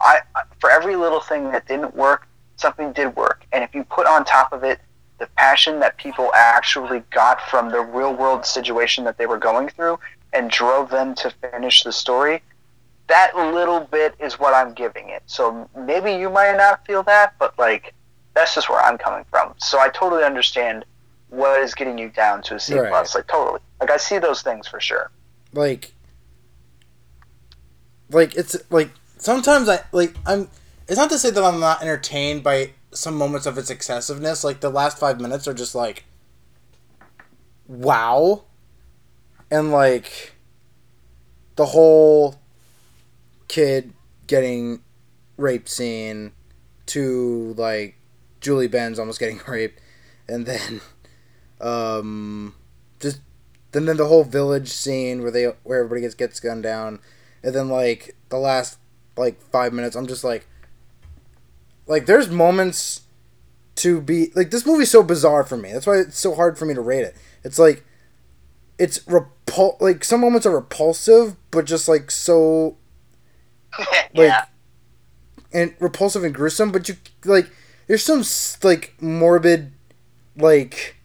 [0.00, 0.20] I
[0.60, 4.24] for every little thing that didn't work, something did work, And if you put on
[4.24, 4.80] top of it
[5.18, 9.68] the passion that people actually got from the real world situation that they were going
[9.68, 9.98] through
[10.32, 12.42] and drove them to finish the story,
[13.08, 15.22] that little bit is what I'm giving it.
[15.26, 17.94] So maybe you might not feel that, but like
[18.34, 19.54] that's just where I'm coming from.
[19.58, 20.84] So I totally understand
[21.30, 22.88] what is getting you down to a C Right.
[22.90, 23.14] plus.
[23.14, 23.60] Like totally.
[23.80, 25.10] Like I see those things for sure.
[25.52, 25.92] like
[28.10, 30.48] like it's like sometimes i like i'm
[30.86, 34.60] it's not to say that i'm not entertained by some moments of its excessiveness like
[34.60, 36.04] the last five minutes are just like
[37.66, 38.44] wow
[39.50, 40.32] and like
[41.56, 42.36] the whole
[43.48, 43.92] kid
[44.26, 44.80] getting
[45.36, 46.32] rape scene
[46.86, 47.94] to like
[48.40, 49.80] julie benz almost getting raped
[50.28, 50.80] and then
[51.60, 52.54] um
[53.00, 53.20] just
[53.72, 57.00] then then the whole village scene where they where everybody gets gets gunned down,
[57.42, 58.78] and then like the last
[59.16, 60.46] like five minutes, I'm just like,
[61.86, 63.02] like there's moments
[63.76, 65.72] to be like this movie's so bizarre for me.
[65.72, 67.16] That's why it's so hard for me to rate it.
[67.44, 67.84] It's like
[68.78, 72.76] it's repul like some moments are repulsive, but just like so
[73.78, 74.44] like yeah.
[75.52, 77.50] and repulsive and gruesome but you like
[77.86, 78.22] there's some
[78.62, 79.72] like morbid
[80.36, 80.96] like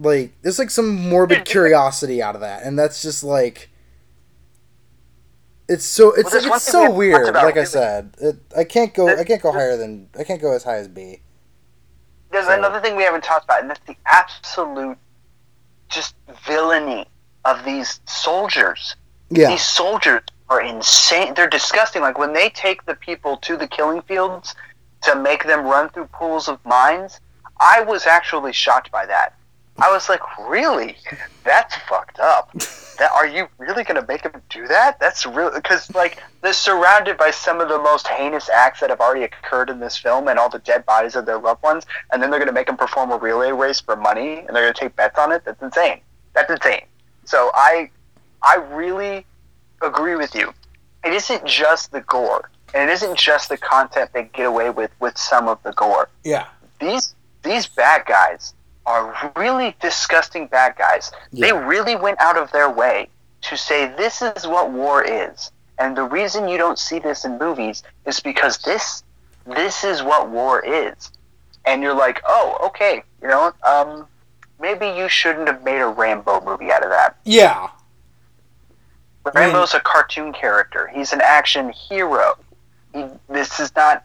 [0.00, 3.68] like there's like some morbid curiosity out of that and that's just like
[5.68, 8.92] it's so it's Well, like, it's so weird about like i said it, i can't
[8.94, 11.20] go i can't go higher than i can't go as high as b
[12.32, 14.96] There's So- another thing we haven't talked about, and that's the absolute
[15.88, 16.14] just
[16.46, 17.06] villainy
[17.44, 18.96] of these soldiers.
[19.30, 21.34] yeah These soldiers are insane.
[21.34, 22.02] They're disgusting.
[22.02, 24.54] Like when they take the people to the killing fields
[25.02, 27.18] to make them run through pools of mines,
[27.60, 29.34] I was actually shocked by that.
[29.80, 30.96] I was like, really?
[31.44, 32.52] That's fucked up.
[32.98, 35.00] That are you really gonna make them do that?
[35.00, 39.00] That's real because like they're surrounded by some of the most heinous acts that have
[39.00, 42.22] already occurred in this film and all the dead bodies of their loved ones, and
[42.22, 44.94] then they're gonna make them perform a relay race for money and they're gonna take
[44.96, 45.42] bets on it.
[45.46, 46.00] That's insane.
[46.34, 46.82] That's insane.
[47.24, 47.90] So I,
[48.42, 49.24] I really
[49.82, 50.52] agree with you.
[51.04, 54.90] It isn't just the gore, and it isn't just the content they get away with
[55.00, 56.46] with some of the gore Yeah.
[56.80, 58.52] these these bad guys
[58.90, 61.12] are really disgusting bad guys.
[61.32, 63.08] They really went out of their way
[63.42, 65.50] to say this is what war is.
[65.78, 69.02] And the reason you don't see this in movies is because this
[69.46, 71.10] this is what war is.
[71.64, 74.06] And you're like, "Oh, okay, you know, um
[74.60, 77.70] maybe you shouldn't have made a Rambo movie out of that." Yeah.
[79.34, 80.90] Rambo's a cartoon character.
[80.92, 82.36] He's an action hero.
[82.92, 84.04] He, this is not.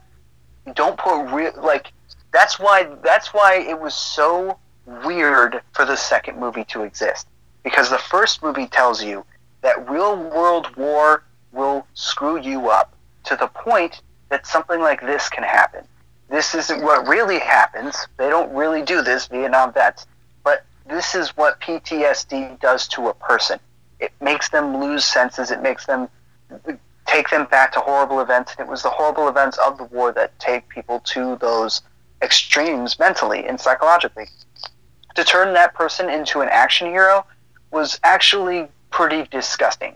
[0.74, 1.92] Don't put real like.
[2.32, 2.88] That's why.
[3.04, 7.28] That's why it was so weird for the second movie to exist,
[7.64, 9.26] because the first movie tells you
[9.62, 15.30] that real world war will screw you up to the point that something like this
[15.30, 15.84] can happen.
[16.30, 18.08] This isn't what really happens.
[18.18, 20.06] They don't really do this, Vietnam vets.
[20.44, 23.60] But this is what PTSD does to a person
[24.00, 25.52] it makes them lose senses.
[25.52, 26.08] It makes them
[27.06, 28.54] take them back to horrible events.
[28.58, 31.82] And it was the horrible events of the war that take people to those
[32.22, 34.26] extremes mentally and psychologically.
[35.16, 37.26] To turn that person into an action hero
[37.72, 39.96] was actually pretty disgusting,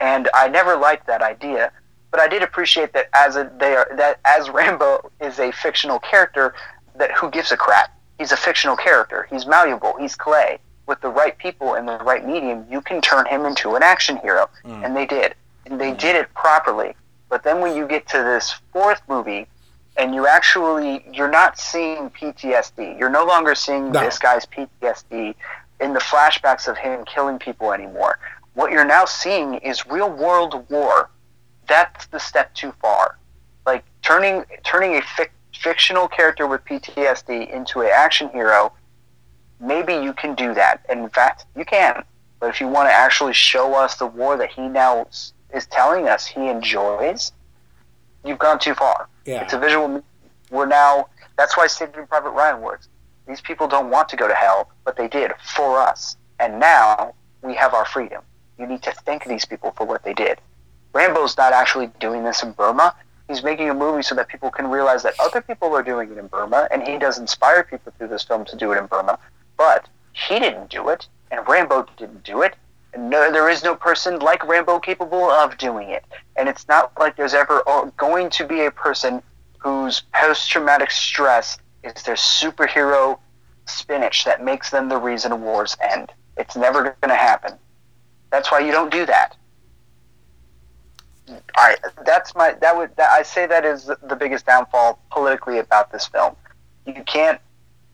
[0.00, 1.72] and I never liked that idea.
[2.10, 5.98] But I did appreciate that as a they are that as Rambo is a fictional
[5.98, 6.54] character,
[6.96, 7.96] that who gives a crap?
[8.18, 9.26] He's a fictional character.
[9.30, 9.96] He's malleable.
[9.98, 10.58] He's clay
[10.90, 14.16] with the right people and the right medium, you can turn him into an action
[14.16, 14.50] hero.
[14.64, 14.84] Mm.
[14.84, 15.36] And they did.
[15.66, 16.94] And they did it properly.
[17.28, 19.46] But then when you get to this fourth movie,
[19.96, 22.98] and you actually, you're not seeing PTSD.
[22.98, 24.00] You're no longer seeing No.
[24.00, 25.34] this guy's PTSD
[25.80, 28.18] in the flashbacks of him killing people anymore.
[28.54, 31.10] What you're now seeing is real world war.
[31.68, 33.18] That's the step too far.
[33.66, 38.72] Like turning turning a fic- fictional character with PTSD into an action hero
[39.60, 40.80] maybe you can do that.
[40.88, 42.02] And in fact, you can.
[42.40, 45.06] But if you want to actually show us the war that he now
[45.52, 47.32] is telling us he enjoys,
[48.24, 49.08] you've gone too far.
[49.24, 49.42] Yeah.
[49.42, 50.02] It's a visual.
[50.50, 51.08] We're now.
[51.36, 52.88] That's why Saving Private Ryan works.
[53.26, 56.16] These people don't want to go to hell, but they did for us.
[56.38, 58.22] And now we have our freedom.
[58.58, 60.38] You need to thank these people for what they did.
[60.92, 62.94] Rambo's not actually doing this in Burma.
[63.28, 66.18] He's making a movie so that people can realize that other people are doing it
[66.18, 69.18] in Burma, and he does inspire people through this film to do it in Burma.
[69.56, 72.56] But he didn't do it, and Rambo didn't do it.
[72.96, 76.04] No, there is no person like Rambo capable of doing it.
[76.36, 77.62] And it's not like there's ever
[77.96, 79.22] going to be a person
[79.58, 83.18] whose post-traumatic stress is their superhero
[83.66, 86.12] spinach that makes them the reason wars end.
[86.36, 87.52] It's never going to happen.
[88.30, 89.36] That's why you don't do that.
[91.56, 95.92] I that's my that would that, I say that is the biggest downfall politically about
[95.92, 96.34] this film.
[96.86, 97.40] You can't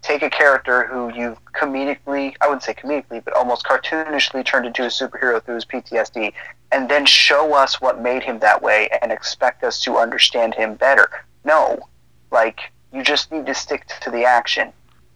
[0.07, 4.85] take a character who you've comedically, I wouldn't say comedically, but almost cartoonishly turned into
[4.85, 6.33] a superhero through his PTSD,
[6.71, 10.75] and then show us what made him that way and expect us to understand him
[10.75, 11.11] better.
[11.45, 11.79] No.
[12.31, 12.61] Like,
[12.93, 14.73] you just need to stick to the action.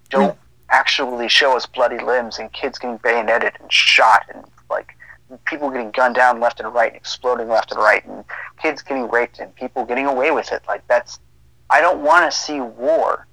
[0.08, 0.36] Don't
[0.70, 4.96] actually show us bloody limbs and kids getting bayoneted and shot and, like,
[5.44, 8.24] people getting gunned down left and right and exploding left and right and
[8.60, 10.62] kids getting raped and people getting away with it.
[10.66, 11.20] Like, that's.
[11.72, 13.28] I don't want to see war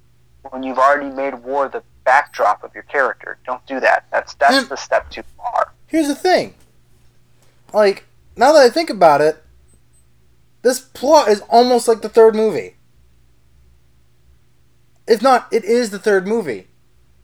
[0.50, 3.38] when you've already made war the backdrop of your character.
[3.46, 4.06] Don't do that.
[4.10, 5.72] That's that's And- the step too far.
[5.86, 6.54] Here's the thing.
[7.72, 8.04] Like,
[8.36, 9.42] now that I think about it,
[10.62, 12.76] this plot is almost like the third movie.
[15.06, 16.68] If not, it is the third movie.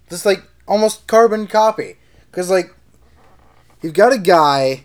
[0.08, 1.96] Just like almost carbon copy.
[2.30, 2.74] Because, like,
[3.82, 4.84] you've got a guy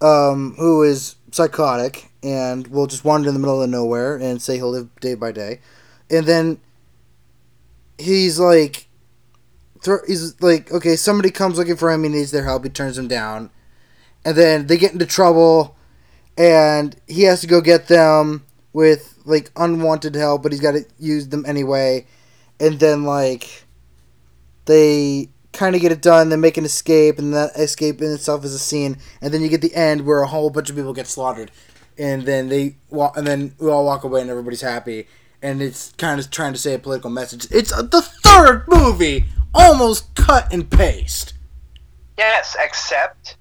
[0.00, 4.56] um, who is psychotic and will just wander in the middle of nowhere and say
[4.56, 5.60] he'll live day by day.
[6.10, 6.60] And then
[7.98, 8.88] he's like,
[9.82, 12.96] thro- he's like, okay, somebody comes looking for him, he needs their help, he turns
[12.96, 13.50] them down.
[14.24, 15.76] And then they get into trouble,
[16.38, 20.84] and he has to go get them with, like, unwanted help, but he's got to
[20.98, 22.06] use them anyway.
[22.60, 23.64] And then, like,
[24.66, 28.44] they kind of get it done, they make an escape, and that escape in itself
[28.44, 28.96] is a scene.
[29.20, 31.50] And then you get the end where a whole bunch of people get slaughtered.
[31.98, 35.08] And then they walk, and then we all walk away, and everybody's happy.
[35.42, 37.48] And it's kind of trying to say a political message.
[37.50, 41.34] It's the third movie, almost cut and paste.
[42.16, 43.36] Yes, except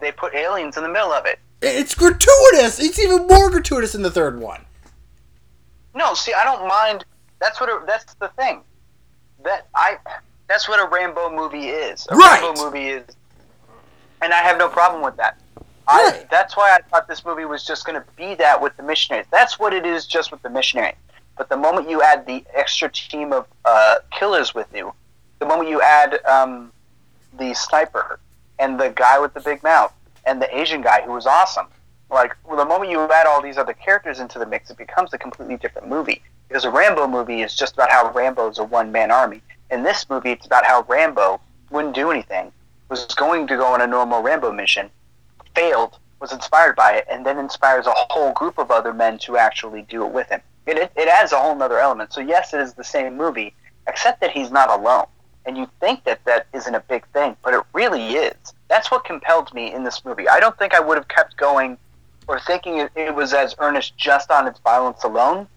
[0.00, 1.38] they put aliens in the middle of it.
[1.60, 2.80] It's gratuitous.
[2.80, 4.64] It's even more gratuitous in the third one.
[5.94, 7.04] No, see, I don't mind.
[7.38, 7.68] That's what.
[7.68, 8.62] A, that's the thing.
[9.44, 9.98] That I.
[10.48, 12.06] That's what a Rambo movie is.
[12.10, 12.40] A Right.
[12.42, 13.04] Rambo movie is,
[14.22, 15.38] and I have no problem with that.
[15.86, 18.82] I, that's why I thought this movie was just going to be that with the
[18.82, 19.26] missionaries.
[19.32, 20.94] That's what it is, just with the missionaries.
[21.40, 24.92] But the moment you add the extra team of uh, killers with you,
[25.38, 26.70] the moment you add um,
[27.38, 28.20] the sniper
[28.58, 29.90] and the guy with the big mouth
[30.26, 31.68] and the Asian guy who was awesome,
[32.10, 35.14] like well, the moment you add all these other characters into the mix, it becomes
[35.14, 36.20] a completely different movie.
[36.46, 39.40] Because a Rambo movie is just about how Rambo is a one man army.
[39.70, 42.52] In this movie, it's about how Rambo wouldn't do anything,
[42.90, 44.90] was going to go on a normal Rambo mission,
[45.56, 49.38] failed, was inspired by it, and then inspires a whole group of other men to
[49.38, 50.42] actually do it with him.
[50.70, 52.12] It, it, it adds a whole nother element.
[52.12, 53.54] So, yes, it is the same movie,
[53.86, 55.06] except that he's not alone.
[55.46, 58.36] And you think that that isn't a big thing, but it really is.
[58.68, 60.28] That's what compelled me in this movie.
[60.28, 61.78] I don't think I would have kept going
[62.28, 65.48] or thinking it, it was as earnest just on its violence alone.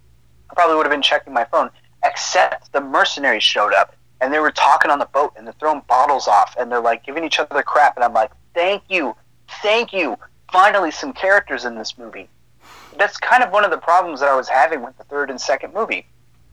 [0.49, 1.69] I probably would have been checking my phone,
[2.03, 5.81] except the mercenaries showed up and they were talking on the boat and they're throwing
[5.87, 7.95] bottles off and they're like giving each other crap.
[7.97, 9.15] And I'm like, thank you,
[9.61, 10.17] thank you.
[10.51, 12.29] Finally, some characters in this movie.
[12.97, 15.39] That's kind of one of the problems that I was having with the third and
[15.39, 16.05] second movie.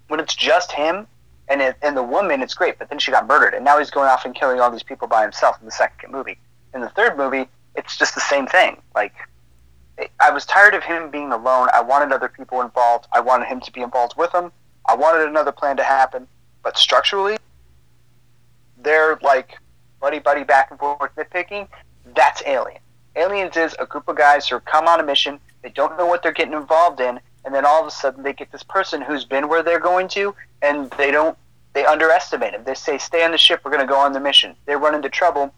[0.08, 1.06] When it's just him
[1.48, 3.90] and it, and the woman, it's great, but then she got murdered, and now he's
[3.90, 6.38] going off and killing all these people by himself in the second movie.
[6.74, 8.80] In the third movie, it's just the same thing.
[8.94, 9.14] Like,
[10.18, 11.68] I was tired of him being alone.
[11.74, 13.06] I wanted other people involved.
[13.12, 14.52] I wanted him to be involved with him.
[14.88, 16.26] I wanted another plan to happen.
[16.62, 17.36] But structurally,
[18.78, 19.58] they're like
[20.00, 21.68] buddy buddy back and forth nitpicking.
[22.14, 22.80] That's Alien.
[23.16, 25.40] Aliens is a group of guys who come on a mission.
[25.62, 28.32] They don't know what they're getting involved in, and then all of a sudden they
[28.32, 31.36] get this person who's been where they're going to, and they don't.
[31.72, 32.64] They underestimate him.
[32.64, 33.60] They say, "Stay on the ship.
[33.64, 35.52] We're going to go on the mission." They run into trouble,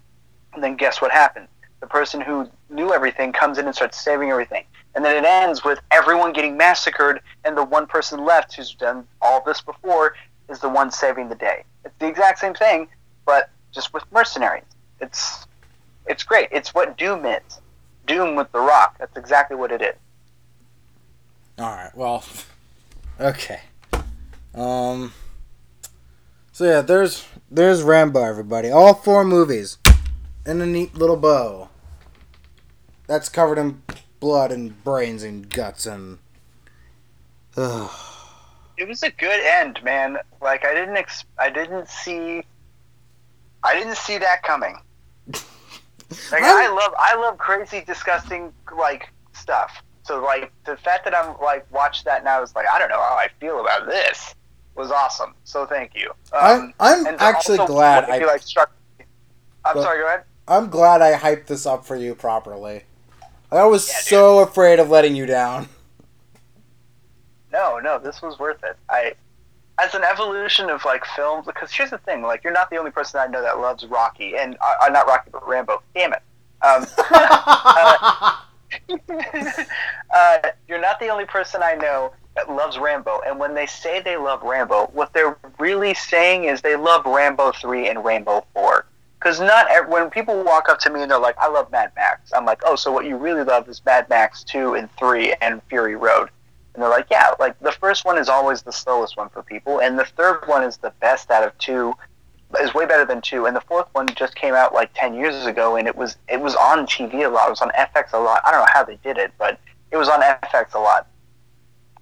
[0.55, 1.49] and then guess what happens?
[1.81, 4.65] The person who knew everything comes in and starts saving everything,
[4.95, 9.07] and then it ends with everyone getting massacred, and the one person left who's done
[9.21, 10.15] all this before
[10.49, 11.65] is the one saving the day.
[11.85, 12.89] It's the exact same thing,
[13.25, 14.65] but just with mercenaries.
[15.01, 15.47] It's
[16.07, 16.49] it's great.
[16.53, 17.61] It's what Doom is.
[18.07, 18.97] Doom with the Rock.
[18.99, 19.95] That's exactly what it is.
[21.59, 21.95] All right.
[21.95, 22.25] Well.
[23.21, 23.61] Okay.
[24.55, 25.13] Um.
[26.51, 28.21] So yeah, there's there's Rambo.
[28.23, 29.79] Everybody, all four movies,
[30.45, 31.69] in a neat little bow.
[33.07, 33.83] That's covered in
[34.19, 36.19] blood and brains and guts and.
[37.57, 37.91] Ugh.
[38.79, 40.19] It was a good end, man.
[40.41, 42.43] Like I didn't ex- I didn't see
[43.63, 44.79] I didn't see that coming.
[46.31, 49.83] Like I love I love crazy disgusting like stuff.
[50.03, 53.01] So like the fact that I'm like watch that now is like I don't know
[53.01, 54.35] how I feel about this
[54.75, 55.35] was awesome.
[55.45, 56.13] So thank you.
[56.33, 58.73] Um, I'm I'm actually glad I like struck.
[59.65, 60.01] I'm sorry.
[60.01, 60.25] Go ahead.
[60.49, 62.85] I'm glad I hyped this up for you properly.
[63.51, 65.69] I was Yeah, so afraid of letting you down.
[67.53, 68.77] No, no, this was worth it.
[68.89, 69.15] I,
[69.83, 72.91] as an evolution of like films, because here's the thing: like you're not the only
[72.91, 75.83] person I know that loves Rocky, and uh, uh, not Rocky, but Rambo.
[75.95, 76.23] Damn it.
[76.63, 76.87] Um,
[80.15, 80.39] uh,
[80.69, 84.17] you're not the only person I know that loves Rambo, and when they say they
[84.17, 88.87] love Rambo, what they're really saying is they love Rambo three and Rambo four.
[89.19, 92.33] Because not when people walk up to me and they're like, "I love Mad Max,"
[92.33, 95.63] I'm like, "Oh, so what you really love is Mad Max two and three and
[95.65, 96.31] Fury Road."
[96.75, 99.81] And they're like, "Yeah, like the first one is always the slowest one for people,
[99.81, 101.95] and the third one is the best out of two,
[102.61, 105.47] is way better than two, and the fourth one just came out like ten years
[105.47, 108.19] ago, and it was it was on TV a lot, it was on FX a
[108.19, 108.41] lot.
[108.47, 109.59] I don't know how they did it, but
[109.91, 111.07] it was on FX a lot."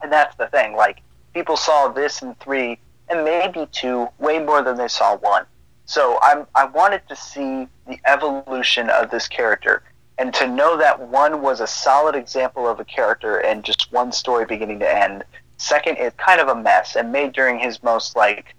[0.02, 0.76] And that's the thing.
[0.76, 1.02] Like
[1.34, 5.44] people saw this in three and maybe two way more than they saw one.
[5.84, 9.82] So I'm I wanted to see the evolution of this character
[10.20, 14.12] and to know that one was a solid example of a character and just one
[14.12, 15.24] story beginning to end.
[15.57, 18.55] Second, it's kind of a mess and made during his most like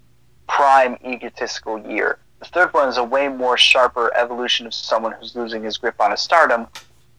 [0.48, 2.18] prime egotistical year.
[2.40, 6.00] The third one is a way more sharper evolution of someone who's losing his grip
[6.00, 6.66] on his stardom.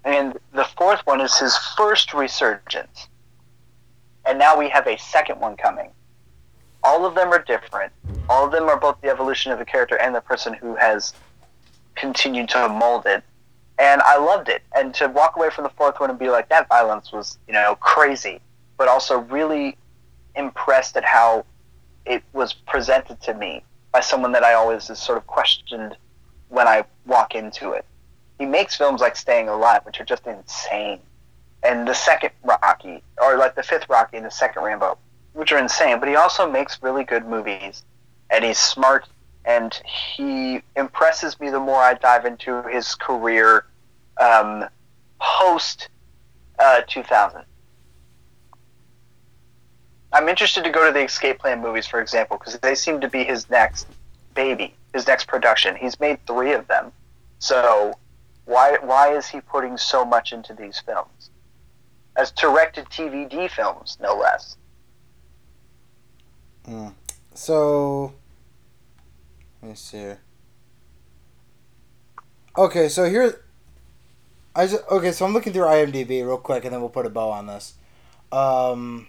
[0.04, 3.08] And the fourth one is his first resurgence
[4.26, 5.90] and now we have a second one coming.
[6.84, 7.92] All of them are different.
[8.30, 11.14] All of them are both the evolution of the character and the person who has
[11.96, 13.24] continued to mold it.
[13.80, 14.62] And I loved it.
[14.76, 17.54] And to walk away from the fourth one and be like, that violence was, you
[17.54, 18.40] know, crazy,
[18.78, 19.78] but also really
[20.36, 21.46] impressed at how
[22.06, 25.96] it was presented to me by someone that I always sort of questioned
[26.50, 27.86] when I walk into it.
[28.40, 31.00] He makes films like Staying Alive, which are just insane
[31.64, 34.98] and the second Rocky, or like the fifth Rocky and the second Rambo,
[35.34, 36.00] which are insane.
[36.00, 37.84] But he also makes really good movies,
[38.30, 39.08] and he's smart,
[39.46, 43.66] and he impresses me the more I dive into his career
[44.20, 44.66] um,
[45.20, 45.90] post
[46.60, 47.44] uh, 2000.
[50.12, 53.10] I'm interested to go to the Escape Plan movies, for example, because they seem to
[53.10, 53.88] be his next
[54.36, 55.76] baby, his next production.
[55.76, 56.92] He's made three of them,
[57.40, 57.94] so
[58.46, 61.32] why why is he putting so much into these films?
[62.16, 64.58] as directed TVD films, no less.
[66.68, 66.94] Mm.
[67.34, 68.14] So,
[69.64, 69.98] let me see.
[69.98, 70.20] Here.
[72.58, 73.42] Okay, so here,
[74.54, 75.14] I just okay.
[75.14, 77.76] So I'm looking through IMDb real quick, and then we'll put a bow on this.
[78.32, 79.08] Um,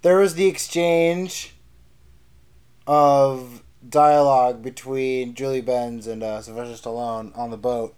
[0.00, 1.54] there was the exchange
[2.86, 7.94] of dialogue between Julie Benz and uh, Sylvester Stallone on the boat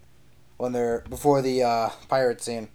[0.57, 2.69] when they're before the uh, pirate scene.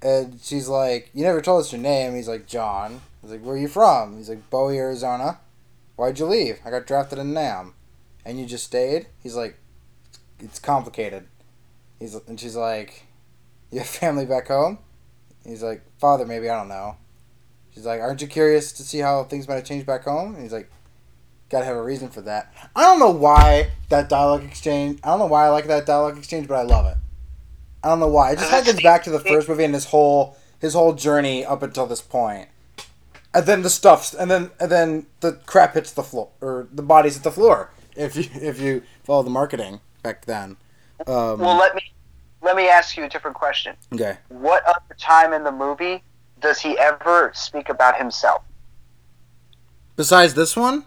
[0.00, 3.56] And she's like, "You never told us your name." He's like, "John." He's like, "Where
[3.56, 5.38] are you from?" He's like, "Bowie, Arizona."
[5.96, 6.60] Why'd you leave?
[6.64, 7.74] I got drafted in Nam.
[8.24, 9.06] And you just stayed?
[9.22, 9.58] He's like,
[10.38, 11.26] "It's complicated."
[11.98, 13.06] He's and she's like,
[13.70, 14.78] "You have family back home?"
[15.44, 16.96] He's like, "Father, maybe I don't know."
[17.74, 20.42] She's like, "Aren't you curious to see how things might have changed back home?" And
[20.42, 20.70] he's like,
[21.48, 25.00] "Gotta have a reason for that." I don't know why that dialogue exchange.
[25.02, 26.96] I don't know why I like that dialogue exchange, but I love it.
[27.82, 28.32] I don't know why.
[28.32, 31.44] It just uh, harkens back to the first movie and his whole his whole journey
[31.44, 32.48] up until this point.
[33.32, 36.82] And then the stuff, and then and then the crap hits the floor, or the
[36.82, 37.70] bodies hit the floor.
[38.00, 40.56] If you if you follow the marketing back then.
[41.06, 41.82] Um, well, let me
[42.40, 43.76] let me ask you a different question.
[43.92, 44.16] Okay.
[44.28, 46.02] What other time in the movie
[46.40, 48.42] does he ever speak about himself?
[49.96, 50.86] Besides this one.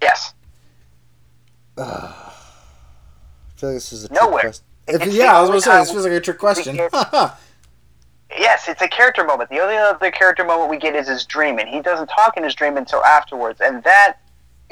[0.00, 0.34] Yes.
[1.78, 2.32] Uh, I
[3.56, 4.40] feel like this is a Nowhere.
[4.40, 4.64] Question.
[4.88, 6.80] If, yeah, I was gonna say time this feels like a trick question.
[8.38, 9.50] Yes, it's a character moment.
[9.50, 12.42] The only other character moment we get is his dream, and he doesn't talk in
[12.42, 14.16] his dream until afterwards, and that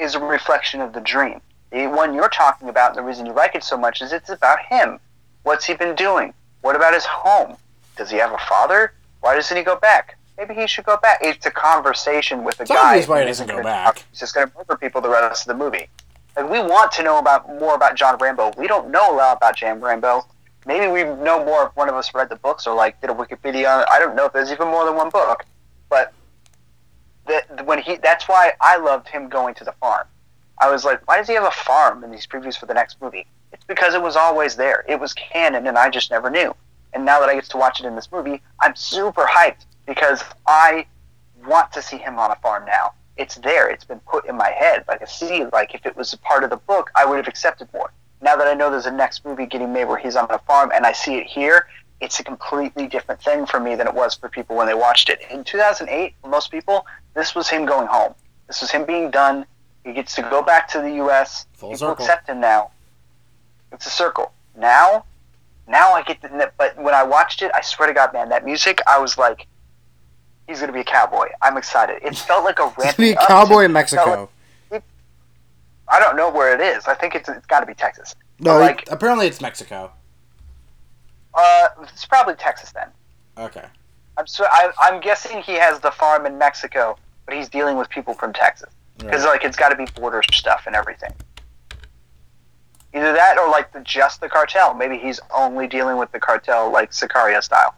[0.01, 1.39] is a reflection of the dream.
[1.71, 4.29] The one you're talking about, and the reason you like it so much, is it's
[4.29, 4.99] about him.
[5.43, 6.33] What's he been doing?
[6.61, 7.55] What about his home?
[7.95, 8.93] Does he have a father?
[9.21, 10.17] Why doesn't he go back?
[10.37, 11.19] Maybe he should go back.
[11.21, 12.89] It's a conversation with a It's guy.
[12.89, 13.95] obvious why he doesn't go back.
[13.95, 14.05] talk.
[14.11, 15.87] He's just going to murder people the rest of the movie.
[16.35, 18.53] Like we want to know about more about John Rambo.
[18.57, 20.25] We don't know a lot about John Rambo.
[20.65, 23.13] Maybe we know more if one of us read the books or like did a
[23.13, 23.67] Wikipedia.
[23.73, 23.87] on it.
[23.91, 25.45] I don't know if there's even more than one book,
[25.89, 26.13] but
[27.31, 30.07] that when he that's why I loved him going to the farm.
[30.59, 33.01] I was like, why does he have a farm in these previews for the next
[33.01, 33.25] movie?
[33.51, 34.85] It's because it was always there.
[34.87, 36.55] It was canon, and I just never knew.
[36.93, 40.23] And now that I get to watch it in this movie, I'm super hyped because
[40.45, 40.85] I
[41.45, 42.93] want to see him on a farm now.
[43.17, 43.69] It's there.
[43.69, 45.47] It's been put in my head like a seed.
[45.51, 47.91] Like if it was a part of the book, I would have accepted more.
[48.21, 50.71] Now that I know there's a next movie getting made where he's on a farm
[50.73, 51.67] and I see it here,
[52.01, 55.07] it's a completely different thing for me than it was for people when they watched
[55.09, 55.19] it.
[55.29, 58.13] In 2008, for most people, this was him going home.
[58.47, 59.45] This was him being done.
[59.85, 61.45] He gets to go back to the U.S.
[61.53, 62.05] Full People circle.
[62.05, 62.71] accept him now.
[63.71, 64.33] It's a circle.
[64.57, 65.05] Now,
[65.67, 66.51] now I get the.
[66.57, 69.47] But when I watched it, I swear to God, man, that music, I was like,
[70.47, 71.27] he's gonna be a cowboy.
[71.41, 71.99] I'm excited.
[72.03, 74.29] It felt like a To be a cowboy to- in Mexico.
[75.93, 76.85] I don't know where it is.
[76.87, 78.15] I think it's it's got to be Texas.
[78.39, 79.91] No, like- it- apparently it's Mexico.
[81.33, 82.87] Uh, it's probably Texas then.
[83.37, 83.65] Okay.
[84.17, 87.89] I'm so I, I'm guessing he has the farm in Mexico, but he's dealing with
[87.89, 89.31] people from Texas because Right.
[89.31, 91.11] like it's got to be border stuff and everything.
[92.93, 94.73] Either that or like the, just the cartel.
[94.73, 97.73] Maybe he's only dealing with the cartel, like Sicario style.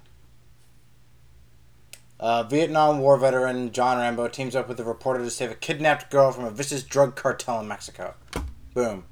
[2.20, 6.10] Uh, Vietnam War veteran John Rambo teams up with a reporter to save a kidnapped
[6.10, 8.16] girl from a vicious drug cartel in Mexico.
[8.74, 9.04] Boom.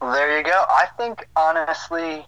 [0.00, 0.64] There you go.
[0.68, 2.26] I think honestly,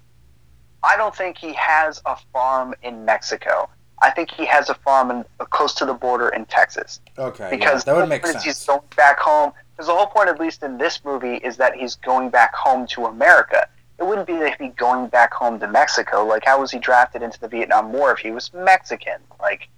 [0.83, 3.69] I don't think he has a farm in Mexico.
[4.01, 7.01] I think he has a farm in, close to the border in Texas.
[7.19, 8.45] Okay, because yeah, that would make sense.
[8.45, 9.53] He's going back home.
[9.73, 12.87] Because the whole point, at least in this movie, is that he's going back home
[12.89, 13.69] to America.
[13.99, 16.25] It wouldn't be that he'd be going back home to Mexico.
[16.25, 19.21] Like, how was he drafted into the Vietnam War if he was Mexican?
[19.41, 19.69] Like,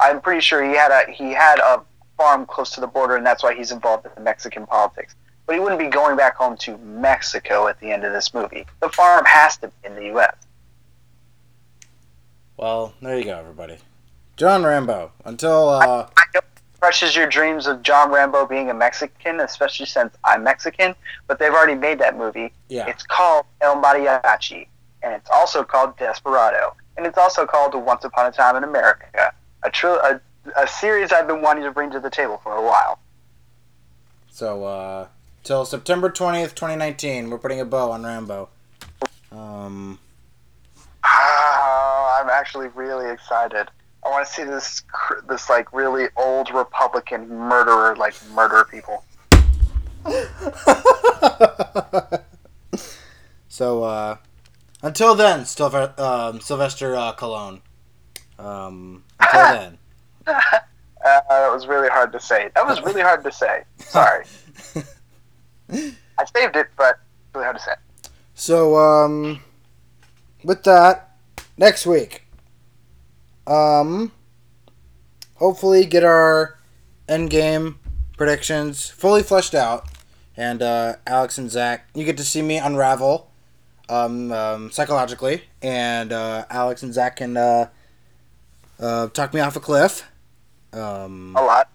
[0.00, 1.82] I'm pretty sure he had a he had a
[2.16, 5.16] farm close to the border, and that's why he's involved in the Mexican politics.
[5.46, 8.66] But he wouldn't be going back home to Mexico at the end of this movie.
[8.80, 10.34] The farm has to be in the U.S.
[12.56, 13.78] Well, there you go, everybody.
[14.36, 15.12] John Rambo.
[15.24, 16.44] Until uh, I know it
[16.80, 20.94] crushes your dreams of John Rambo being a Mexican, especially since I'm Mexican,
[21.26, 22.52] but they've already made that movie.
[22.68, 24.66] yeah, It's called El Mariachi,
[25.02, 29.32] and it's also called Desperado, and it's also called Once Upon a Time in America,
[29.62, 30.20] a, tr- a,
[30.56, 32.98] a series I've been wanting to bring to the table for a while.
[34.30, 35.06] so uh,
[35.44, 38.48] till September twentieth, twenty nineteen, we're putting a bow on Rambo.
[39.30, 39.98] Um,
[41.04, 43.68] Ah, I'm actually really excited.
[44.04, 44.82] I want to see this
[45.28, 49.04] this like really old Republican murderer like murder people.
[53.48, 54.16] so uh,
[54.82, 57.60] until then, Sylve- um, Sylvester uh, Cologne.
[58.38, 59.78] Um, until then.
[61.06, 62.48] Uh, that was really hard to say.
[62.54, 63.64] That was really hard to say.
[63.76, 64.24] Sorry.
[66.18, 66.98] I saved it, but
[67.34, 67.72] really hard to say.
[68.34, 69.40] So, um,
[70.42, 71.16] with that,
[71.56, 72.26] next week,
[73.46, 74.12] um,
[75.36, 76.58] hopefully get our
[77.08, 77.76] endgame
[78.16, 79.86] predictions fully fleshed out,
[80.36, 83.30] and uh, Alex and Zach, you get to see me unravel,
[83.88, 87.68] um, um psychologically, and uh, Alex and Zach can uh,
[88.80, 90.08] uh, talk me off a cliff.
[90.72, 91.70] Um, A lot.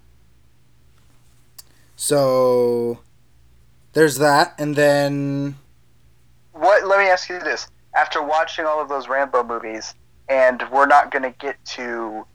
[1.96, 3.00] so
[3.94, 5.56] there's that, and then
[6.54, 6.86] What?
[6.88, 9.94] Let me ask you this: After watching all of those Rambo movies,
[10.28, 12.26] and we're not going to get to,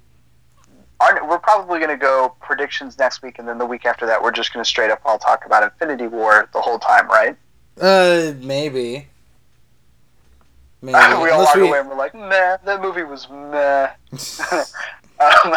[1.00, 4.23] aren't, we're probably going to go predictions next week, and then the week after that,
[4.23, 7.36] we're just going to straight up all talk about Infinity War the whole time, right?
[7.81, 9.07] Uh, maybe.
[10.83, 10.92] Maybe.
[10.92, 13.91] we all Unless walk we- away and we're like, meh, that movie was meh.
[15.20, 15.55] um,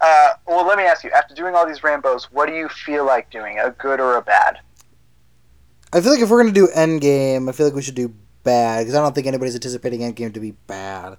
[0.00, 3.04] uh, well, let me ask you: After doing all these Rambo's, what do you feel
[3.04, 4.58] like doing, a good or a bad?
[5.92, 8.80] I feel like if we're gonna do Endgame, I feel like we should do bad
[8.80, 11.16] because I don't think anybody's anticipating Endgame to be bad.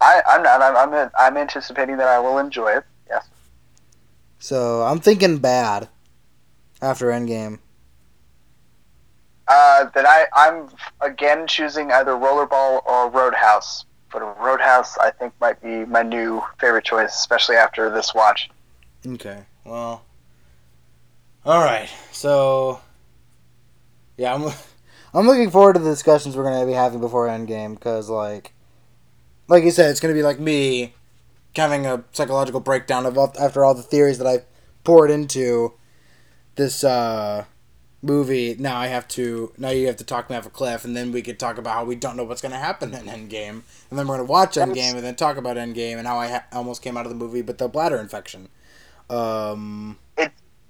[0.00, 0.60] I, I'm not.
[0.62, 1.10] I'm, I'm.
[1.18, 2.84] I'm anticipating that I will enjoy it.
[3.08, 3.28] Yes.
[4.38, 5.88] So I'm thinking bad
[6.82, 7.58] after Endgame.
[9.46, 10.68] Uh, then I, I'm
[11.00, 13.84] again choosing either Rollerball or Roadhouse.
[14.10, 18.48] But Roadhouse, I think, might be my new favorite choice, especially after this watch.
[19.06, 19.44] Okay.
[19.64, 20.04] Well.
[21.44, 21.88] All right.
[22.12, 22.80] So.
[24.16, 24.52] Yeah, I'm.
[25.16, 28.52] I'm looking forward to the discussions we're gonna be having before Endgame because, like,
[29.46, 30.92] like you said, it's gonna be like me
[31.54, 34.42] having a psychological breakdown of after all the theories that I
[34.82, 35.74] poured into
[36.56, 37.44] this uh,
[38.02, 38.56] movie.
[38.58, 39.52] Now I have to.
[39.56, 41.74] Now you have to talk me off a cliff, and then we could talk about
[41.74, 44.76] how we don't know what's gonna happen in Endgame, and then we're gonna watch That's-
[44.76, 47.16] Endgame, and then talk about Endgame and how I ha- almost came out of the
[47.16, 48.48] movie, but the bladder infection.
[49.08, 49.98] Um,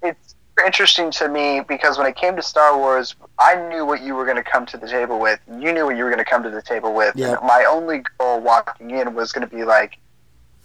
[0.03, 0.34] It's
[0.65, 4.25] interesting to me because when it came to Star Wars, I knew what you were
[4.25, 5.39] going to come to the table with.
[5.47, 7.15] You knew what you were going to come to the table with.
[7.15, 7.31] Yeah.
[7.33, 9.97] And my only goal walking in was going to be like,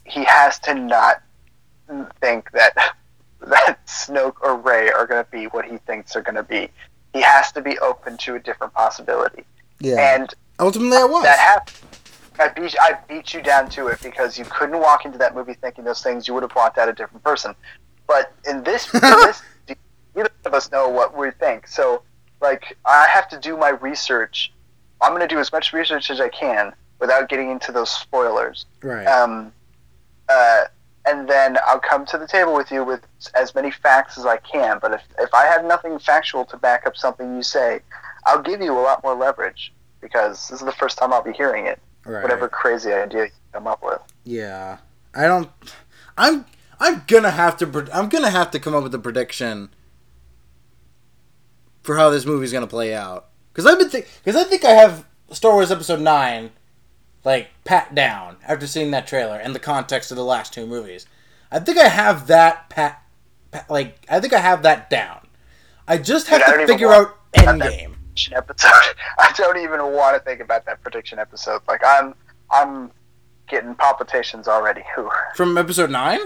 [0.04, 1.22] he has to not
[2.20, 2.74] think that
[3.40, 6.68] that Snoke or Rey are going to be what he thinks they're going to be.
[7.12, 9.44] He has to be open to a different possibility.
[9.80, 10.14] yeah.
[10.16, 11.22] And Ultimately, I was.
[11.24, 11.76] that happened.
[12.38, 15.54] I beat, I beat you down to it because you couldn't walk into that movie
[15.54, 16.28] thinking those things.
[16.28, 17.54] You would have walked out a different person.
[18.06, 19.42] But in this, in this
[20.14, 21.68] neither of us know what we think.
[21.68, 22.02] So,
[22.40, 24.52] like, I have to do my research.
[25.00, 28.66] I'm going to do as much research as I can without getting into those spoilers.
[28.82, 29.06] right.
[29.06, 29.52] Um,
[30.28, 30.64] uh,
[31.06, 33.00] and then I'll come to the table with you with
[33.34, 34.78] as many facts as I can.
[34.80, 37.80] But if, if I have nothing factual to back up something you say,
[38.26, 41.32] I'll give you a lot more leverage because this is the first time I'll be
[41.32, 41.80] hearing it.
[42.04, 42.22] right.
[42.22, 44.00] Whatever crazy idea you come up with.
[44.24, 44.78] Yeah,
[45.14, 45.50] I don't.
[46.16, 46.44] I'm
[46.78, 47.88] I'm gonna have to.
[47.92, 49.70] I'm gonna have to come up with a prediction
[51.82, 53.28] for how this movie's gonna play out.
[53.52, 54.08] Because I've been think.
[54.24, 56.50] Because I think I have Star Wars Episode Nine
[57.24, 61.06] like pat down after seeing that trailer and the context of the last two movies.
[61.50, 63.02] I think I have that pat,
[63.50, 65.26] pat like I think I have that down.
[65.86, 67.16] I just have Dude, to figure out.
[67.34, 67.94] Endgame.
[68.32, 68.70] episode.
[69.18, 71.62] I don't even want to think about that prediction episode.
[71.68, 72.14] Like I'm,
[72.50, 72.90] I'm
[73.48, 74.82] getting palpitations already.
[74.96, 76.20] Who From episode nine?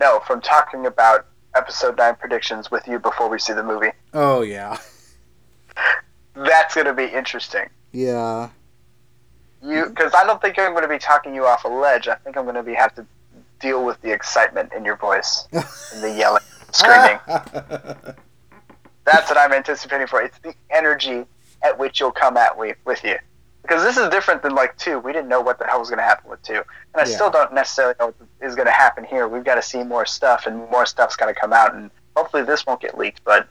[0.00, 3.92] No, from talking about episode nine predictions with you before we see the movie.
[4.14, 4.78] Oh yeah.
[6.34, 7.68] That's gonna be interesting.
[7.92, 8.50] Yeah.
[9.62, 12.06] You, because I don't think I'm going to be talking you off a ledge.
[12.06, 13.06] I think I'm going to be have to
[13.60, 17.18] deal with the excitement in your voice and the yelling, screaming.
[17.26, 18.18] That's
[19.30, 20.20] what I'm anticipating for.
[20.20, 21.24] It's the energy
[21.62, 23.16] at which you'll come at me with you.
[23.62, 24.98] Because this is different than like two.
[24.98, 26.64] We didn't know what the hell was going to happen with two, and
[26.96, 27.14] I Yeah.
[27.14, 29.26] still don't necessarily know what is going to happen here.
[29.26, 32.42] We've got to see more stuff, and more stuff's going to come out, and hopefully
[32.42, 33.22] this won't get leaked.
[33.24, 33.48] But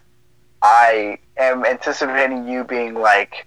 [0.64, 3.45] I am anticipating you being like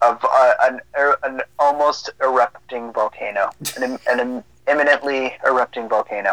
[0.00, 0.24] of
[0.62, 6.32] an an almost erupting volcano, an, an imminently erupting volcano.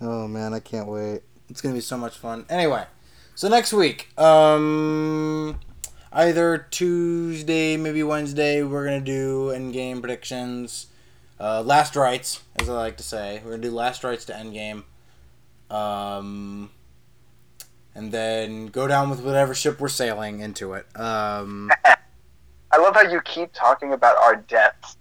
[0.00, 1.22] Oh man, I can't wait.
[1.48, 2.44] It's gonna be so much fun.
[2.50, 2.86] Anyway,
[3.36, 5.60] so next week, um,
[6.12, 10.88] either Tuesday, maybe Wednesday, we're gonna do Endgame predictions.
[11.38, 14.82] Uh, last rites, as I like to say, we're gonna do last rites to Endgame.
[15.70, 16.70] Um,
[17.98, 20.86] and then go down with whatever ship we're sailing into it.
[20.96, 24.96] Um, I love how you keep talking about our deaths.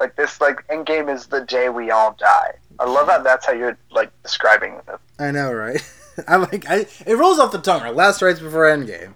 [0.00, 2.56] Like this, like Endgame is the day we all die.
[2.80, 4.98] I love how that's how you're like describing it.
[5.20, 5.80] I know, right?
[6.28, 6.68] I like.
[6.68, 7.82] I it rolls off the tongue.
[7.82, 7.94] Right?
[7.94, 9.14] Last rites before Endgame.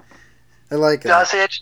[0.70, 1.08] I like it.
[1.08, 1.60] Does it?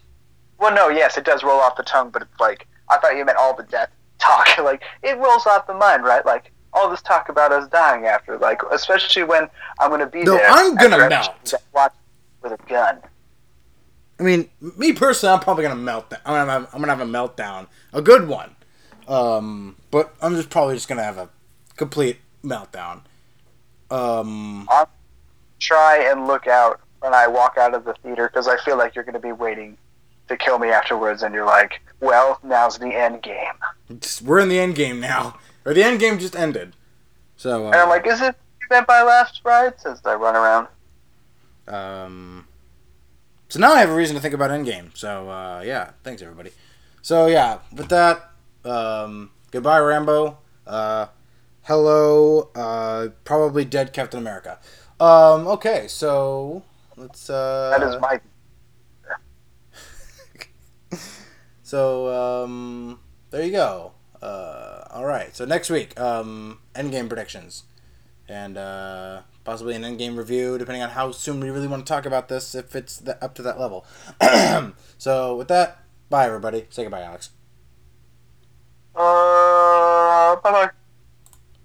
[0.59, 3.25] Well, no, yes, it does roll off the tongue, but it's like I thought you
[3.25, 4.59] meant all the death talk.
[4.63, 6.25] like it rolls off the mind, right?
[6.27, 9.49] Like all this talk about us dying after, like especially when
[9.81, 10.47] I'm going to be No, there.
[10.49, 11.55] I'm gonna melt.
[11.73, 11.93] Watch
[12.43, 13.01] with a gun.
[14.21, 16.13] I mean, me personally, I'm probably gonna melt.
[16.25, 18.55] I'm gonna have, I'm gonna have a meltdown, a good one.
[19.09, 21.29] Um, but I'm just probably just gonna have a
[21.77, 23.01] complete meltdown.
[23.91, 24.89] Um, I'll
[25.59, 28.95] Try and look out when I walk out of the theater because I feel like
[28.95, 29.79] you're going to be waiting
[30.29, 33.55] to kill me afterwards, and you're like, "Well, now's the end game."
[34.23, 36.75] we're in the end game now, or the end game just ended.
[37.37, 38.35] So, uh, And I'm like, "Is it
[38.71, 40.69] meant by left, right?" As I run around.
[41.69, 42.47] um,
[43.49, 44.97] so now I have a reason to think about Endgame.
[44.97, 46.51] So, uh, yeah, thanks everybody.
[47.03, 48.31] So yeah, with that,
[48.65, 50.39] um, goodbye Rambo.
[50.67, 51.07] Uh,
[51.63, 54.59] hello, uh, probably dead Captain America.
[54.99, 56.63] Um, okay, so
[56.97, 57.29] let's.
[57.29, 58.21] Uh, That is my.
[61.63, 63.93] So um, there you go.
[64.27, 65.35] Uh, all right.
[65.37, 67.63] So next week, um, Endgame predictions,
[68.29, 72.07] and uh, possibly an Endgame review, depending on how soon we really want to talk
[72.07, 72.55] about this.
[72.55, 73.87] If it's the, up to that level.
[74.99, 75.79] so with that,
[76.11, 76.67] bye everybody.
[76.71, 77.31] Say goodbye, Alex.
[78.97, 80.71] Uh, bye bye.